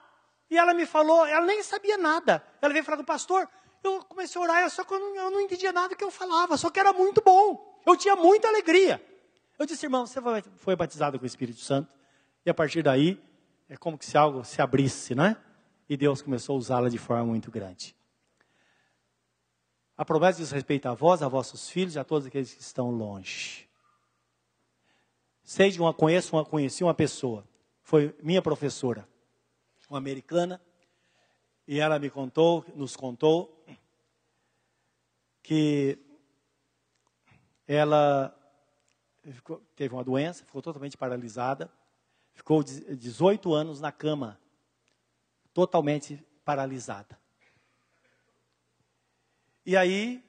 e 0.48 0.56
ela 0.56 0.72
me 0.72 0.86
falou, 0.86 1.26
ela 1.26 1.44
nem 1.44 1.62
sabia 1.62 1.98
nada. 1.98 2.42
Ela 2.62 2.72
veio 2.72 2.84
falar 2.84 2.96
com 2.96 3.02
o 3.02 3.06
pastor, 3.06 3.48
eu 3.82 4.02
comecei 4.04 4.40
a 4.40 4.44
orar, 4.44 4.70
só 4.70 4.84
que 4.84 4.94
eu 4.94 5.00
não, 5.00 5.16
eu 5.16 5.30
não 5.30 5.40
entendia 5.40 5.72
nada 5.72 5.94
que 5.94 6.04
eu 6.04 6.10
falava, 6.10 6.56
só 6.56 6.70
que 6.70 6.78
era 6.78 6.92
muito 6.92 7.20
bom. 7.20 7.82
Eu 7.84 7.96
tinha 7.96 8.14
muita 8.14 8.48
alegria. 8.48 9.04
Eu 9.58 9.66
disse, 9.66 9.84
irmão, 9.84 10.06
você 10.06 10.20
foi 10.56 10.76
batizado 10.76 11.18
com 11.18 11.24
o 11.24 11.26
Espírito 11.26 11.60
Santo. 11.60 11.92
E 12.46 12.50
a 12.50 12.54
partir 12.54 12.82
daí, 12.82 13.20
é 13.68 13.76
como 13.76 13.98
se 14.00 14.16
algo 14.16 14.44
se 14.44 14.62
abrisse, 14.62 15.14
né? 15.14 15.36
E 15.88 15.96
Deus 15.96 16.22
começou 16.22 16.54
a 16.54 16.58
usá-la 16.58 16.88
de 16.88 16.98
forma 16.98 17.24
muito 17.24 17.50
grande. 17.50 17.94
A 19.96 20.04
promessa 20.04 20.38
diz 20.38 20.50
respeito 20.50 20.86
a 20.86 20.94
vós, 20.94 21.22
a 21.22 21.28
vossos 21.28 21.68
filhos 21.68 21.94
e 21.94 21.98
a 21.98 22.04
todos 22.04 22.26
aqueles 22.26 22.52
que 22.52 22.60
estão 22.60 22.90
longe. 22.90 23.63
Sei 25.44 25.70
de 25.70 25.78
uma, 25.78 25.92
conheço 25.92 26.34
uma, 26.34 26.44
conheci 26.44 26.82
uma 26.82 26.94
pessoa, 26.94 27.46
foi 27.82 28.16
minha 28.22 28.40
professora, 28.40 29.06
uma 29.90 29.98
americana, 29.98 30.58
e 31.68 31.78
ela 31.78 31.98
me 31.98 32.08
contou, 32.08 32.64
nos 32.74 32.96
contou, 32.96 33.62
que 35.42 35.98
ela 37.68 38.34
ficou, 39.32 39.62
teve 39.76 39.94
uma 39.94 40.02
doença, 40.02 40.46
ficou 40.46 40.62
totalmente 40.62 40.96
paralisada, 40.96 41.70
ficou 42.32 42.64
18 42.64 43.52
anos 43.52 43.82
na 43.82 43.92
cama, 43.92 44.40
totalmente 45.52 46.24
paralisada. 46.42 47.18
E 49.66 49.76
aí, 49.76 50.24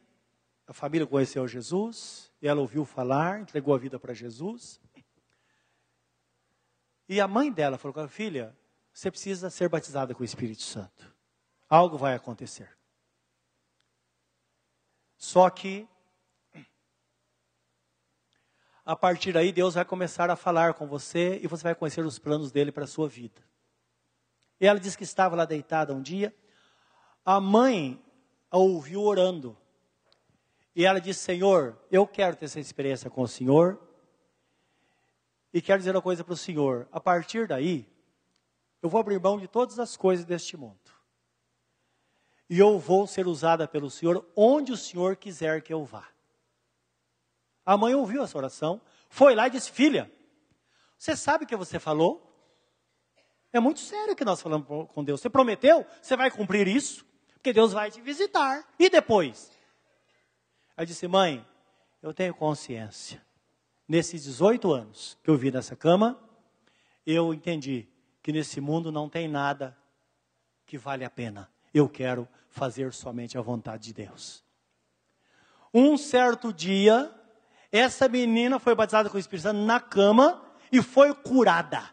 a 0.68 0.74
família 0.74 1.08
conheceu 1.08 1.48
Jesus, 1.48 2.30
ela 2.42 2.60
ouviu 2.60 2.84
falar, 2.84 3.40
entregou 3.40 3.74
a 3.74 3.78
vida 3.78 3.98
para 3.98 4.14
Jesus. 4.14 4.80
E 7.08 7.22
a 7.22 7.28
mãe 7.28 7.52
dela 7.52 7.78
falou 7.78 7.94
com 7.94 8.02
a 8.02 8.08
filha: 8.08 8.56
você 8.94 9.12
precisa 9.12 9.50
ser 9.50 9.70
batizada 9.70 10.16
com 10.16 10.22
o 10.22 10.26
Espírito 10.26 10.64
Santo. 10.64 11.14
Algo 11.70 11.98
vai 11.98 12.16
acontecer. 12.16 12.70
Só 15.18 15.50
que, 15.50 15.88
a 18.86 18.96
partir 18.96 19.34
daí, 19.34 19.52
Deus 19.52 19.76
vai 19.76 19.86
começar 19.86 20.30
a 20.30 20.36
falar 20.36 20.74
com 20.74 20.88
você 20.88 21.40
e 21.42 21.48
você 21.48 21.64
vai 21.64 21.76
conhecer 21.76 22.06
os 22.06 22.20
planos 22.20 22.52
dele 22.52 22.72
para 22.72 22.84
a 22.84 22.88
sua 22.88 23.08
vida. 23.08 23.42
E 24.60 24.68
ela 24.68 24.80
disse 24.80 24.98
que 24.98 25.04
estava 25.04 25.36
lá 25.36 25.46
deitada 25.46 25.94
um 25.94 26.02
dia. 26.02 26.34
A 27.24 27.42
mãe 27.42 28.02
a 28.50 28.58
ouviu 28.58 29.02
orando. 29.02 29.58
E 30.76 30.86
ela 30.86 31.00
disse: 31.00 31.20
Senhor, 31.20 31.78
eu 31.92 32.08
quero 32.08 32.36
ter 32.36 32.46
essa 32.46 32.60
experiência 32.60 33.10
com 33.10 33.22
o 33.22 33.28
Senhor. 33.28 33.82
E 35.56 35.62
quero 35.62 35.80
dizer 35.80 35.96
uma 35.96 36.02
coisa 36.02 36.22
para 36.22 36.34
o 36.34 36.38
Senhor: 36.38 36.86
a 36.92 37.00
partir 37.00 37.48
daí, 37.48 37.88
eu 38.82 38.90
vou 38.90 39.00
abrir 39.00 39.18
mão 39.22 39.40
de 39.40 39.48
todas 39.48 39.80
as 39.80 39.96
coisas 39.96 40.26
deste 40.26 40.58
mundo. 40.58 40.78
E 42.50 42.60
eu 42.60 42.78
vou 42.78 43.08
ser 43.08 43.26
usada 43.26 43.66
pelo 43.66 43.90
Senhor 43.90 44.30
onde 44.36 44.74
o 44.74 44.78
Senhor 44.78 45.16
quiser 45.16 45.62
que 45.62 45.72
eu 45.72 45.86
vá. 45.86 46.10
A 47.66 47.78
mãe 47.78 47.96
ouviu 47.96 48.22
essa 48.22 48.38
oração, 48.38 48.82
foi 49.08 49.34
lá 49.34 49.48
e 49.48 49.52
disse: 49.52 49.72
Filha, 49.72 50.12
você 50.98 51.16
sabe 51.16 51.46
o 51.46 51.48
que 51.48 51.56
você 51.56 51.80
falou? 51.80 52.22
É 53.54 53.60
muito 53.62 53.80
sério 53.80 54.12
o 54.12 54.16
que 54.18 54.26
nós 54.26 54.42
falamos 54.42 54.68
com 54.92 55.06
Deus. 55.06 55.22
Você 55.22 55.30
prometeu? 55.30 55.86
Você 56.02 56.18
vai 56.18 56.30
cumprir 56.30 56.68
isso? 56.68 57.06
Porque 57.36 57.54
Deus 57.54 57.72
vai 57.72 57.90
te 57.90 58.02
visitar. 58.02 58.68
E 58.78 58.90
depois? 58.90 59.50
Aí 60.76 60.86
disse: 60.86 61.08
Mãe, 61.08 61.48
eu 62.04 62.14
tenho 62.14 62.36
consciência. 62.36 63.25
Nesses 63.88 64.24
18 64.24 64.72
anos 64.74 65.18
que 65.24 65.30
eu 65.30 65.38
vi 65.38 65.52
nessa 65.52 65.76
cama, 65.76 66.20
eu 67.06 67.34
entendi 67.34 67.88
que 68.22 68.32
nesse 68.32 68.60
mundo 68.60 68.92
não 68.92 69.08
tem 69.08 69.28
nada 69.28 69.78
que 70.66 70.78
vale 70.78 71.06
a 71.06 71.10
pena. 71.10 71.50
Eu 71.74 71.88
quero 71.88 72.28
fazer 72.50 72.94
somente 72.94 73.38
a 73.38 73.42
vontade 73.42 73.84
de 73.84 73.94
Deus. 73.94 74.44
Um 75.74 75.98
certo 75.98 76.52
dia, 76.52 77.14
essa 77.72 78.08
menina 78.08 78.58
foi 78.60 78.74
batizada 78.74 79.10
com 79.10 79.18
o 79.18 79.20
Espírito 79.20 79.44
Santo 79.44 79.60
na 79.60 79.80
cama 79.80 80.44
e 80.72 80.82
foi 80.82 81.14
curada. 81.14 81.84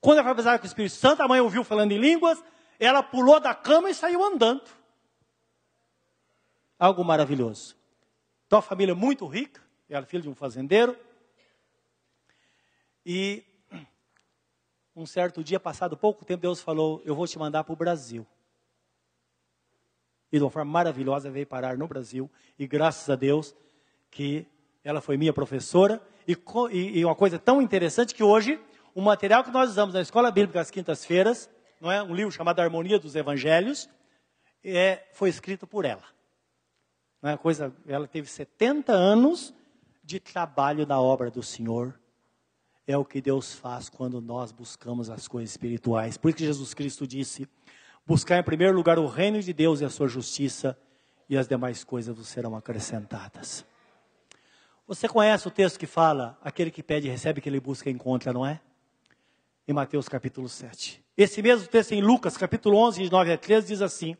Quando 0.00 0.18
ela 0.18 0.24
foi 0.24 0.34
batizada 0.34 0.58
com 0.58 0.64
o 0.64 0.66
Espírito 0.66 0.94
Santo, 0.94 1.22
a 1.22 1.28
mãe 1.28 1.40
ouviu 1.40 1.62
falando 1.62 1.92
em 1.92 1.98
línguas, 1.98 2.42
ela 2.78 3.02
pulou 3.02 3.38
da 3.38 3.54
cama 3.54 3.88
e 3.88 3.94
saiu 3.94 4.24
andando. 4.24 4.64
Algo 6.78 7.04
maravilhoso. 7.04 7.76
Então, 8.46 8.58
a 8.58 8.62
família 8.62 8.92
é 8.92 8.94
muito 8.94 9.26
rica, 9.26 9.63
ela 9.96 10.04
é 10.04 10.08
filha 10.08 10.22
de 10.22 10.28
um 10.28 10.34
fazendeiro. 10.34 10.96
E 13.04 13.44
um 14.96 15.04
certo 15.04 15.42
dia, 15.42 15.58
passado 15.58 15.96
pouco 15.96 16.24
tempo, 16.24 16.40
Deus 16.40 16.60
falou: 16.60 17.02
Eu 17.04 17.14
vou 17.14 17.26
te 17.26 17.38
mandar 17.38 17.64
para 17.64 17.72
o 17.72 17.76
Brasil. 17.76 18.26
E 20.32 20.38
de 20.38 20.44
uma 20.44 20.50
forma 20.50 20.70
maravilhosa 20.70 21.30
veio 21.30 21.46
parar 21.46 21.76
no 21.76 21.86
Brasil. 21.86 22.30
E 22.58 22.66
graças 22.66 23.08
a 23.10 23.14
Deus 23.14 23.54
que 24.10 24.46
ela 24.82 25.00
foi 25.00 25.16
minha 25.16 25.32
professora. 25.32 26.00
E, 26.26 26.36
e, 26.72 27.04
uma 27.04 27.14
coisa 27.14 27.38
tão 27.38 27.60
interessante 27.60 28.14
que 28.14 28.22
hoje, 28.22 28.60
o 28.94 29.02
material 29.02 29.44
que 29.44 29.50
nós 29.50 29.70
usamos 29.70 29.94
na 29.94 30.00
escola 30.00 30.30
bíblica 30.30 30.60
às 30.60 30.70
quintas-feiras, 30.70 31.50
não 31.80 31.92
é 31.92 32.02
um 32.02 32.14
livro 32.14 32.32
chamado 32.32 32.60
Harmonia 32.60 32.98
dos 32.98 33.14
Evangelhos, 33.14 33.88
é, 34.64 35.06
foi 35.12 35.28
escrito 35.28 35.66
por 35.66 35.84
ela. 35.84 36.04
Não 37.20 37.30
é 37.30 37.36
coisa, 37.36 37.74
ela 37.86 38.06
teve 38.06 38.28
70 38.28 38.92
anos 38.92 39.54
de 40.04 40.20
trabalho 40.20 40.86
na 40.86 41.00
obra 41.00 41.30
do 41.30 41.42
Senhor 41.42 41.98
é 42.86 42.96
o 42.96 43.04
que 43.04 43.20
Deus 43.20 43.54
faz 43.54 43.88
quando 43.88 44.20
nós 44.20 44.52
buscamos 44.52 45.08
as 45.08 45.26
coisas 45.26 45.50
espirituais. 45.50 46.18
Por 46.18 46.28
isso 46.28 46.36
que 46.36 46.44
Jesus 46.44 46.74
Cristo 46.74 47.06
disse: 47.06 47.48
buscar 48.06 48.38
em 48.38 48.42
primeiro 48.42 48.76
lugar 48.76 48.98
o 48.98 49.06
reino 49.06 49.40
de 49.42 49.52
Deus 49.52 49.80
e 49.80 49.84
a 49.84 49.90
sua 49.90 50.06
justiça, 50.06 50.78
e 51.28 51.38
as 51.38 51.48
demais 51.48 51.82
coisas 51.82 52.14
vos 52.14 52.28
serão 52.28 52.54
acrescentadas. 52.54 53.64
Você 54.86 55.08
conhece 55.08 55.48
o 55.48 55.50
texto 55.50 55.78
que 55.78 55.86
fala: 55.86 56.38
aquele 56.42 56.70
que 56.70 56.82
pede 56.82 57.08
recebe, 57.08 57.40
que 57.40 57.60
busca 57.60 57.88
encontra, 57.88 58.32
não 58.32 58.44
é? 58.44 58.60
Em 59.66 59.72
Mateus 59.72 60.06
capítulo 60.06 60.46
7. 60.46 61.02
Esse 61.16 61.40
mesmo 61.40 61.66
texto 61.66 61.92
em 61.92 62.02
Lucas 62.02 62.36
capítulo 62.36 62.76
11, 62.76 63.04
de 63.04 63.10
9 63.10 63.32
a 63.32 63.38
13, 63.38 63.68
diz 63.68 63.80
assim: 63.80 64.14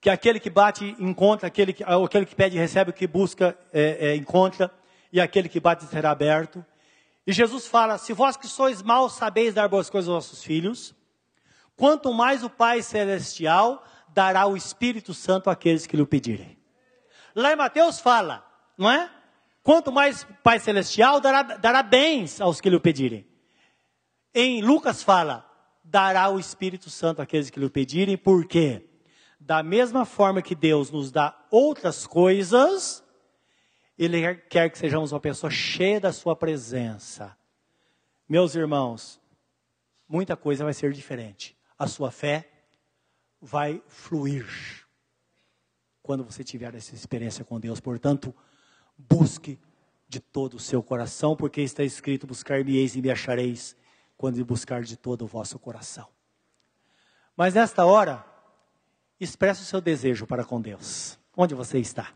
que 0.00 0.08
aquele 0.08 0.40
que 0.40 0.48
bate 0.48 0.96
encontra, 0.98 1.46
aquele 1.46 1.72
que, 1.72 1.84
aquele 1.84 2.24
que 2.24 2.34
pede 2.34 2.56
recebe, 2.56 2.90
o 2.90 2.94
que 2.94 3.06
busca 3.06 3.56
é, 3.72 4.08
é, 4.08 4.16
encontra 4.16 4.70
e 5.12 5.20
aquele 5.20 5.48
que 5.48 5.60
bate 5.60 5.84
será 5.84 6.10
aberto. 6.10 6.64
E 7.26 7.32
Jesus 7.32 7.66
fala: 7.66 7.98
Se 7.98 8.12
vós 8.12 8.36
que 8.36 8.46
sois 8.46 8.82
maus 8.82 9.12
sabeis 9.12 9.52
dar 9.52 9.68
boas 9.68 9.90
coisas 9.90 10.08
aos 10.08 10.24
vossos 10.24 10.42
filhos, 10.42 10.94
quanto 11.76 12.12
mais 12.14 12.42
o 12.42 12.48
Pai 12.48 12.82
Celestial 12.82 13.84
dará 14.08 14.46
o 14.46 14.56
Espírito 14.56 15.12
Santo 15.12 15.50
àqueles 15.50 15.86
que 15.86 15.96
lhe 15.96 16.06
pedirem. 16.06 16.58
Lá 17.34 17.52
em 17.52 17.56
Mateus 17.56 18.00
fala, 18.00 18.44
não 18.76 18.90
é? 18.90 19.10
Quanto 19.62 19.92
mais 19.92 20.22
o 20.22 20.26
Pai 20.42 20.58
Celestial 20.58 21.20
dará, 21.20 21.42
dará 21.42 21.82
bens 21.82 22.40
aos 22.40 22.60
que 22.60 22.70
lhe 22.70 22.80
pedirem. 22.80 23.28
Em 24.34 24.62
Lucas 24.62 25.02
fala, 25.02 25.46
dará 25.84 26.28
o 26.30 26.40
Espírito 26.40 26.88
Santo 26.88 27.20
àqueles 27.20 27.50
que 27.50 27.60
lhe 27.60 27.68
pedirem, 27.68 28.16
porque 28.16 28.89
da 29.40 29.62
mesma 29.62 30.04
forma 30.04 30.42
que 30.42 30.54
Deus 30.54 30.90
nos 30.90 31.10
dá 31.10 31.34
outras 31.50 32.06
coisas, 32.06 33.02
ele 33.98 34.34
quer 34.34 34.70
que 34.70 34.78
sejamos 34.78 35.12
uma 35.12 35.20
pessoa 35.20 35.50
cheia 35.50 35.98
da 35.98 36.12
sua 36.12 36.36
presença. 36.36 37.34
Meus 38.28 38.54
irmãos, 38.54 39.18
muita 40.06 40.36
coisa 40.36 40.62
vai 40.62 40.74
ser 40.74 40.92
diferente. 40.92 41.56
A 41.78 41.86
sua 41.86 42.10
fé 42.10 42.50
vai 43.40 43.82
fluir 43.88 44.46
quando 46.02 46.22
você 46.22 46.44
tiver 46.44 46.74
essa 46.74 46.94
experiência 46.94 47.44
com 47.44 47.58
Deus. 47.58 47.80
Portanto, 47.80 48.34
busque 48.96 49.58
de 50.06 50.20
todo 50.20 50.54
o 50.54 50.60
seu 50.60 50.82
coração, 50.82 51.34
porque 51.34 51.62
está 51.62 51.82
escrito: 51.82 52.26
buscar-me-eis 52.26 52.94
e 52.94 53.00
me 53.00 53.10
achareis, 53.10 53.74
quando 54.16 54.44
buscar 54.44 54.82
de 54.82 54.96
todo 54.96 55.22
o 55.22 55.26
vosso 55.26 55.58
coração. 55.58 56.08
Mas 57.36 57.54
nesta 57.54 57.86
hora, 57.86 58.29
expresse 59.20 59.62
o 59.62 59.64
seu 59.64 59.80
desejo 59.80 60.26
para 60.26 60.44
com 60.44 60.60
Deus. 60.60 61.18
Onde 61.36 61.54
você 61.54 61.78
está? 61.78 62.08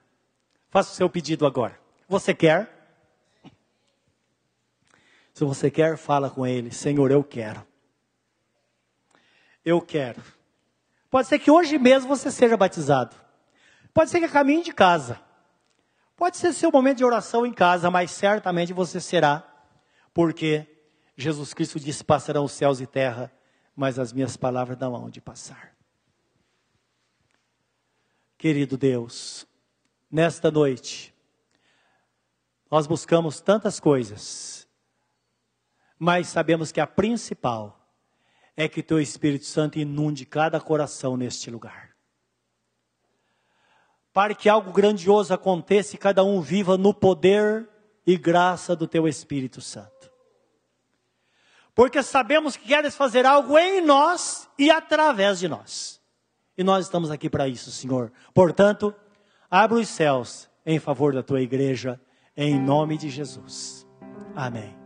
Faça 0.70 0.92
o 0.92 0.94
seu 0.94 1.08
pedido 1.08 1.46
agora. 1.46 1.78
Você 2.08 2.34
quer? 2.34 2.70
Se 5.32 5.44
você 5.44 5.70
quer, 5.70 5.96
fala 5.96 6.30
com 6.30 6.46
ele: 6.46 6.72
Senhor, 6.72 7.10
eu 7.10 7.22
quero. 7.22 7.64
Eu 9.64 9.80
quero 9.80 10.22
Pode 11.14 11.28
ser 11.28 11.38
que 11.38 11.48
hoje 11.48 11.78
mesmo 11.78 12.08
você 12.08 12.28
seja 12.28 12.56
batizado. 12.56 13.14
Pode 13.92 14.10
ser 14.10 14.18
que 14.18 14.24
a 14.24 14.28
caminhe 14.28 14.64
de 14.64 14.72
casa. 14.72 15.20
Pode 16.16 16.36
ser 16.36 16.52
seu 16.52 16.72
momento 16.72 16.96
de 16.96 17.04
oração 17.04 17.46
em 17.46 17.52
casa, 17.52 17.88
mas 17.88 18.10
certamente 18.10 18.72
você 18.72 19.00
será, 19.00 19.46
porque 20.12 20.66
Jesus 21.16 21.54
Cristo 21.54 21.78
disse: 21.78 22.02
passarão 22.02 22.44
os 22.44 22.50
céus 22.50 22.80
e 22.80 22.86
terra, 22.86 23.30
mas 23.76 23.96
as 23.96 24.12
minhas 24.12 24.36
palavras 24.36 24.76
não 24.76 24.92
hão 24.92 25.08
de 25.08 25.20
passar. 25.20 25.73
Querido 28.44 28.76
Deus, 28.76 29.46
nesta 30.10 30.50
noite, 30.50 31.14
nós 32.70 32.86
buscamos 32.86 33.40
tantas 33.40 33.80
coisas, 33.80 34.68
mas 35.98 36.28
sabemos 36.28 36.70
que 36.70 36.78
a 36.78 36.86
principal 36.86 37.88
é 38.54 38.68
que 38.68 38.82
teu 38.82 39.00
Espírito 39.00 39.46
Santo 39.46 39.78
inunde 39.78 40.26
cada 40.26 40.60
coração 40.60 41.16
neste 41.16 41.50
lugar. 41.50 41.96
Para 44.12 44.34
que 44.34 44.46
algo 44.46 44.72
grandioso 44.72 45.32
aconteça 45.32 45.96
e 45.96 45.98
cada 45.98 46.22
um 46.22 46.42
viva 46.42 46.76
no 46.76 46.92
poder 46.92 47.66
e 48.06 48.14
graça 48.14 48.76
do 48.76 48.86
teu 48.86 49.08
Espírito 49.08 49.62
Santo. 49.62 50.12
Porque 51.74 52.02
sabemos 52.02 52.58
que 52.58 52.68
queres 52.68 52.94
fazer 52.94 53.24
algo 53.24 53.56
em 53.56 53.80
nós 53.80 54.46
e 54.58 54.70
através 54.70 55.38
de 55.38 55.48
nós. 55.48 56.03
E 56.56 56.62
nós 56.64 56.86
estamos 56.86 57.10
aqui 57.10 57.28
para 57.28 57.48
isso, 57.48 57.70
Senhor. 57.70 58.12
Portanto, 58.32 58.94
abra 59.50 59.78
os 59.78 59.88
céus 59.88 60.48
em 60.64 60.78
favor 60.78 61.12
da 61.12 61.22
tua 61.22 61.40
igreja, 61.40 62.00
em 62.36 62.60
nome 62.60 62.96
de 62.96 63.08
Jesus. 63.10 63.86
Amém. 64.34 64.83